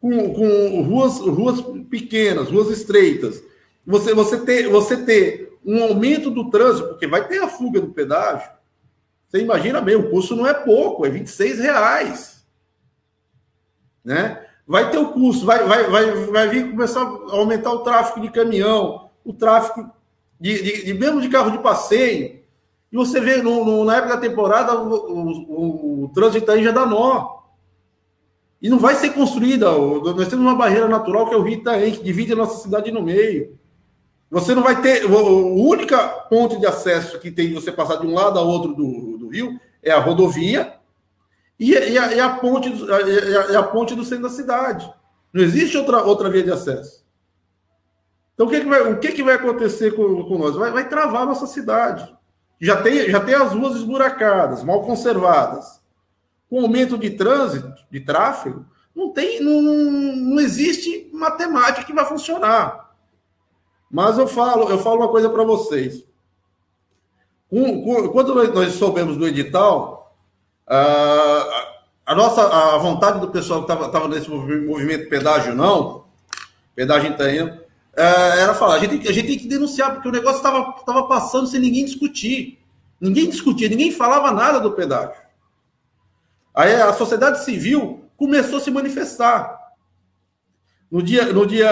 com, 0.00 0.32
com 0.32 0.82
ruas, 0.82 1.18
ruas 1.18 1.60
pequenas, 1.88 2.50
ruas 2.50 2.70
estreitas. 2.70 3.42
Você, 3.86 4.12
você, 4.14 4.38
ter, 4.38 4.68
você 4.68 4.96
ter 4.98 5.58
um 5.64 5.82
aumento 5.82 6.30
do 6.30 6.50
trânsito, 6.50 6.88
porque 6.88 7.06
vai 7.06 7.26
ter 7.26 7.42
a 7.42 7.48
fuga 7.48 7.80
do 7.80 7.88
pedágio. 7.88 8.50
Você 9.28 9.40
imagina 9.40 9.80
bem, 9.80 9.96
o 9.96 10.10
custo 10.10 10.36
não 10.36 10.46
é 10.46 10.54
pouco, 10.54 11.04
é 11.04 11.10
26 11.10 11.58
reais. 11.58 12.46
Né? 14.04 14.46
Vai 14.68 14.90
ter 14.90 14.98
o 14.98 15.08
custo, 15.08 15.46
vai, 15.46 15.66
vai, 15.66 15.84
vai, 15.84 16.12
vai 16.26 16.48
vir 16.48 16.70
começar 16.70 17.00
a 17.00 17.36
aumentar 17.36 17.72
o 17.72 17.78
tráfego 17.78 18.20
de 18.20 18.30
caminhão, 18.30 19.08
o 19.24 19.32
tráfego 19.32 19.90
de, 20.38 20.62
de, 20.62 20.84
de 20.84 20.94
mesmo 20.94 21.22
de 21.22 21.30
carro 21.30 21.50
de 21.50 21.58
passeio. 21.58 22.38
E 22.92 22.96
você 22.96 23.18
vê, 23.18 23.40
no, 23.40 23.64
no, 23.64 23.84
na 23.84 23.96
época 23.96 24.14
da 24.14 24.20
temporada, 24.20 24.78
o, 24.78 24.92
o, 24.92 26.04
o, 26.04 26.08
trânsito 26.08 26.50
aí 26.50 26.62
já 26.62 26.70
dá 26.70 26.84
nó. 26.84 27.38
E 28.60 28.68
não 28.68 28.78
vai 28.78 28.94
ser 28.94 29.10
construída. 29.10 29.70
Nós 29.70 30.28
temos 30.28 30.44
uma 30.44 30.54
barreira 30.54 30.86
natural 30.86 31.28
que 31.28 31.34
é 31.34 31.38
o 31.38 31.42
Rio 31.42 31.58
Itaém, 31.58 31.92
que 31.92 32.04
divide 32.04 32.34
a 32.34 32.36
nossa 32.36 32.62
cidade 32.62 32.90
no 32.90 33.02
meio. 33.02 33.58
Você 34.30 34.54
não 34.54 34.62
vai 34.62 34.82
ter. 34.82 35.04
A 35.04 35.08
única 35.08 36.08
ponte 36.28 36.58
de 36.58 36.66
acesso 36.66 37.18
que 37.18 37.30
tem 37.30 37.48
de 37.48 37.54
você 37.54 37.72
passar 37.72 37.96
de 37.96 38.06
um 38.06 38.14
lado 38.14 38.38
a 38.38 38.42
outro 38.42 38.74
do, 38.74 39.16
do 39.16 39.28
rio 39.28 39.58
é 39.82 39.90
a 39.90 40.00
rodovia 40.00 40.77
e, 41.58 41.72
e, 41.72 41.98
a, 41.98 42.14
e 42.14 42.20
a, 42.20 42.30
ponte, 42.36 42.68
e 42.70 43.54
a, 43.56 43.60
a, 43.60 43.62
ponte 43.62 43.94
do 43.94 44.04
centro 44.04 44.24
da 44.24 44.30
cidade. 44.30 44.92
Não 45.32 45.42
existe 45.42 45.76
outra, 45.76 46.02
outra 46.02 46.30
via 46.30 46.42
de 46.42 46.52
acesso. 46.52 47.04
Então, 48.34 48.46
o 48.46 48.50
que, 48.50 48.60
que, 48.60 48.66
vai, 48.66 48.92
o 48.92 48.98
que, 49.00 49.12
que 49.12 49.22
vai 49.22 49.34
acontecer 49.34 49.90
com, 49.96 50.22
com 50.22 50.38
nós? 50.38 50.54
Vai, 50.54 50.70
vai 50.70 50.88
travar 50.88 51.22
a 51.22 51.26
nossa 51.26 51.46
cidade. 51.46 52.16
Já 52.60 52.80
tem, 52.80 53.10
já 53.10 53.20
tem 53.20 53.34
as 53.34 53.52
ruas 53.52 53.76
esburacadas, 53.76 54.62
mal 54.62 54.82
conservadas. 54.82 55.80
Com 56.48 56.60
aumento 56.60 56.96
de 56.96 57.10
trânsito, 57.10 57.74
de 57.90 58.00
tráfego, 58.00 58.64
não 58.94 59.12
tem, 59.12 59.40
não, 59.40 59.62
não 59.62 60.40
existe 60.40 61.10
matemática 61.12 61.84
que 61.84 61.92
vai 61.92 62.04
funcionar. 62.04 62.90
Mas 63.90 64.18
eu 64.18 64.26
falo, 64.26 64.68
eu 64.70 64.78
falo 64.78 64.98
uma 64.98 65.08
coisa 65.08 65.28
para 65.28 65.44
vocês. 65.44 66.04
Com, 67.50 68.08
quando 68.10 68.34
nós 68.52 68.74
soubemos 68.74 69.16
do 69.16 69.26
edital, 69.26 69.97
Uh, 70.68 71.68
a 72.04 72.14
nossa 72.14 72.42
a 72.42 72.76
vontade 72.76 73.20
do 73.20 73.30
pessoal 73.30 73.64
que 73.64 73.72
estava 73.72 74.06
nesse 74.06 74.28
movimento 74.28 75.08
pedágio 75.08 75.54
não, 75.54 76.04
pedágio 76.74 77.10
italiano, 77.10 77.58
uh, 77.96 78.38
era 78.38 78.54
falar, 78.54 78.74
a 78.74 78.78
gente, 78.78 79.08
a 79.08 79.12
gente 79.12 79.28
tem 79.28 79.38
que 79.38 79.48
denunciar, 79.48 79.94
porque 79.94 80.08
o 80.08 80.12
negócio 80.12 80.38
estava 80.38 81.02
passando 81.04 81.46
sem 81.46 81.60
ninguém 81.60 81.86
discutir. 81.86 82.58
Ninguém 83.00 83.30
discutia, 83.30 83.68
ninguém 83.68 83.92
falava 83.92 84.30
nada 84.32 84.60
do 84.60 84.72
pedágio. 84.72 85.22
Aí 86.54 86.74
a 86.74 86.92
sociedade 86.92 87.44
civil 87.44 88.04
começou 88.16 88.58
a 88.58 88.60
se 88.60 88.70
manifestar. 88.70 89.56
No 90.90 91.02
dia, 91.02 91.32
no 91.32 91.46
dia 91.46 91.70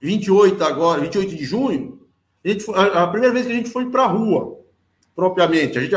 28 0.00 0.62
agora, 0.62 1.00
28 1.00 1.34
de 1.34 1.44
junho, 1.44 2.00
a, 2.44 2.48
gente, 2.48 2.70
a, 2.72 3.04
a 3.04 3.08
primeira 3.08 3.32
vez 3.32 3.46
que 3.46 3.52
a 3.52 3.56
gente 3.56 3.70
foi 3.70 3.90
para 3.90 4.02
a 4.02 4.06
rua 4.06 4.61
propriamente. 5.14 5.78
A 5.78 5.80
gente 5.80 5.94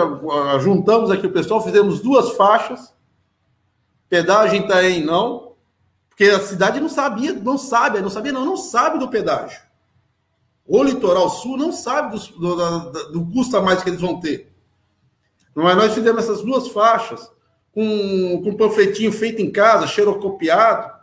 juntamos 0.61 1.11
aqui 1.11 1.27
o 1.27 1.31
pessoal, 1.31 1.63
fizemos 1.63 2.01
duas 2.01 2.31
faixas. 2.31 2.93
Pedágio 4.09 4.57
em 4.57 4.63
Itaém 4.63 5.03
não, 5.03 5.53
porque 6.09 6.25
a 6.25 6.39
cidade 6.39 6.79
não 6.79 6.89
sabia, 6.89 7.33
não 7.33 7.57
sabe, 7.57 7.99
não 7.99 8.09
sabia 8.09 8.31
não, 8.31 8.45
não 8.45 8.55
sabe 8.55 8.99
do 8.99 9.09
pedágio. 9.09 9.59
O 10.65 10.81
litoral 10.83 11.29
sul 11.29 11.57
não 11.57 11.71
sabe 11.71 12.17
do, 12.17 12.55
do, 12.55 13.11
do 13.11 13.25
custo 13.31 13.57
a 13.57 13.61
mais 13.61 13.83
que 13.83 13.89
eles 13.89 14.01
vão 14.01 14.19
ter. 14.19 14.51
Mas 15.53 15.75
nós 15.75 15.93
fizemos 15.93 16.23
essas 16.23 16.41
duas 16.41 16.69
faixas 16.69 17.31
com, 17.71 18.41
com 18.43 18.49
um 18.49 18.57
panfletinho 18.57 19.11
feito 19.11 19.41
em 19.41 19.51
casa, 19.51 19.87
xerocopiado, 19.87 20.94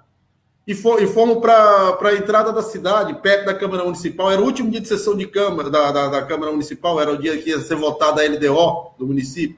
e, 0.67 0.73
e 0.73 1.07
fomos 1.07 1.39
para 1.41 1.99
a 2.01 2.15
entrada 2.15 2.53
da 2.53 2.63
cidade, 2.63 3.15
perto 3.15 3.47
da 3.47 3.55
Câmara 3.55 3.85
Municipal. 3.85 4.31
Era 4.31 4.41
o 4.41 4.45
último 4.45 4.71
dia 4.71 4.81
de 4.81 4.89
sessão 4.89 5.17
de 5.17 5.27
Câmara, 5.27 5.69
da, 5.69 5.91
da, 5.91 6.09
da 6.09 6.23
Câmara 6.23 6.53
Municipal, 6.53 7.01
era 7.01 7.13
o 7.13 7.19
dia 7.19 7.37
que 7.39 7.51
ia 7.51 7.61
ser 7.61 7.75
votada 7.75 8.23
a 8.23 8.25
LDO 8.25 8.95
do 8.99 9.07
município. 9.07 9.57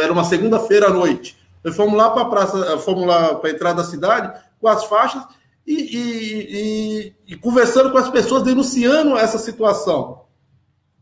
Era 0.00 0.12
uma 0.12 0.24
segunda-feira 0.24 0.88
à 0.88 0.90
noite. 0.90 1.36
Nós 1.64 1.74
fomos 1.74 1.94
lá 1.94 2.10
para 2.10 2.22
a 2.22 2.26
praça, 2.26 2.78
fomos 2.78 3.06
lá 3.06 3.34
para 3.34 3.50
a 3.50 3.52
entrada 3.52 3.82
da 3.82 3.88
cidade 3.88 4.40
com 4.60 4.68
as 4.68 4.84
faixas 4.84 5.22
e, 5.66 5.74
e, 5.74 6.56
e, 6.56 7.14
e, 7.28 7.36
conversando 7.36 7.90
com 7.90 7.98
as 7.98 8.08
pessoas, 8.08 8.42
denunciando 8.42 9.16
essa 9.16 9.38
situação. 9.38 10.22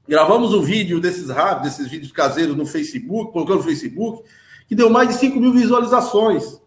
Gravamos 0.08 0.54
um 0.54 0.62
vídeo 0.62 1.00
desses 1.00 1.28
rápidos, 1.28 1.76
desses 1.76 1.90
vídeos 1.90 2.12
caseiros 2.12 2.56
no 2.56 2.64
Facebook, 2.64 3.32
colocando 3.32 3.58
no 3.58 3.64
Facebook, 3.64 4.22
que 4.68 4.74
deu 4.74 4.88
mais 4.88 5.08
de 5.08 5.14
5 5.16 5.38
mil 5.38 5.52
visualizações 5.52 6.60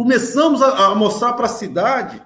começamos 0.00 0.62
a, 0.62 0.86
a 0.86 0.94
mostrar 0.94 1.34
para 1.34 1.44
a 1.44 1.50
cidade 1.50 2.22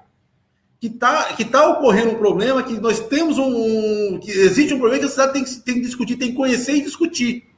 que 0.78 0.86
está 0.86 1.24
que 1.32 1.44
tá 1.44 1.68
ocorrendo 1.70 2.12
um 2.12 2.18
problema, 2.18 2.62
que 2.62 2.74
nós 2.74 3.00
temos 3.00 3.36
um. 3.36 4.20
que 4.20 4.30
existe 4.30 4.72
um 4.72 4.78
problema 4.78 5.00
que 5.00 5.06
a 5.06 5.08
sociedade 5.08 5.32
tem, 5.32 5.62
tem 5.62 5.74
que 5.74 5.80
discutir, 5.80 6.14
tem 6.14 6.30
que 6.30 6.36
conhecer 6.36 6.76
e 6.76 6.82
discutir. 6.82 7.50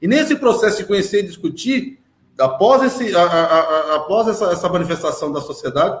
E 0.00 0.06
nesse 0.06 0.36
processo 0.36 0.76
de 0.76 0.84
conhecer 0.84 1.24
e 1.24 1.26
discutir, 1.26 1.98
após, 2.38 2.84
esse, 2.84 3.12
a, 3.12 3.20
a, 3.20 3.96
após 3.96 4.28
essa, 4.28 4.44
essa, 4.52 4.68
manifestação 4.68 5.32
da 5.32 5.40
sociedade, 5.40 6.00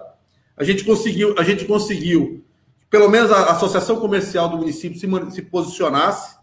a 0.56 0.62
gente 0.62 0.84
conseguiu, 0.84 1.34
a 1.36 1.42
gente 1.42 1.64
conseguiu, 1.64 2.44
pelo 2.88 3.08
menos 3.08 3.32
a 3.32 3.46
Associação 3.46 3.98
Comercial 3.98 4.48
do 4.48 4.56
município 4.56 5.00
se, 5.00 5.34
se 5.34 5.42
posicionasse, 5.42 6.36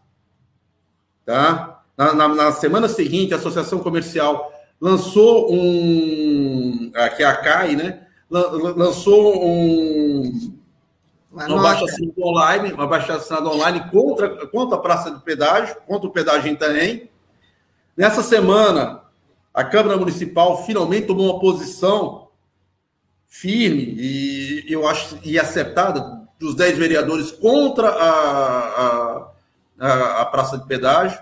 tá? 1.25 1.81
Na, 1.97 2.13
na, 2.13 2.27
na, 2.27 2.51
semana 2.51 2.89
seguinte, 2.89 3.33
a 3.33 3.37
Associação 3.37 3.79
Comercial 3.79 4.51
lançou 4.79 5.51
um, 5.51 6.56
que 7.15 7.23
é 7.23 7.25
a 7.25 7.35
CAI, 7.35 7.75
né? 7.75 8.07
Lançou 8.29 9.45
um, 9.45 10.53
uma, 11.31 11.45
uma 11.45 11.61
baixa 11.61 11.85
assinada 11.85 12.21
online, 12.21 12.73
uma 12.73 12.87
baixa 12.87 13.13
assinada 13.15 13.49
online 13.49 13.89
contra, 13.89 14.47
contra 14.47 14.77
a 14.77 14.81
praça 14.81 15.11
de 15.11 15.21
pedágio, 15.21 15.75
contra 15.85 16.07
o 16.07 16.11
pedágio 16.11 16.49
em 16.49 16.53
Itaém. 16.53 17.09
Nessa 17.95 18.21
semana, 18.21 19.01
a 19.53 19.63
Câmara 19.63 19.97
Municipal 19.97 20.65
finalmente 20.65 21.07
tomou 21.07 21.31
uma 21.31 21.39
posição 21.39 22.27
firme 23.27 23.95
e 23.97 24.65
eu 24.67 24.87
acho 24.87 25.17
e 25.23 25.39
acertada 25.39 26.27
dos 26.39 26.55
10 26.55 26.77
vereadores 26.77 27.31
contra 27.31 27.89
a, 27.89 28.09
a, 28.09 29.31
a, 29.79 30.21
a 30.21 30.25
praça 30.25 30.57
de 30.57 30.65
pedágio. 30.65 31.19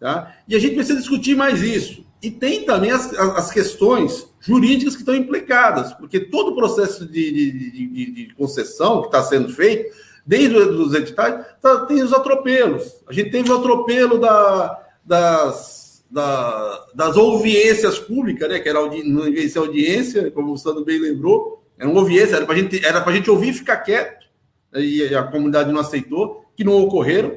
Tá? 0.00 0.34
E 0.48 0.56
a 0.56 0.58
gente 0.58 0.74
precisa 0.74 0.98
discutir 0.98 1.36
mais 1.36 1.62
isso. 1.62 2.04
E 2.22 2.30
tem 2.30 2.64
também 2.64 2.92
as, 2.92 3.12
as 3.14 3.50
questões 3.50 4.28
jurídicas 4.40 4.94
que 4.94 5.02
estão 5.02 5.14
implicadas, 5.14 5.92
porque 5.94 6.20
todo 6.20 6.52
o 6.52 6.54
processo 6.54 7.04
de, 7.04 7.32
de, 7.32 7.70
de, 7.70 8.10
de 8.10 8.34
concessão 8.34 9.00
que 9.00 9.08
está 9.08 9.22
sendo 9.22 9.48
feito, 9.48 9.92
desde 10.24 10.56
os 10.56 10.94
editais, 10.94 11.44
tá, 11.60 11.84
tem 11.86 12.00
os 12.00 12.12
atropelos. 12.12 13.02
A 13.08 13.12
gente 13.12 13.30
teve 13.30 13.50
o 13.50 13.56
atropelo 13.56 14.18
da, 14.18 14.86
das, 15.04 16.04
da, 16.10 16.86
das 16.94 17.16
audiências 17.16 17.98
públicas, 17.98 18.48
né? 18.48 18.60
Que 18.60 18.68
era 18.68 18.78
audi, 18.78 19.02
não 19.02 19.24
devia 19.24 19.48
ser 19.48 19.58
audiência, 19.58 20.30
como 20.30 20.52
o 20.52 20.58
Sandro 20.58 20.84
bem 20.84 21.00
lembrou, 21.00 21.64
era 21.78 21.88
uma 21.88 22.00
audiência, 22.00 22.36
era 22.36 22.46
para 22.46 22.54
gente, 22.56 22.80
a 22.86 23.12
gente 23.12 23.30
ouvir 23.30 23.48
e 23.48 23.54
ficar 23.54 23.78
quieto, 23.78 24.26
e 24.74 25.14
a 25.14 25.24
comunidade 25.24 25.72
não 25.72 25.80
aceitou, 25.80 26.44
que 26.56 26.62
não 26.62 26.80
ocorreram. 26.82 27.36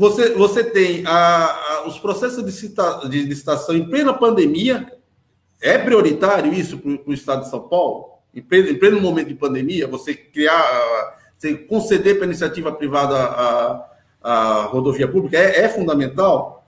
Você, 0.00 0.32
você 0.32 0.64
tem 0.64 1.04
a, 1.06 1.12
a, 1.12 1.86
os 1.86 1.98
processos 1.98 2.42
de, 2.42 2.50
cita, 2.50 3.06
de 3.06 3.20
licitação 3.20 3.76
em 3.76 3.86
plena 3.86 4.14
pandemia, 4.14 4.90
é 5.60 5.76
prioritário 5.76 6.54
isso 6.54 6.78
para 6.78 7.02
o 7.04 7.12
Estado 7.12 7.42
de 7.42 7.50
São 7.50 7.68
Paulo? 7.68 8.14
Em 8.34 8.40
pleno, 8.40 8.70
em 8.70 8.78
pleno 8.78 8.98
momento 8.98 9.28
de 9.28 9.34
pandemia, 9.34 9.86
você 9.86 10.14
criar, 10.14 11.18
você 11.36 11.54
conceder 11.54 12.14
para 12.14 12.24
a 12.24 12.28
iniciativa 12.28 12.72
privada 12.72 13.14
a, 13.14 13.90
a 14.22 14.62
rodovia 14.62 15.06
pública 15.06 15.36
é, 15.36 15.64
é, 15.64 15.68
fundamental? 15.68 16.66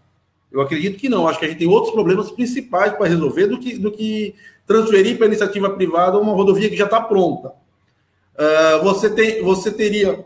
Eu 0.53 0.61
acredito 0.61 0.99
que 0.99 1.09
não. 1.09 1.26
Acho 1.26 1.39
que 1.39 1.47
a 1.47 1.49
gente 1.49 1.61
tem 1.61 1.68
outros 1.68 1.95
problemas 1.95 2.30
principais 2.30 2.93
para 2.93 3.09
resolver 3.09 3.47
do 3.47 3.59
que, 3.59 3.78
do 3.78 3.91
que 3.91 4.35
transferir 4.66 5.16
para 5.16 5.24
a 5.24 5.28
iniciativa 5.28 5.70
privada 5.70 6.18
uma 6.18 6.35
rodovia 6.35 6.68
que 6.68 6.76
já 6.76 6.85
está 6.85 7.01
pronta. 7.01 7.49
Uh, 7.49 8.85
você, 8.85 9.09
tem, 9.09 9.43
você 9.43 9.70
teria. 9.72 10.22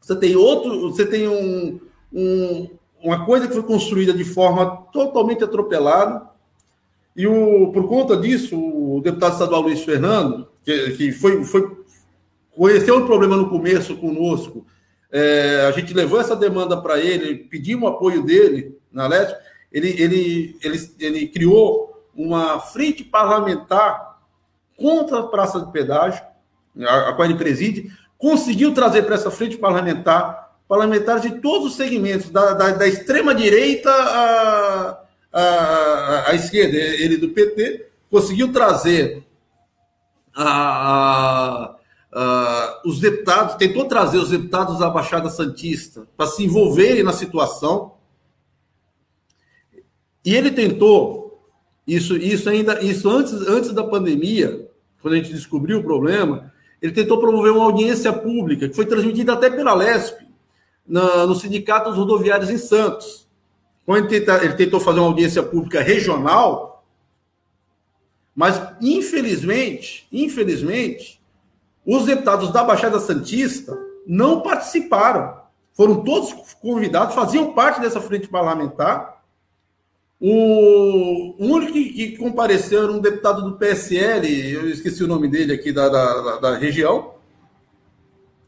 Você 0.00 0.16
tem 0.16 0.34
outro. 0.34 0.90
Você 0.90 1.06
tem 1.06 1.28
um, 1.28 1.86
um, 2.12 2.68
uma 3.02 3.24
coisa 3.24 3.46
que 3.46 3.54
foi 3.54 3.62
construída 3.62 4.12
de 4.12 4.24
forma 4.24 4.88
totalmente 4.92 5.44
atropelada. 5.44 6.26
E 7.16 7.26
o, 7.26 7.72
por 7.72 7.88
conta 7.88 8.16
disso, 8.16 8.56
o 8.56 9.00
deputado 9.00 9.32
estadual 9.32 9.62
Luiz 9.62 9.82
Fernando, 9.82 10.48
que, 10.64 10.90
que 10.92 11.12
foi, 11.12 11.44
foi, 11.44 11.78
conheceu 12.54 12.98
o 12.98 13.06
problema 13.06 13.36
no 13.36 13.48
começo 13.48 13.96
conosco, 13.96 14.66
é, 15.10 15.66
a 15.66 15.72
gente 15.72 15.94
levou 15.94 16.20
essa 16.20 16.36
demanda 16.36 16.80
para 16.80 16.98
ele, 16.98 17.34
pedimos 17.34 17.88
o 17.88 17.92
apoio 17.92 18.22
dele 18.22 18.76
na 18.92 19.06
Leste. 19.06 19.36
Ele, 19.72 19.88
ele, 20.00 20.58
ele, 20.62 20.90
ele 20.98 21.28
criou 21.28 22.04
uma 22.14 22.60
frente 22.60 23.04
parlamentar 23.04 24.18
contra 24.76 25.20
a 25.20 25.26
praça 25.26 25.60
de 25.60 25.72
pedágio, 25.72 26.22
a, 26.86 27.08
a 27.08 27.12
qual 27.14 27.28
ele 27.28 27.38
preside, 27.38 27.90
conseguiu 28.16 28.74
trazer 28.74 29.02
para 29.02 29.14
essa 29.14 29.30
frente 29.30 29.56
parlamentar 29.56 30.47
parlamentares 30.68 31.22
de 31.22 31.40
todos 31.40 31.68
os 31.68 31.76
segmentos, 31.76 32.30
da, 32.30 32.52
da, 32.52 32.70
da 32.72 32.86
extrema-direita 32.86 33.90
à, 33.90 35.02
à, 35.32 36.30
à, 36.30 36.34
esquerda, 36.34 36.76
ele 36.76 37.16
do 37.16 37.30
PT, 37.30 37.88
conseguiu 38.10 38.52
trazer 38.52 39.24
a, 40.36 41.74
Uh, 42.10 42.88
os 42.88 43.00
deputados, 43.00 43.56
tentou 43.56 43.84
trazer 43.84 44.16
os 44.16 44.30
deputados 44.30 44.78
da 44.78 44.88
Baixada 44.88 45.28
Santista 45.28 46.08
para 46.16 46.26
se 46.26 46.42
envolverem 46.42 47.02
na 47.02 47.12
situação. 47.12 47.96
E 50.24 50.34
ele 50.34 50.50
tentou, 50.50 51.46
isso, 51.86 52.16
isso 52.16 52.48
ainda, 52.48 52.82
isso 52.82 53.10
antes, 53.10 53.34
antes 53.34 53.72
da 53.72 53.84
pandemia, 53.84 54.68
quando 55.02 55.14
a 55.14 55.16
gente 55.18 55.34
descobriu 55.34 55.80
o 55.80 55.82
problema, 55.82 56.50
ele 56.80 56.92
tentou 56.92 57.20
promover 57.20 57.52
uma 57.52 57.64
audiência 57.64 58.10
pública, 58.10 58.68
que 58.68 58.74
foi 58.74 58.86
transmitida 58.86 59.34
até 59.34 59.50
pela 59.50 59.74
LESP, 59.74 60.27
na, 60.88 61.26
no 61.26 61.34
Sindicato 61.34 61.90
dos 61.90 61.98
Rodoviários 61.98 62.50
em 62.50 62.58
Santos. 62.58 63.28
Quando 63.84 64.06
ele, 64.06 64.20
tenta, 64.20 64.44
ele 64.44 64.54
tentou 64.54 64.80
fazer 64.80 64.98
uma 65.00 65.08
audiência 65.08 65.42
pública 65.42 65.80
regional, 65.80 66.84
mas 68.34 68.60
infelizmente, 68.80 70.06
infelizmente, 70.12 71.20
os 71.84 72.04
deputados 72.04 72.52
da 72.52 72.62
Baixada 72.64 73.00
Santista 73.00 73.76
não 74.06 74.42
participaram. 74.42 75.38
Foram 75.72 76.02
todos 76.02 76.32
convidados, 76.60 77.14
faziam 77.14 77.52
parte 77.52 77.80
dessa 77.80 78.00
frente 78.00 78.28
parlamentar. 78.28 79.22
O, 80.20 81.36
único 81.38 81.72
que, 81.72 82.16
compareceu 82.16 82.82
era 82.82 82.92
um 82.92 82.98
deputado 82.98 83.42
do 83.42 83.56
PSL, 83.56 84.52
eu 84.52 84.68
esqueci 84.68 85.04
o 85.04 85.08
nome 85.08 85.28
dele 85.28 85.52
aqui 85.52 85.72
da, 85.72 85.88
da, 85.88 86.36
da 86.38 86.56
região. 86.56 87.14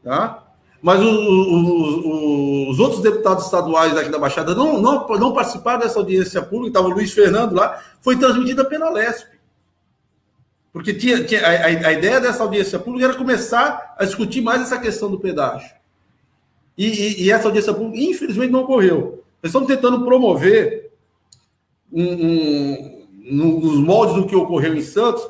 Tá? 0.02 0.39
Mas 0.82 0.98
os 1.00 2.78
outros 2.78 3.02
deputados 3.02 3.44
estaduais 3.44 3.96
aqui 3.96 4.08
da 4.08 4.18
Baixada 4.18 4.54
não, 4.54 4.80
não, 4.80 5.06
não 5.06 5.34
participaram 5.34 5.80
dessa 5.80 5.98
audiência 5.98 6.40
pública, 6.40 6.68
estava 6.68 6.88
o 6.88 6.90
Luiz 6.90 7.12
Fernando 7.12 7.54
lá, 7.54 7.82
foi 8.00 8.16
transmitida 8.16 8.64
pela 8.64 8.88
LESP. 8.88 9.38
Porque 10.72 10.94
tinha, 10.94 11.22
tinha 11.24 11.44
a, 11.44 11.66
a, 11.66 11.92
ideia 11.92 12.20
dessa 12.20 12.42
audiência 12.42 12.78
pública 12.78 13.06
era 13.06 13.14
começar 13.14 13.94
a 13.98 14.04
discutir 14.04 14.40
mais 14.40 14.62
essa 14.62 14.78
questão 14.78 15.10
do 15.10 15.18
pedágio. 15.18 15.70
E, 16.78 16.86
e, 16.86 17.24
e 17.24 17.30
essa 17.30 17.48
audiência 17.48 17.74
pública, 17.74 18.02
infelizmente, 18.02 18.52
não 18.52 18.62
ocorreu. 18.62 19.22
Nós 19.42 19.50
estamos 19.50 19.68
tentando 19.68 20.04
promover 20.04 20.92
um, 21.92 22.04
um, 22.04 23.06
nos 23.30 23.78
moldes 23.78 24.14
do 24.14 24.26
que 24.26 24.36
ocorreu 24.36 24.74
em 24.74 24.82
Santos, 24.82 25.24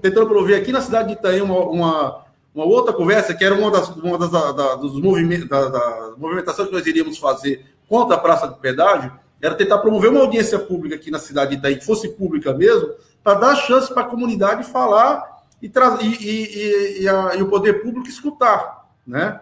tentando 0.00 0.28
promover 0.28 0.60
aqui 0.60 0.72
na 0.72 0.80
cidade 0.80 1.08
de 1.08 1.14
Itaém 1.14 1.42
uma, 1.42 1.58
uma, 1.58 2.23
uma 2.54 2.64
outra 2.64 2.92
conversa, 2.92 3.34
que 3.34 3.44
era 3.44 3.54
uma 3.54 3.70
das, 3.70 3.88
uma 3.96 4.16
das 4.16 4.30
da, 4.30 4.76
dos 4.76 5.00
movimentos, 5.00 5.48
da, 5.48 5.68
da 5.68 6.14
movimentação 6.16 6.66
que 6.66 6.72
nós 6.72 6.86
iríamos 6.86 7.18
fazer 7.18 7.64
contra 7.88 8.16
a 8.16 8.18
praça 8.18 8.46
de 8.46 8.54
pedágio, 8.60 9.12
era 9.42 9.54
tentar 9.54 9.78
promover 9.78 10.10
uma 10.10 10.20
audiência 10.20 10.58
pública 10.58 10.94
aqui 10.94 11.10
na 11.10 11.18
cidade 11.18 11.50
de 11.50 11.56
Itaí, 11.56 11.76
que 11.76 11.84
fosse 11.84 12.08
pública 12.10 12.54
mesmo, 12.54 12.90
para 13.22 13.40
dar 13.40 13.56
chance 13.56 13.92
para 13.92 14.02
a 14.02 14.06
comunidade 14.06 14.64
falar 14.70 15.34
e, 15.60 15.66
e, 15.66 17.02
e, 17.02 17.08
a, 17.08 17.34
e, 17.34 17.42
o 17.42 17.48
poder 17.48 17.82
público 17.82 18.08
escutar, 18.08 18.86
né? 19.06 19.40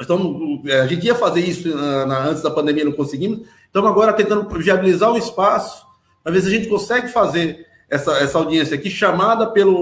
Estamos, 0.00 0.64
é, 0.66 0.80
a 0.80 0.86
gente 0.86 1.06
ia 1.06 1.14
fazer 1.14 1.40
isso 1.40 1.68
na, 1.68 2.06
na, 2.06 2.24
antes 2.24 2.42
da 2.42 2.50
pandemia, 2.50 2.84
não 2.84 2.92
conseguimos. 2.92 3.46
Estamos 3.66 3.90
agora 3.90 4.12
tentando 4.12 4.48
viabilizar 4.58 5.12
o 5.12 5.18
espaço 5.18 5.86
para 6.22 6.32
ver 6.32 6.40
se 6.40 6.48
a 6.48 6.50
gente 6.50 6.68
consegue 6.68 7.08
fazer 7.08 7.66
essa, 7.90 8.12
essa 8.18 8.38
audiência 8.38 8.74
aqui, 8.74 8.88
chamada 8.88 9.46
pelo, 9.50 9.72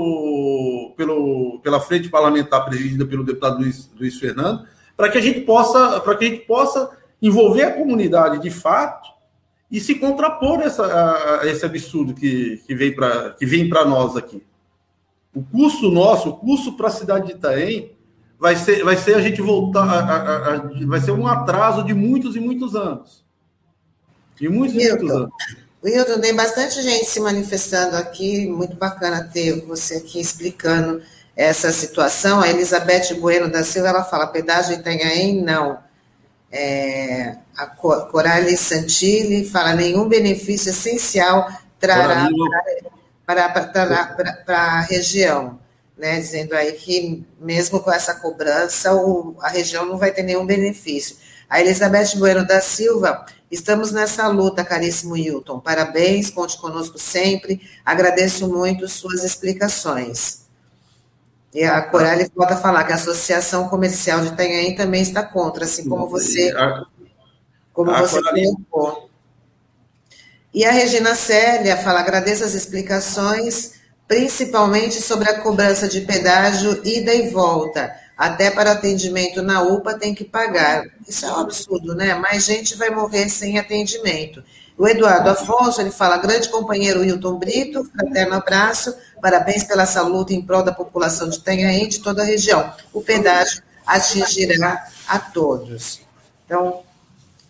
pelo, 1.01 1.61
pela 1.63 1.81
frente 1.81 2.11
parlamentar 2.11 2.63
presidida 2.67 3.07
pelo 3.07 3.25
deputado 3.25 3.59
Luiz, 3.59 3.91
Luiz 3.99 4.19
Fernando, 4.19 4.67
para 4.95 5.09
que 5.09 5.17
a 5.17 5.21
gente 5.23 5.41
possa, 5.41 5.99
para 6.01 6.15
que 6.15 6.27
a 6.27 6.29
gente 6.29 6.45
possa 6.45 6.91
envolver 7.23 7.63
a 7.63 7.73
comunidade 7.73 8.39
de 8.39 8.51
fato 8.51 9.09
e 9.71 9.81
se 9.81 9.95
contrapor 9.95 10.61
essa, 10.61 10.85
a, 10.85 11.41
a 11.41 11.47
esse 11.47 11.65
absurdo 11.65 12.13
que, 12.13 12.63
que 12.67 12.75
vem 12.75 12.95
para 12.95 13.31
que 13.31 13.47
vem 13.47 13.67
para 13.67 13.87
nós 13.87 14.15
aqui. 14.15 14.43
O 15.35 15.43
custo 15.43 15.91
nosso, 15.91 16.29
o 16.29 16.37
custo 16.37 16.75
para 16.75 16.89
a 16.89 16.91
cidade 16.91 17.29
de 17.29 17.33
Itaém, 17.33 17.93
vai 18.39 18.57
ser, 18.57 18.85
vai 18.85 18.99
ser 18.99 19.15
a 19.15 19.23
gente 19.23 19.41
voltar, 19.41 19.89
a, 19.89 20.55
a, 20.55 20.87
vai 20.87 21.01
ser 21.01 21.13
um 21.13 21.27
atraso 21.27 21.83
de 21.83 21.95
muitos 21.95 22.37
e 22.37 22.41
muitos 22.41 22.77
anos. 22.77 23.25
De 24.37 24.51
muitos 24.51 24.77
e 24.77 24.87
muitos 24.87 25.11
anos. 25.11 25.31
Wilton, 25.83 26.21
tem 26.21 26.35
bastante 26.35 26.83
gente 26.83 27.07
se 27.07 27.21
manifestando 27.21 27.97
aqui, 27.97 28.47
muito 28.47 28.77
bacana 28.77 29.29
ter 29.33 29.65
você 29.65 29.97
aqui 29.97 30.21
explicando 30.21 31.03
essa 31.35 31.73
situação. 31.73 32.41
A 32.41 32.49
Elizabeth 32.49 33.15
Bueno 33.19 33.51
da 33.51 33.65
Silva, 33.65 33.89
ela 33.89 34.05
fala, 34.05 34.27
pedágio 34.27 34.75
Itanhaém, 34.75 35.43
não. 35.43 35.79
É, 36.53 37.37
a 37.57 37.67
Coralie 37.67 38.57
Santilli 38.57 39.49
fala: 39.49 39.75
nenhum 39.75 40.09
benefício 40.09 40.71
essencial 40.71 41.49
trará 41.79 42.29
para, 43.25 43.49
para, 43.49 43.65
para, 43.65 44.33
para, 44.45 44.59
a 44.59 44.81
região. 44.81 45.59
né, 45.97 46.19
dizendo 46.19 46.55
aí 46.55 46.73
que 46.73 47.25
mesmo 47.39 47.81
com 47.81 47.93
essa 47.93 48.15
cobrança, 48.15 48.95
o, 48.95 49.37
a 49.41 49.49
região 49.49 49.87
não 49.87 49.97
vai 49.97 50.11
ter 50.11 50.23
nenhum 50.23 50.45
benefício. 50.45 51.17
A 51.49 51.61
Elizabeth 51.61 52.17
Bueno 52.17 52.47
da 52.47 52.61
Silva, 52.61 53.25
estamos 53.51 53.93
nessa 53.93 54.29
luta, 54.29 54.65
caríssimo 54.65 55.17
Hilton. 55.17 55.61
Parabéns, 55.61 56.31
conte 56.31 56.59
conosco 56.59 56.99
sempre. 56.99 57.61
Agradeço 57.85 58.49
muito 58.49 58.89
suas 58.89 59.25
explicações. 59.25 60.41
E 61.53 61.65
a 61.65 61.83
Coralie 61.83 62.31
volta 62.35 62.55
a 62.55 62.59
falar 62.59 62.85
que 62.85 62.93
a 62.93 62.97
Associação 62.97 63.69
Comercial 63.69 64.21
de 64.21 64.29
Itanhaém 64.29 64.77
também 64.77 65.03
está 65.03 65.23
contra, 65.23 65.65
assim 65.65 65.89
como 65.89 66.07
você, 66.09 66.53
como 67.73 67.93
você 67.93 68.23
colocou. 68.23 69.11
E 70.55 70.65
a 70.65 70.71
Regina 70.71 71.15
Célia 71.15 71.77
fala, 71.77 72.01
agradeço 72.01 72.45
as 72.45 72.55
explicações 72.55 73.81
principalmente 74.11 75.01
sobre 75.01 75.31
a 75.31 75.39
cobrança 75.39 75.87
de 75.87 76.01
pedágio 76.01 76.85
ida 76.85 77.15
e 77.15 77.31
volta. 77.31 77.95
Até 78.21 78.51
para 78.51 78.73
atendimento 78.73 79.41
na 79.41 79.63
UPA 79.63 79.95
tem 79.95 80.15
que 80.15 80.25
pagar. 80.25 80.85
Isso 81.09 81.25
é 81.25 81.33
um 81.33 81.37
absurdo, 81.37 81.95
né? 81.95 82.15
Mais 82.17 82.45
gente 82.45 82.77
vai 82.77 82.91
morrer 82.91 83.31
sem 83.31 83.59
atendimento. 83.59 84.45
O 84.77 84.87
Eduardo 84.87 85.31
Afonso, 85.31 85.81
ele 85.81 85.91
fala, 85.91 86.19
grande 86.19 86.51
companheiro 86.51 87.03
Hilton 87.03 87.39
Brito, 87.39 87.83
fraterno 87.83 88.35
abraço, 88.35 88.95
parabéns 89.23 89.65
pela 89.65 89.85
essa 89.85 90.03
luta 90.03 90.35
em 90.35 90.43
prol 90.43 90.63
da 90.63 90.71
população 90.71 91.31
de 91.31 91.41
Tanhaém 91.41 91.89
de 91.89 92.01
toda 92.01 92.21
a 92.21 92.27
região. 92.27 92.71
O 92.93 93.01
pedágio 93.01 93.63
atingirá 93.87 94.87
a 95.09 95.19
todos. 95.19 96.03
Então, 96.45 96.83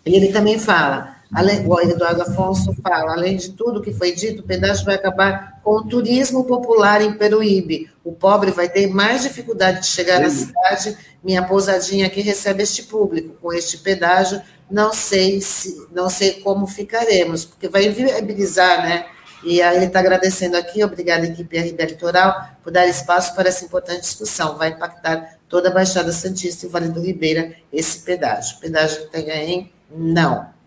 ele 0.06 0.28
também 0.28 0.56
fala, 0.56 1.16
Além, 1.32 1.64
o 1.64 1.80
Eduardo 1.80 2.22
Afonso 2.22 2.74
fala, 2.82 3.12
além 3.12 3.36
de 3.36 3.52
tudo 3.52 3.80
que 3.80 3.92
foi 3.92 4.12
dito, 4.12 4.40
o 4.40 4.46
pedágio 4.46 4.84
vai 4.84 4.96
acabar 4.96 5.60
com 5.62 5.76
o 5.76 5.84
turismo 5.84 6.44
popular 6.44 7.00
em 7.00 7.12
Peruíbe. 7.12 7.88
O 8.02 8.12
pobre 8.12 8.50
vai 8.50 8.68
ter 8.68 8.88
mais 8.88 9.22
dificuldade 9.22 9.80
de 9.80 9.86
chegar 9.86 10.16
Sim. 10.16 10.22
na 10.22 10.30
cidade. 10.30 10.98
Minha 11.22 11.44
pousadinha 11.44 12.06
aqui 12.06 12.20
recebe 12.20 12.62
este 12.62 12.82
público. 12.82 13.36
Com 13.40 13.52
este 13.52 13.78
pedágio, 13.78 14.42
não 14.68 14.92
sei 14.92 15.40
se, 15.40 15.86
não 15.92 16.10
sei 16.10 16.40
como 16.40 16.66
ficaremos, 16.66 17.44
porque 17.44 17.68
vai 17.68 17.88
viabilizar, 17.88 18.82
né? 18.82 19.06
E 19.42 19.62
aí 19.62 19.76
ele 19.76 19.86
está 19.86 20.00
agradecendo 20.00 20.56
aqui, 20.56 20.84
obrigada 20.84 21.26
equipe 21.26 21.58
RB 21.58 21.86
Litoral, 21.86 22.34
por 22.62 22.70
dar 22.70 22.86
espaço 22.86 23.34
para 23.34 23.48
essa 23.48 23.64
importante 23.64 24.02
discussão. 24.02 24.58
Vai 24.58 24.70
impactar 24.70 25.38
toda 25.48 25.68
a 25.68 25.72
Baixada 25.72 26.12
Santista 26.12 26.66
e 26.66 26.68
o 26.68 26.72
Vale 26.72 26.88
do 26.88 27.00
Ribeira 27.00 27.54
esse 27.72 28.00
pedágio. 28.00 28.58
Pedágio 28.58 29.02
que 29.04 29.12
tem 29.12 29.30
aí? 29.30 29.72
Não. 29.90 30.59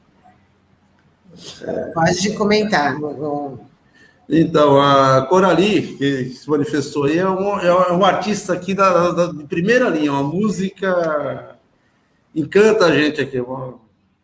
Pode 1.93 2.33
comentar. 2.35 2.97
Então, 4.29 4.81
a 4.81 5.25
Corali, 5.27 5.95
que 5.97 6.25
se 6.29 6.49
manifestou 6.49 7.03
aí, 7.03 7.17
é 7.17 7.29
um, 7.29 7.59
é 7.59 7.91
um 7.91 8.05
artista 8.05 8.53
aqui 8.53 8.73
da, 8.73 9.11
da, 9.11 9.27
de 9.27 9.43
primeira 9.45 9.89
linha, 9.89 10.11
uma 10.11 10.23
música 10.23 11.57
encanta 12.33 12.85
a 12.85 12.95
gente 12.95 13.21
aqui, 13.21 13.39
uma 13.39 13.75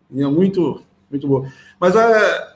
linha 0.10 0.30
muito, 0.30 0.82
muito 1.12 1.28
boa. 1.28 1.52
Mas 1.80 1.96
é, 1.96 2.48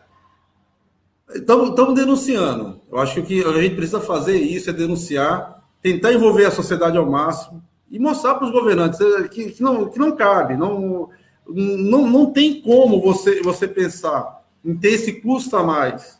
estamos 1.36 1.96
denunciando. 1.96 2.82
Eu 2.92 3.00
acho 3.00 3.14
que 3.16 3.20
o 3.20 3.26
que 3.26 3.44
a 3.44 3.62
gente 3.62 3.76
precisa 3.76 4.00
fazer 4.00 4.38
isso 4.38 4.70
é 4.70 4.74
denunciar, 4.74 5.64
tentar 5.82 6.14
envolver 6.14 6.46
a 6.46 6.52
sociedade 6.52 6.98
ao 6.98 7.10
máximo 7.10 7.62
e 7.92 8.00
mostrar 8.00 8.36
para 8.36 8.46
os 8.46 8.52
governantes 8.52 9.00
que, 9.30 9.52
que, 9.52 9.62
não, 9.62 9.90
que 9.90 10.00
não 10.00 10.16
cabe, 10.16 10.56
não, 10.56 11.10
não, 11.48 12.08
não 12.08 12.26
tem 12.32 12.62
como 12.62 13.02
você, 13.02 13.42
você 13.42 13.68
pensar 13.68 14.43
em 14.64 14.76
ter 14.76 14.90
esse 14.90 15.14
custo 15.14 15.56
a 15.58 15.64
mais. 15.64 16.20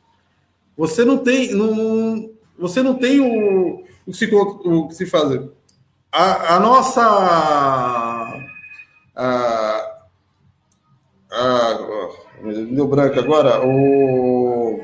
Você 0.78 1.06
não 1.06 1.18
tem, 1.18 1.54
não, 1.54 2.30
você 2.58 2.82
não 2.82 2.96
tem 2.96 3.20
o, 3.20 3.84
o, 4.06 4.12
que, 4.12 4.18
se, 4.18 4.36
o 4.36 4.88
que 4.88 4.96
se 4.96 5.06
fazer. 5.06 5.52
A, 6.12 6.56
a 6.56 6.60
nossa. 6.60 7.02
A, 9.16 9.98
a, 11.32 12.10
deu 12.72 12.88
branco 12.88 13.20
agora. 13.20 13.66
O, 13.66 14.82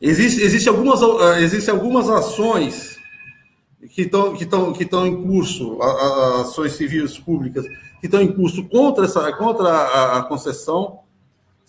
existe, 0.00 0.42
existe, 0.42 0.68
algumas, 0.68 1.00
existe 1.40 1.70
algumas 1.70 2.08
ações 2.08 2.96
que 3.90 4.02
estão 4.02 4.34
que 4.34 4.44
estão 4.44 4.72
que 4.72 4.84
estão 4.84 5.06
em 5.06 5.22
curso, 5.22 5.80
ações 6.40 6.72
civis 6.72 7.18
públicas 7.18 7.66
que 8.00 8.06
estão 8.06 8.22
em 8.22 8.32
curso 8.32 8.68
contra 8.68 9.04
essa 9.04 9.32
contra 9.32 9.68
a, 9.68 10.18
a 10.18 10.22
concessão 10.22 11.00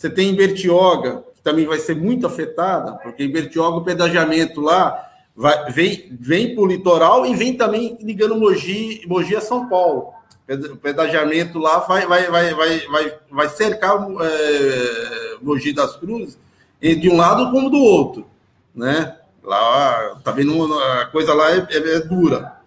você 0.03 0.09
tem 0.09 0.31
em 0.31 0.35
Bertioga, 0.35 1.23
que 1.33 1.41
também 1.41 1.65
vai 1.65 1.79
ser 1.79 1.95
muito 1.95 2.27
afetada, 2.27 2.91
porque 2.97 3.23
em 3.23 3.31
Bertioga 3.31 3.77
o 3.77 3.85
pedagiamento 3.85 4.59
lá 4.59 5.09
vai, 5.33 5.71
vem, 5.71 6.09
vem 6.19 6.53
para 6.53 6.61
o 6.61 6.67
litoral 6.67 7.25
e 7.25 7.33
vem 7.33 7.55
também 7.55 7.97
ligando 8.01 8.35
Mogi, 8.35 9.01
Mogi 9.07 9.33
a 9.33 9.39
São 9.39 9.69
Paulo. 9.69 10.11
O 10.49 10.75
pedagiamento 10.75 11.57
lá 11.57 11.79
vai, 11.79 12.05
vai, 12.05 12.29
vai, 12.29 12.53
vai, 12.53 12.79
vai, 12.79 13.19
vai 13.31 13.49
cercar 13.49 13.95
é, 13.95 15.37
Mogi 15.41 15.71
das 15.71 15.95
Cruzes 15.95 16.37
de 16.81 17.09
um 17.09 17.15
lado 17.15 17.49
como 17.49 17.69
do 17.69 17.77
outro, 17.77 18.27
né? 18.75 19.15
Lá, 19.41 20.19
tá 20.21 20.31
vendo, 20.31 20.73
a 20.77 21.05
coisa 21.05 21.33
lá 21.33 21.49
é, 21.49 21.65
é, 21.69 21.95
é 21.95 21.99
dura. 22.01 22.57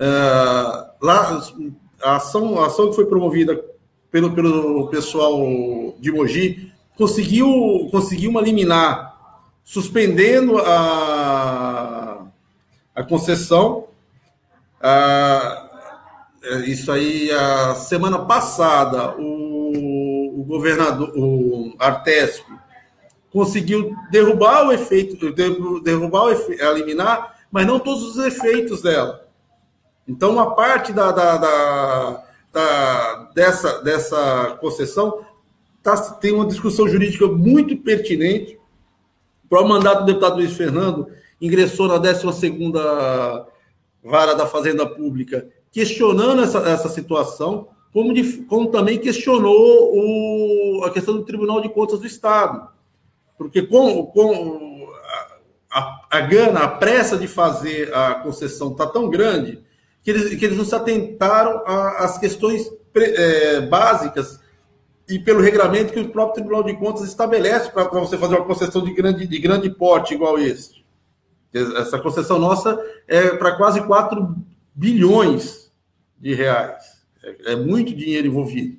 Uh, 0.00 0.90
lá, 1.00 1.40
a 2.02 2.16
ação, 2.16 2.60
a 2.60 2.66
ação 2.66 2.88
que 2.88 2.96
foi 2.96 3.06
promovida 3.06 3.54
pelo, 4.10 4.32
pelo 4.32 4.88
pessoal 4.88 5.38
de 5.98 6.12
Mogi, 6.12 6.72
conseguiu, 6.96 7.88
conseguiu 7.90 8.30
uma 8.30 8.40
liminar, 8.40 9.14
suspendendo 9.64 10.58
a, 10.58 12.26
a 12.94 13.02
concessão. 13.02 13.88
isso 16.66 16.90
aí, 16.90 17.30
a 17.30 17.74
semana 17.74 18.18
passada, 18.20 19.16
o, 19.18 20.40
o 20.40 20.44
governador, 20.44 21.12
o 21.16 21.74
Artesp, 21.78 22.44
conseguiu 23.32 23.94
derrubar 24.10 24.66
o 24.66 24.72
efeito, 24.72 25.32
derrubar 25.82 26.24
o 26.24 26.30
efeito, 26.30 26.64
a 26.64 26.72
liminar, 26.72 27.36
mas 27.50 27.66
não 27.66 27.78
todos 27.78 28.16
os 28.16 28.24
efeitos 28.24 28.80
dela. 28.82 29.26
Então, 30.08 30.30
uma 30.30 30.54
parte 30.54 30.92
da, 30.92 31.10
da, 31.10 31.36
da 31.36 32.25
da, 32.56 33.30
dessa, 33.34 33.82
dessa 33.82 34.56
concessão 34.58 35.26
tá, 35.82 35.94
tem 36.14 36.32
uma 36.32 36.46
discussão 36.46 36.88
jurídica 36.88 37.26
muito 37.26 37.76
pertinente. 37.76 38.58
O 39.44 39.48
próprio 39.48 39.68
mandato 39.68 40.00
do 40.00 40.06
deputado 40.06 40.36
Luiz 40.36 40.54
Fernando 40.54 41.06
ingressou 41.38 41.86
na 41.86 41.98
12 41.98 42.26
Vara 44.02 44.34
da 44.34 44.46
Fazenda 44.46 44.86
Pública, 44.86 45.46
questionando 45.70 46.42
essa, 46.42 46.60
essa 46.60 46.88
situação, 46.88 47.68
como, 47.92 48.14
de, 48.14 48.44
como 48.44 48.70
também 48.70 48.98
questionou 48.98 49.92
o, 49.94 50.84
a 50.84 50.90
questão 50.90 51.14
do 51.14 51.24
Tribunal 51.24 51.60
de 51.60 51.68
Contas 51.68 51.98
do 51.98 52.06
Estado. 52.06 52.68
Porque 53.36 53.62
com, 53.62 54.06
com 54.06 54.88
a, 55.70 56.06
a 56.10 56.20
gana, 56.20 56.60
a 56.60 56.68
pressa 56.68 57.18
de 57.18 57.26
fazer 57.26 57.94
a 57.94 58.14
concessão 58.14 58.72
está 58.72 58.86
tão 58.86 59.10
grande 59.10 59.65
que 60.06 60.10
eles, 60.12 60.38
que 60.38 60.44
eles 60.44 60.56
não 60.56 60.64
se 60.64 60.72
atentaram 60.72 61.64
às 61.66 62.16
questões 62.16 62.70
é, 62.94 63.60
básicas 63.62 64.38
e 65.08 65.18
pelo 65.18 65.40
regramento 65.40 65.92
que 65.92 65.98
o 65.98 66.10
próprio 66.10 66.36
Tribunal 66.36 66.62
de 66.62 66.76
Contas 66.76 67.08
estabelece 67.08 67.72
para 67.72 67.88
você 67.88 68.16
fazer 68.16 68.36
uma 68.36 68.44
concessão 68.44 68.84
de 68.84 68.94
grande, 68.94 69.26
de 69.26 69.38
grande 69.40 69.68
porte 69.68 70.14
igual 70.14 70.38
esse. 70.38 70.84
Essa 71.52 71.98
concessão 71.98 72.38
nossa 72.38 72.78
é 73.08 73.30
para 73.30 73.56
quase 73.56 73.84
4 73.84 74.36
bilhões 74.72 75.72
de 76.20 76.34
reais. 76.34 76.84
É, 77.24 77.54
é 77.54 77.56
muito 77.56 77.92
dinheiro 77.92 78.28
envolvido. 78.28 78.78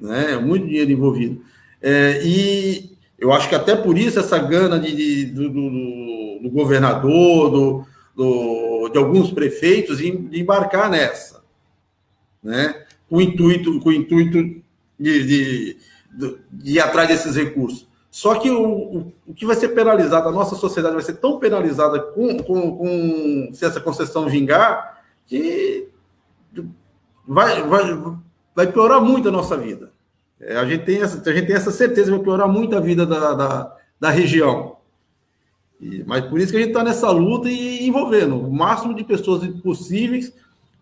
Né? 0.00 0.32
É 0.32 0.38
muito 0.38 0.66
dinheiro 0.66 0.90
envolvido. 0.90 1.42
É, 1.82 2.22
e 2.24 2.96
eu 3.18 3.34
acho 3.34 3.50
que 3.50 3.54
até 3.54 3.76
por 3.76 3.98
isso 3.98 4.18
essa 4.18 4.38
gana 4.38 4.80
de, 4.80 4.96
de 4.96 5.26
do, 5.26 5.50
do, 5.50 6.40
do, 6.44 6.50
governador, 6.50 7.50
do, 7.50 7.86
do, 8.14 8.88
de 8.88 8.98
alguns 8.98 9.30
prefeitos 9.30 9.98
de 9.98 10.40
embarcar 10.40 10.90
nessa, 10.90 11.42
né? 12.42 12.84
Com 13.08 13.16
o 13.16 13.20
intuito, 13.20 13.80
com 13.80 13.88
o 13.88 13.92
intuito 13.92 14.38
de, 14.98 15.24
de, 15.26 15.76
de, 16.12 16.38
ir 16.64 16.80
atrás 16.80 17.08
desses 17.08 17.36
recursos. 17.36 17.88
Só 18.10 18.34
que 18.34 18.50
o, 18.50 18.62
o, 18.62 19.12
o, 19.28 19.34
que 19.34 19.46
vai 19.46 19.54
ser 19.54 19.68
penalizado, 19.68 20.28
a 20.28 20.32
nossa 20.32 20.56
sociedade 20.56 20.94
vai 20.94 21.04
ser 21.04 21.14
tão 21.14 21.38
penalizada 21.38 22.00
com, 22.00 22.38
com, 22.38 22.76
com 22.76 23.50
se 23.52 23.64
essa 23.64 23.80
concessão 23.80 24.28
vingar, 24.28 25.02
que 25.26 25.88
vai, 27.26 27.62
vai, 27.62 28.16
vai 28.54 28.72
piorar 28.72 29.00
muito 29.00 29.28
a 29.28 29.32
nossa 29.32 29.56
vida. 29.56 29.92
É, 30.40 30.56
a, 30.56 30.64
gente 30.64 30.84
tem 30.84 31.00
essa, 31.02 31.22
a 31.30 31.32
gente 31.32 31.46
tem 31.46 31.54
essa 31.54 31.70
certeza, 31.70 32.10
vai 32.10 32.20
piorar 32.20 32.48
muito 32.48 32.76
a 32.76 32.80
vida 32.80 33.06
da, 33.06 33.34
da, 33.34 33.76
da 34.00 34.10
região. 34.10 34.76
E, 35.80 36.04
mas 36.06 36.24
por 36.26 36.38
isso 36.38 36.52
que 36.52 36.58
a 36.58 36.60
gente 36.60 36.70
está 36.70 36.84
nessa 36.84 37.10
luta 37.10 37.48
e 37.48 37.86
envolvendo 37.86 38.38
o 38.38 38.52
máximo 38.52 38.94
de 38.94 39.02
pessoas 39.02 39.46
possíveis 39.62 40.32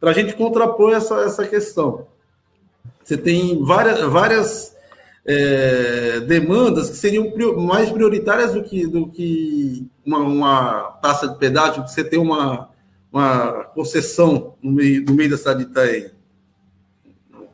para 0.01 0.11
a 0.11 0.15
gente 0.15 0.35
contrapor 0.35 0.93
essa, 0.93 1.23
essa 1.23 1.47
questão. 1.47 2.07
Você 3.05 3.17
tem 3.17 3.65
várias, 3.65 4.01
várias 4.01 4.77
é, 5.25 6.21
demandas 6.21 6.91
que 6.91 6.97
seriam 6.97 7.33
mais 7.57 7.91
prioritárias 7.91 8.55
do 8.55 8.63
que, 8.63 8.87
do 8.87 9.09
que 9.09 9.87
uma, 10.05 10.19
uma 10.19 10.83
taxa 11.03 11.29
de 11.29 11.39
pedágio, 11.39 11.85
que 11.85 11.91
você 11.91 12.03
tem 12.03 12.19
uma, 12.19 12.69
uma 13.13 13.65
concessão 13.75 14.55
no 14.63 14.73
meio, 14.73 15.05
no 15.05 15.15
meio 15.15 15.31
da 15.31 15.37
cidade 15.37 15.65
de. 15.65 16.11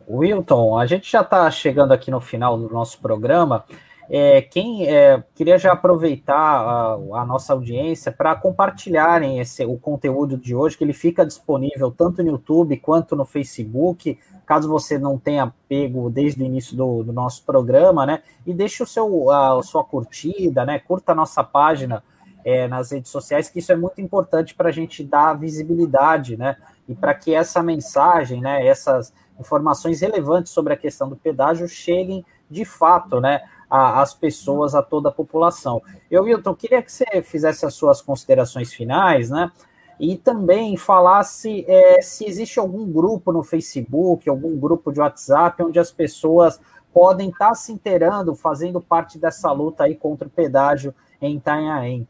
Wilton, 0.08 0.78
a 0.78 0.86
gente 0.86 1.10
já 1.10 1.22
está 1.22 1.50
chegando 1.50 1.92
aqui 1.92 2.10
no 2.10 2.20
final 2.20 2.58
do 2.58 2.72
nosso 2.72 2.98
programa. 3.00 3.64
É, 4.08 4.42
quem 4.42 4.86
é, 4.86 5.22
queria 5.34 5.58
já 5.58 5.72
aproveitar 5.72 6.34
a, 6.34 6.92
a 6.94 7.24
nossa 7.24 7.52
audiência 7.52 8.12
para 8.12 8.34
compartilharem 8.34 9.40
esse, 9.40 9.64
o 9.64 9.78
conteúdo 9.78 10.36
de 10.36 10.54
hoje, 10.54 10.76
que 10.76 10.84
ele 10.84 10.92
fica 10.92 11.24
disponível 11.24 11.90
tanto 11.90 12.22
no 12.22 12.30
YouTube 12.30 12.76
quanto 12.78 13.16
no 13.16 13.24
Facebook, 13.24 14.18
caso 14.44 14.68
você 14.68 14.98
não 14.98 15.18
tenha 15.18 15.52
pego 15.68 16.10
desde 16.10 16.42
o 16.42 16.46
início 16.46 16.76
do, 16.76 17.02
do 17.02 17.12
nosso 17.12 17.44
programa, 17.44 18.04
né? 18.04 18.22
E 18.46 18.52
deixe 18.52 18.82
o 18.82 18.86
seu, 18.86 19.30
a, 19.30 19.58
a 19.58 19.62
sua 19.62 19.82
curtida, 19.82 20.64
né? 20.66 20.78
Curta 20.78 21.12
a 21.12 21.14
nossa 21.14 21.42
página 21.42 22.02
é, 22.44 22.68
nas 22.68 22.92
redes 22.92 23.10
sociais, 23.10 23.48
que 23.48 23.58
isso 23.58 23.72
é 23.72 23.76
muito 23.76 24.00
importante 24.00 24.54
para 24.54 24.68
a 24.68 24.72
gente 24.72 25.02
dar 25.02 25.32
visibilidade, 25.32 26.36
né? 26.36 26.56
E 26.86 26.94
para 26.94 27.14
que 27.14 27.34
essa 27.34 27.62
mensagem, 27.62 28.42
né? 28.42 28.66
Essas 28.66 29.14
informações 29.40 30.02
relevantes 30.02 30.52
sobre 30.52 30.74
a 30.74 30.76
questão 30.76 31.08
do 31.08 31.16
pedágio 31.16 31.66
cheguem 31.66 32.24
de 32.50 32.64
fato, 32.64 33.20
né? 33.20 33.42
Às 33.68 34.14
pessoas, 34.14 34.74
a 34.74 34.82
toda 34.82 35.08
a 35.08 35.12
população. 35.12 35.82
Eu, 36.10 36.24
Wilton, 36.24 36.54
queria 36.54 36.82
que 36.82 36.92
você 36.92 37.22
fizesse 37.22 37.66
as 37.66 37.74
suas 37.74 38.00
considerações 38.00 38.72
finais, 38.72 39.30
né? 39.30 39.50
E 39.98 40.16
também 40.16 40.76
falasse 40.76 41.64
é, 41.68 42.02
se 42.02 42.26
existe 42.26 42.58
algum 42.58 42.90
grupo 42.90 43.32
no 43.32 43.42
Facebook, 43.42 44.28
algum 44.28 44.58
grupo 44.58 44.92
de 44.92 45.00
WhatsApp, 45.00 45.62
onde 45.62 45.78
as 45.78 45.92
pessoas 45.92 46.60
podem 46.92 47.28
estar 47.30 47.54
se 47.54 47.72
inteirando, 47.72 48.34
fazendo 48.34 48.80
parte 48.80 49.18
dessa 49.18 49.50
luta 49.50 49.84
aí 49.84 49.94
contra 49.94 50.28
o 50.28 50.30
pedágio 50.30 50.94
em 51.20 51.36
Itanhaém. 51.36 52.06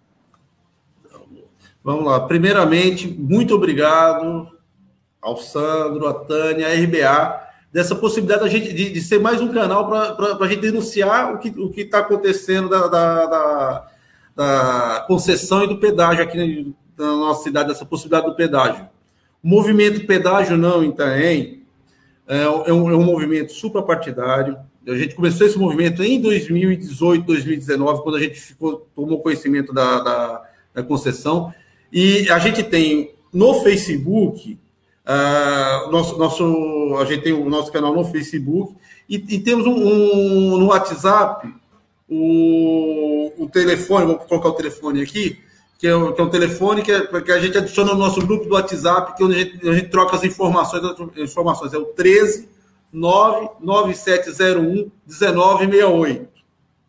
Vamos 1.83 2.07
lá. 2.07 2.21
Primeiramente, 2.21 3.07
muito 3.07 3.55
obrigado 3.55 4.49
ao 5.21 5.37
Sandro, 5.37 6.07
a 6.07 6.15
Tânia, 6.15 6.69
a 6.69 6.75
RBA 6.75 7.44
dessa 7.75 7.97
possibilidade 7.97 8.49
gente, 8.49 8.73
de, 8.73 8.91
de, 8.91 9.01
ser 9.01 9.19
mais 9.19 9.41
um 9.41 9.49
canal 9.49 9.89
para 9.89 10.39
a 10.41 10.49
gente 10.49 10.61
denunciar 10.61 11.35
o 11.35 11.39
que 11.41 11.49
o 11.49 11.73
está 11.75 11.99
acontecendo 11.99 12.69
da, 12.69 12.87
da, 12.87 13.27
da, 13.27 13.89
da, 14.37 15.05
concessão 15.09 15.65
e 15.65 15.67
do 15.67 15.79
pedágio 15.79 16.23
aqui 16.23 16.73
na 16.97 17.07
nossa 17.17 17.43
cidade, 17.43 17.71
dessa 17.71 17.85
possibilidade 17.85 18.31
do 18.31 18.37
pedágio. 18.37 18.89
O 19.43 19.49
movimento 19.49 20.07
Pedágio 20.07 20.57
Não 20.57 20.85
em 20.85 20.91
Itaém 20.91 21.65
é, 22.29 22.43
é, 22.43 22.73
um, 22.73 22.91
é 22.91 22.97
um 22.97 23.03
movimento 23.03 23.53
suprapartidário. 23.53 24.57
A 24.87 24.95
gente 24.97 25.17
começou 25.17 25.45
esse 25.45 25.59
movimento 25.59 26.01
em 26.05 26.21
2018, 26.21 27.27
2019, 27.27 28.05
quando 28.05 28.17
a 28.17 28.21
gente 28.21 28.41
ficou, 28.41 28.87
tomou 28.95 29.21
conhecimento 29.21 29.75
da, 29.75 29.99
da, 29.99 30.43
da 30.75 30.83
concessão. 30.85 31.53
E 31.93 32.31
a 32.31 32.39
gente 32.39 32.63
tem 32.63 33.17
no 33.33 33.63
Facebook 33.65 34.57
Uh, 35.05 35.91
nosso, 35.91 36.19
nosso, 36.19 36.97
a 36.99 37.05
gente 37.05 37.25
tem 37.25 37.33
o 37.35 37.51
nosso 37.51 37.71
canal 37.71 37.95
no 37.95 38.07
Facebook 38.07 38.75
e, 39.07 39.17
e 39.17 39.39
temos 39.39 39.67
um, 39.67 39.75
um, 39.75 40.57
no 40.57 40.67
WhatsApp 40.69 41.47
o, 42.09 43.33
o 43.37 43.49
telefone, 43.49 44.07
vou 44.07 44.19
colocar 44.19 44.49
o 44.49 44.55
telefone 44.55 45.03
aqui, 45.03 45.39
que 45.79 45.87
é, 45.87 46.13
que 46.13 46.21
é 46.21 46.25
um 46.25 46.31
telefone 46.31 46.83
que, 46.83 46.91
é, 46.91 47.21
que 47.21 47.33
a 47.33 47.39
gente 47.39 47.59
adiciona 47.59 47.93
no 47.93 47.99
nosso 47.99 48.27
grupo 48.27 48.47
do 48.47 48.55
WhatsApp, 48.55 49.15
que 49.15 49.23
é 49.23 49.27
onde 49.27 49.35
a 49.35 49.39
gente, 49.39 49.69
a 49.69 49.75
gente 49.75 49.89
troca 49.89 50.17
as 50.17 50.25
informações, 50.25 50.83
as 50.85 51.19
informações. 51.19 51.75
É 51.75 51.79
o 51.79 51.85
13 51.85 52.49
99701 52.91 54.91
1968. 55.07 56.29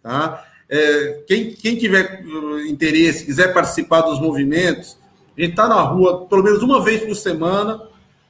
Tá? 0.01 0.45
É, 0.70 1.24
quem, 1.28 1.51
quem 1.51 1.78
tiver 1.78 2.24
uh, 2.26 2.61
interesse, 2.61 3.26
quiser 3.26 3.53
participar 3.53 4.01
dos 4.01 4.22
movimentos, 4.22 4.97
a 5.38 5.41
gente 5.41 5.51
está 5.51 5.68
na 5.68 5.82
rua 5.82 6.26
pelo 6.28 6.43
menos 6.43 6.63
uma 6.63 6.82
vez 6.82 7.03
por 7.03 7.16
semana 7.16 7.82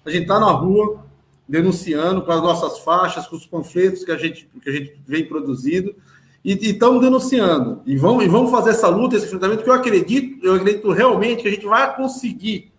a 0.05 0.09
gente 0.09 0.23
está 0.23 0.39
na 0.39 0.51
rua 0.51 1.03
denunciando 1.47 2.21
com 2.21 2.31
as 2.31 2.41
nossas 2.41 2.79
faixas, 2.79 3.27
com 3.27 3.35
os 3.35 3.45
panfletos 3.45 4.03
que 4.03 4.11
a 4.11 4.17
gente, 4.17 4.47
que 4.61 4.69
a 4.69 4.73
gente 4.73 4.99
vem 5.05 5.25
produzindo, 5.25 5.95
e 6.43 6.53
estamos 6.53 7.01
denunciando. 7.01 7.81
E 7.85 7.97
vamos, 7.97 8.23
e 8.23 8.27
vamos 8.27 8.51
fazer 8.51 8.71
essa 8.71 8.87
luta, 8.87 9.15
esse 9.15 9.25
enfrentamento, 9.25 9.63
que 9.63 9.69
eu 9.69 9.73
acredito, 9.73 10.45
eu 10.45 10.55
acredito 10.55 10.91
realmente 10.91 11.41
que 11.41 11.47
a 11.47 11.51
gente 11.51 11.65
vai 11.65 11.95
conseguir 11.95 12.71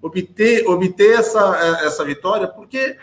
obter, 0.00 0.66
obter 0.66 1.18
essa, 1.18 1.56
essa 1.84 2.04
vitória, 2.04 2.48
porque 2.48 2.96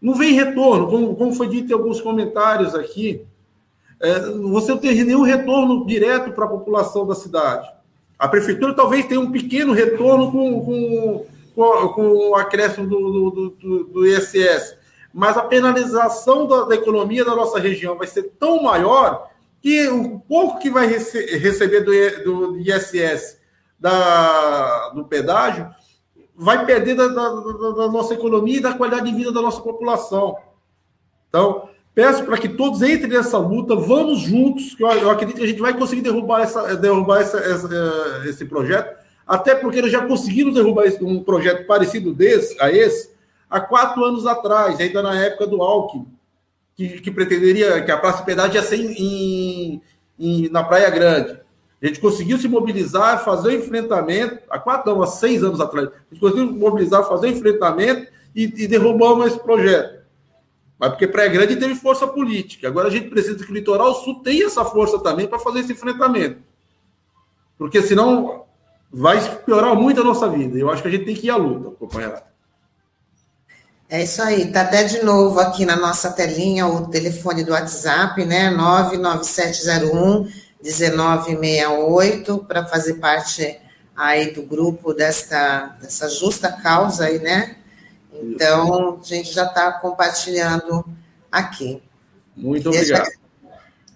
não 0.00 0.14
vem 0.14 0.32
retorno, 0.32 0.88
como, 0.88 1.14
como 1.14 1.32
foi 1.32 1.48
dito 1.48 1.70
em 1.70 1.74
alguns 1.74 2.00
comentários 2.00 2.74
aqui, 2.74 3.24
é, 4.00 4.18
você 4.50 4.72
não 4.72 4.78
tem 4.78 5.04
nenhum 5.04 5.22
retorno 5.22 5.86
direto 5.86 6.32
para 6.32 6.44
a 6.44 6.48
população 6.48 7.06
da 7.06 7.14
cidade. 7.14 7.68
A 8.18 8.26
prefeitura 8.26 8.74
talvez 8.74 9.06
tenha 9.06 9.20
um 9.20 9.30
pequeno 9.30 9.72
retorno 9.72 10.32
com, 10.32 10.64
com 10.64 11.26
com, 11.54 12.30
o 12.30 12.34
acréscimo 12.34 12.86
do, 12.86 13.30
do, 13.30 13.50
do, 13.50 13.84
do 13.84 14.06
ISS, 14.06 14.76
mas 15.12 15.36
a 15.36 15.42
penalização 15.42 16.46
da, 16.46 16.64
da, 16.64 16.74
economia 16.74 17.24
da 17.24 17.36
nossa 17.36 17.58
região 17.58 17.96
vai 17.96 18.06
ser 18.06 18.32
tão 18.38 18.62
maior 18.62 19.30
que 19.60 19.86
o 19.88 20.18
pouco 20.20 20.58
que 20.58 20.70
vai 20.70 20.86
rece 20.86 21.36
receber 21.36 21.80
do, 21.80 22.24
do 22.24 22.58
ISS 22.58 23.38
da, 23.78 24.90
do 24.90 25.04
pedágio 25.04 25.68
vai 26.34 26.64
perder 26.64 26.94
da, 26.94 27.08
da, 27.08 27.28
da, 27.28 27.88
nossa 27.88 28.14
economia 28.14 28.56
e 28.56 28.62
da 28.62 28.72
qualidade 28.72 29.10
de 29.10 29.16
vida 29.16 29.30
da 29.30 29.42
nossa 29.42 29.60
população. 29.60 30.36
Então, 31.28 31.68
peço 31.94 32.24
para 32.24 32.38
que 32.38 32.48
todos 32.48 32.82
entrem 32.82 33.10
nessa 33.10 33.38
luta, 33.38 33.76
vamos 33.76 34.20
juntos, 34.20 34.74
que 34.74 34.82
eu, 34.82 34.88
eu 34.88 35.10
acredito 35.10 35.36
que 35.36 35.44
a 35.44 35.48
gente 35.48 35.60
vai 35.60 35.76
conseguir 35.76 36.00
derrubar, 36.00 36.40
essa, 36.40 36.74
derrubar 36.74 37.20
essa, 37.20 37.38
essa, 37.38 38.22
esse 38.26 38.44
projeto 38.46 39.01
até 39.32 39.54
porque 39.54 39.78
eles 39.78 39.90
já 39.90 40.06
conseguiram 40.06 40.52
derrubar 40.52 40.84
um 41.00 41.24
projeto 41.24 41.66
parecido 41.66 42.12
desse, 42.12 42.54
a 42.60 42.70
esse 42.70 43.10
há 43.48 43.62
quatro 43.62 44.04
anos 44.04 44.26
atrás, 44.26 44.78
ainda 44.78 45.02
na 45.02 45.18
época 45.18 45.46
do 45.46 45.62
Alckmin, 45.62 46.06
que, 46.76 47.00
que 47.00 47.10
pretenderia 47.10 47.82
que 47.82 47.90
a 47.90 47.96
Praça 47.96 48.22
Piedade 48.24 48.56
ia 48.56 48.62
ser 48.62 48.76
em, 48.76 49.80
em, 50.18 50.50
na 50.50 50.62
Praia 50.62 50.90
Grande. 50.90 51.40
A 51.82 51.86
gente 51.86 51.98
conseguiu 51.98 52.36
se 52.36 52.46
mobilizar, 52.46 53.24
fazer 53.24 53.48
o 53.48 53.56
enfrentamento, 53.56 54.38
há 54.50 54.58
quatro, 54.58 54.94
não, 54.94 55.02
há 55.02 55.06
seis 55.06 55.42
anos 55.42 55.62
atrás, 55.62 55.88
a 55.88 55.92
gente 56.12 56.20
conseguiu 56.20 56.52
mobilizar, 56.52 57.08
fazer 57.08 57.28
o 57.28 57.30
enfrentamento 57.30 58.12
e, 58.36 58.42
e 58.44 58.68
derrubamos 58.68 59.28
esse 59.28 59.40
projeto. 59.40 60.02
Mas 60.78 60.90
porque 60.90 61.06
Praia 61.06 61.30
Grande 61.30 61.56
teve 61.56 61.74
força 61.74 62.06
política. 62.06 62.68
Agora 62.68 62.88
a 62.88 62.90
gente 62.90 63.08
precisa 63.08 63.42
que 63.42 63.50
o 63.50 63.54
Litoral 63.54 63.94
Sul 63.94 64.20
tenha 64.22 64.44
essa 64.44 64.62
força 64.62 64.98
também 64.98 65.26
para 65.26 65.38
fazer 65.38 65.60
esse 65.60 65.72
enfrentamento. 65.72 66.42
Porque 67.56 67.80
senão 67.80 68.42
vai 68.92 69.20
piorar 69.38 69.74
muito 69.74 70.00
a 70.00 70.04
nossa 70.04 70.28
vida. 70.28 70.58
Eu 70.58 70.70
acho 70.70 70.82
que 70.82 70.88
a 70.88 70.90
gente 70.90 71.04
tem 71.04 71.14
que 71.14 71.28
ir 71.28 71.30
à 71.30 71.36
luta, 71.36 71.70
companheirada. 71.76 72.24
É 73.88 74.02
isso 74.02 74.22
aí, 74.22 74.50
tá 74.50 74.62
até 74.62 74.84
de 74.84 75.02
novo 75.02 75.38
aqui 75.38 75.66
na 75.66 75.76
nossa 75.76 76.10
telinha 76.10 76.66
o 76.66 76.88
telefone 76.88 77.44
do 77.44 77.52
WhatsApp, 77.52 78.24
né? 78.24 78.50
99701 78.50 80.28
1968 80.62 82.38
para 82.46 82.64
fazer 82.66 82.94
parte 82.94 83.58
aí 83.94 84.30
do 84.30 84.42
grupo 84.42 84.94
desta 84.94 85.76
dessa 85.80 86.08
justa 86.08 86.50
causa 86.50 87.04
aí, 87.04 87.18
né? 87.18 87.56
Então, 88.22 88.98
a 89.00 89.04
gente 89.04 89.32
já 89.32 89.44
está 89.44 89.72
compartilhando 89.72 90.84
aqui. 91.30 91.82
Muito 92.36 92.68
obrigado. 92.68 93.10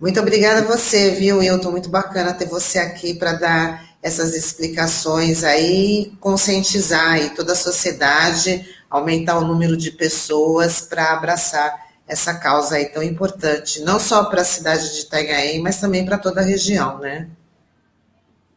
Muito 0.00 0.20
obrigada 0.20 0.60
a 0.60 0.64
você, 0.64 1.10
viu, 1.10 1.38
Wilton? 1.38 1.70
Muito 1.70 1.88
bacana 1.88 2.34
ter 2.34 2.46
você 2.46 2.78
aqui 2.78 3.14
para 3.14 3.32
dar 3.32 3.85
essas 4.02 4.34
explicações 4.34 5.42
aí, 5.42 6.12
conscientizar 6.20 7.12
aí 7.12 7.30
toda 7.30 7.52
a 7.52 7.56
sociedade, 7.56 8.68
aumentar 8.88 9.38
o 9.38 9.44
número 9.44 9.76
de 9.76 9.90
pessoas 9.90 10.80
para 10.80 11.12
abraçar 11.12 11.86
essa 12.06 12.34
causa 12.34 12.76
aí 12.76 12.86
tão 12.86 13.02
importante, 13.02 13.82
não 13.82 13.98
só 13.98 14.24
para 14.24 14.42
a 14.42 14.44
cidade 14.44 14.94
de 14.94 15.00
Itanhaém, 15.00 15.60
mas 15.60 15.80
também 15.80 16.04
para 16.04 16.18
toda 16.18 16.40
a 16.40 16.44
região, 16.44 16.98
né? 16.98 17.28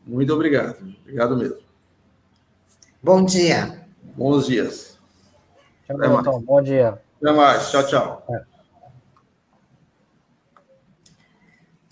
Muito 0.06 0.34
obrigado. 0.34 0.76
Obrigado 1.02 1.36
mesmo. 1.36 1.58
Bom 3.02 3.24
dia. 3.24 3.86
Bons 4.16 4.46
dias. 4.46 4.98
Tchau, 5.88 6.20
então, 6.20 6.42
bom 6.42 6.62
dia. 6.62 7.00
Até 7.22 7.32
mais. 7.32 7.70
Tchau, 7.72 7.86
tchau. 7.88 8.26
É. 8.30 8.49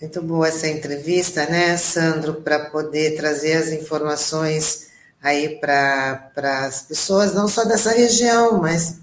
Muito 0.00 0.22
boa 0.22 0.46
essa 0.46 0.68
entrevista, 0.68 1.44
né, 1.46 1.76
Sandro, 1.76 2.34
para 2.34 2.70
poder 2.70 3.16
trazer 3.16 3.54
as 3.54 3.68
informações 3.72 4.88
aí 5.20 5.58
para 5.58 6.30
as 6.36 6.82
pessoas, 6.82 7.34
não 7.34 7.48
só 7.48 7.64
dessa 7.64 7.90
região, 7.90 8.60
mas 8.60 9.00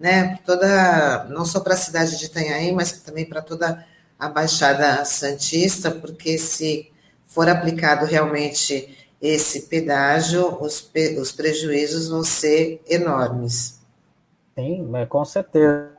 né, 0.00 0.38
toda, 0.46 1.24
não 1.24 1.44
só 1.44 1.60
para 1.60 1.74
a 1.74 1.76
cidade 1.76 2.18
de 2.18 2.24
Itanhaém, 2.24 2.72
mas 2.72 2.92
também 2.92 3.26
para 3.26 3.42
toda 3.42 3.84
a 4.18 4.28
Baixada 4.28 5.04
Santista, 5.04 5.90
porque 5.90 6.38
se 6.38 6.90
for 7.26 7.46
aplicado 7.46 8.06
realmente 8.06 8.96
esse 9.20 9.62
pedágio, 9.62 10.56
os, 10.62 10.90
os 11.20 11.30
prejuízos 11.30 12.08
vão 12.08 12.24
ser 12.24 12.80
enormes. 12.88 13.78
Sim, 14.54 14.90
com 15.10 15.24
certeza. 15.26 15.97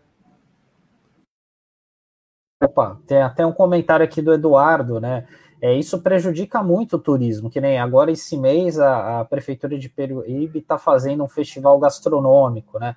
Opa, 2.61 2.99
tem 3.07 3.21
até 3.21 3.45
um 3.45 3.53
comentário 3.53 4.03
aqui 4.03 4.21
do 4.21 4.33
Eduardo, 4.33 4.99
né? 4.99 5.25
É, 5.61 5.73
isso 5.73 6.01
prejudica 6.01 6.61
muito 6.61 6.97
o 6.97 6.99
turismo, 6.99 7.49
que 7.49 7.61
nem 7.61 7.79
agora 7.79 8.11
esse 8.11 8.37
mês 8.37 8.77
a, 8.77 9.21
a 9.21 9.25
Prefeitura 9.25 9.77
de 9.77 9.87
Peruíbe 9.87 10.59
está 10.59 10.77
fazendo 10.77 11.23
um 11.23 11.27
festival 11.27 11.79
gastronômico, 11.79 12.77
né? 12.77 12.95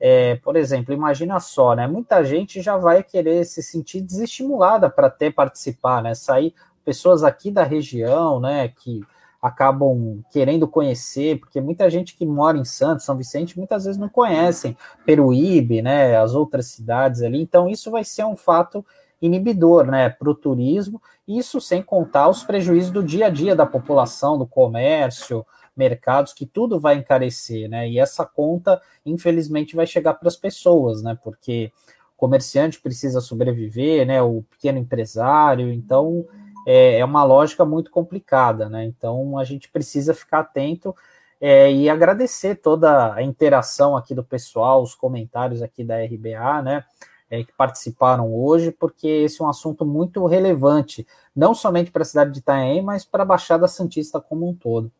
É, 0.00 0.34
por 0.36 0.56
exemplo, 0.56 0.92
imagina 0.92 1.38
só, 1.38 1.74
né? 1.76 1.86
Muita 1.86 2.24
gente 2.24 2.60
já 2.60 2.76
vai 2.76 3.04
querer 3.04 3.44
se 3.44 3.62
sentir 3.62 4.00
desestimulada 4.00 4.90
para 4.90 5.08
ter 5.08 5.32
participar, 5.32 6.02
né? 6.02 6.12
Sair 6.14 6.52
pessoas 6.84 7.22
aqui 7.22 7.52
da 7.52 7.62
região, 7.62 8.40
né? 8.40 8.68
Que 8.68 9.00
acabam 9.40 10.24
querendo 10.32 10.66
conhecer, 10.66 11.38
porque 11.38 11.60
muita 11.60 11.88
gente 11.88 12.16
que 12.16 12.26
mora 12.26 12.58
em 12.58 12.64
Santos, 12.64 13.04
São 13.04 13.16
Vicente, 13.16 13.58
muitas 13.58 13.84
vezes 13.84 14.00
não 14.00 14.08
conhecem 14.08 14.76
Peruíbe, 15.06 15.82
né? 15.82 16.16
As 16.16 16.34
outras 16.34 16.66
cidades 16.66 17.22
ali. 17.22 17.40
Então, 17.40 17.68
isso 17.68 17.92
vai 17.92 18.02
ser 18.02 18.24
um 18.24 18.34
fato 18.34 18.84
inibidor 19.26 19.86
né, 19.86 20.10
para 20.10 20.28
o 20.28 20.34
turismo, 20.34 21.00
isso 21.26 21.60
sem 21.60 21.82
contar 21.82 22.28
os 22.28 22.44
prejuízos 22.44 22.90
do 22.90 23.02
dia 23.02 23.26
a 23.26 23.30
dia 23.30 23.56
da 23.56 23.64
população, 23.64 24.38
do 24.38 24.46
comércio, 24.46 25.46
mercados, 25.76 26.32
que 26.32 26.46
tudo 26.46 26.78
vai 26.78 26.96
encarecer, 26.96 27.68
né? 27.68 27.88
E 27.88 27.98
essa 27.98 28.24
conta, 28.24 28.80
infelizmente, 29.04 29.74
vai 29.74 29.86
chegar 29.86 30.14
para 30.14 30.28
as 30.28 30.36
pessoas, 30.36 31.02
né? 31.02 31.18
Porque 31.22 31.72
o 32.14 32.16
comerciante 32.16 32.80
precisa 32.80 33.20
sobreviver, 33.20 34.06
né? 34.06 34.22
O 34.22 34.42
pequeno 34.42 34.78
empresário, 34.78 35.72
então 35.72 36.24
é, 36.66 36.98
é 36.98 37.04
uma 37.04 37.24
lógica 37.24 37.64
muito 37.64 37.90
complicada, 37.90 38.68
né? 38.68 38.84
Então 38.84 39.36
a 39.38 39.44
gente 39.44 39.68
precisa 39.68 40.14
ficar 40.14 40.40
atento 40.40 40.94
é, 41.40 41.72
e 41.72 41.88
agradecer 41.90 42.56
toda 42.56 43.12
a 43.14 43.22
interação 43.22 43.96
aqui 43.96 44.14
do 44.14 44.22
pessoal, 44.22 44.82
os 44.82 44.94
comentários 44.94 45.60
aqui 45.60 45.82
da 45.82 45.96
RBA, 45.96 46.62
né? 46.62 46.84
É, 47.34 47.44
que 47.44 47.52
participaram 47.52 48.32
hoje, 48.32 48.70
porque 48.70 49.06
esse 49.06 49.40
é 49.42 49.44
um 49.44 49.48
assunto 49.48 49.84
muito 49.84 50.24
relevante, 50.26 51.06
não 51.34 51.54
somente 51.54 51.90
para 51.90 52.02
a 52.02 52.06
cidade 52.06 52.30
de 52.30 52.38
Itanhaém, 52.38 52.82
mas 52.82 53.04
para 53.04 53.22
a 53.22 53.26
Baixada 53.26 53.66
Santista 53.66 54.20
como 54.20 54.48
um 54.48 54.54
todo. 54.54 54.90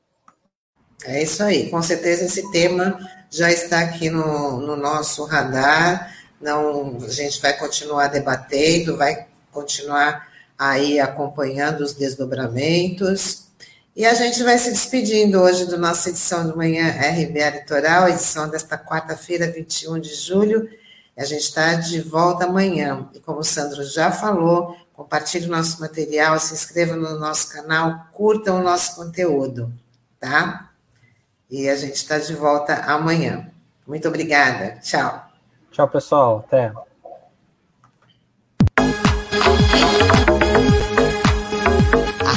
É 1.04 1.22
isso 1.22 1.42
aí, 1.42 1.70
com 1.70 1.82
certeza 1.82 2.24
esse 2.24 2.50
tema 2.50 2.98
já 3.30 3.50
está 3.50 3.80
aqui 3.80 4.10
no, 4.10 4.58
no 4.60 4.76
nosso 4.76 5.24
radar, 5.24 6.12
não, 6.40 6.96
a 6.96 7.08
gente 7.08 7.40
vai 7.40 7.56
continuar 7.56 8.08
debatendo, 8.08 8.96
vai 8.96 9.26
continuar 9.50 10.28
aí 10.58 10.98
acompanhando 11.00 11.82
os 11.82 11.94
desdobramentos, 11.94 13.44
e 13.96 14.04
a 14.04 14.14
gente 14.14 14.42
vai 14.42 14.58
se 14.58 14.72
despedindo 14.72 15.40
hoje 15.40 15.66
do 15.66 15.78
nossa 15.78 16.08
edição 16.10 16.48
do 16.48 16.56
Manhã 16.56 16.88
RBA 16.90 17.50
Litoral, 17.50 18.08
edição 18.08 18.48
desta 18.48 18.76
quarta-feira, 18.76 19.50
21 19.50 20.00
de 20.00 20.14
julho, 20.14 20.68
a 21.16 21.24
gente 21.24 21.42
está 21.42 21.74
de 21.74 22.00
volta 22.00 22.44
amanhã. 22.44 23.08
E 23.14 23.20
como 23.20 23.40
o 23.40 23.44
Sandro 23.44 23.84
já 23.84 24.10
falou, 24.10 24.76
compartilhe 24.92 25.46
o 25.46 25.50
nosso 25.50 25.80
material, 25.80 26.38
se 26.38 26.54
inscreva 26.54 26.96
no 26.96 27.18
nosso 27.18 27.52
canal, 27.52 28.06
curta 28.12 28.52
o 28.52 28.62
nosso 28.62 28.96
conteúdo, 28.96 29.72
tá? 30.18 30.70
E 31.50 31.68
a 31.68 31.76
gente 31.76 31.94
está 31.94 32.18
de 32.18 32.34
volta 32.34 32.74
amanhã. 32.84 33.50
Muito 33.86 34.08
obrigada. 34.08 34.78
Tchau. 34.82 35.28
Tchau, 35.70 35.88
pessoal. 35.88 36.44
Até. 36.46 36.72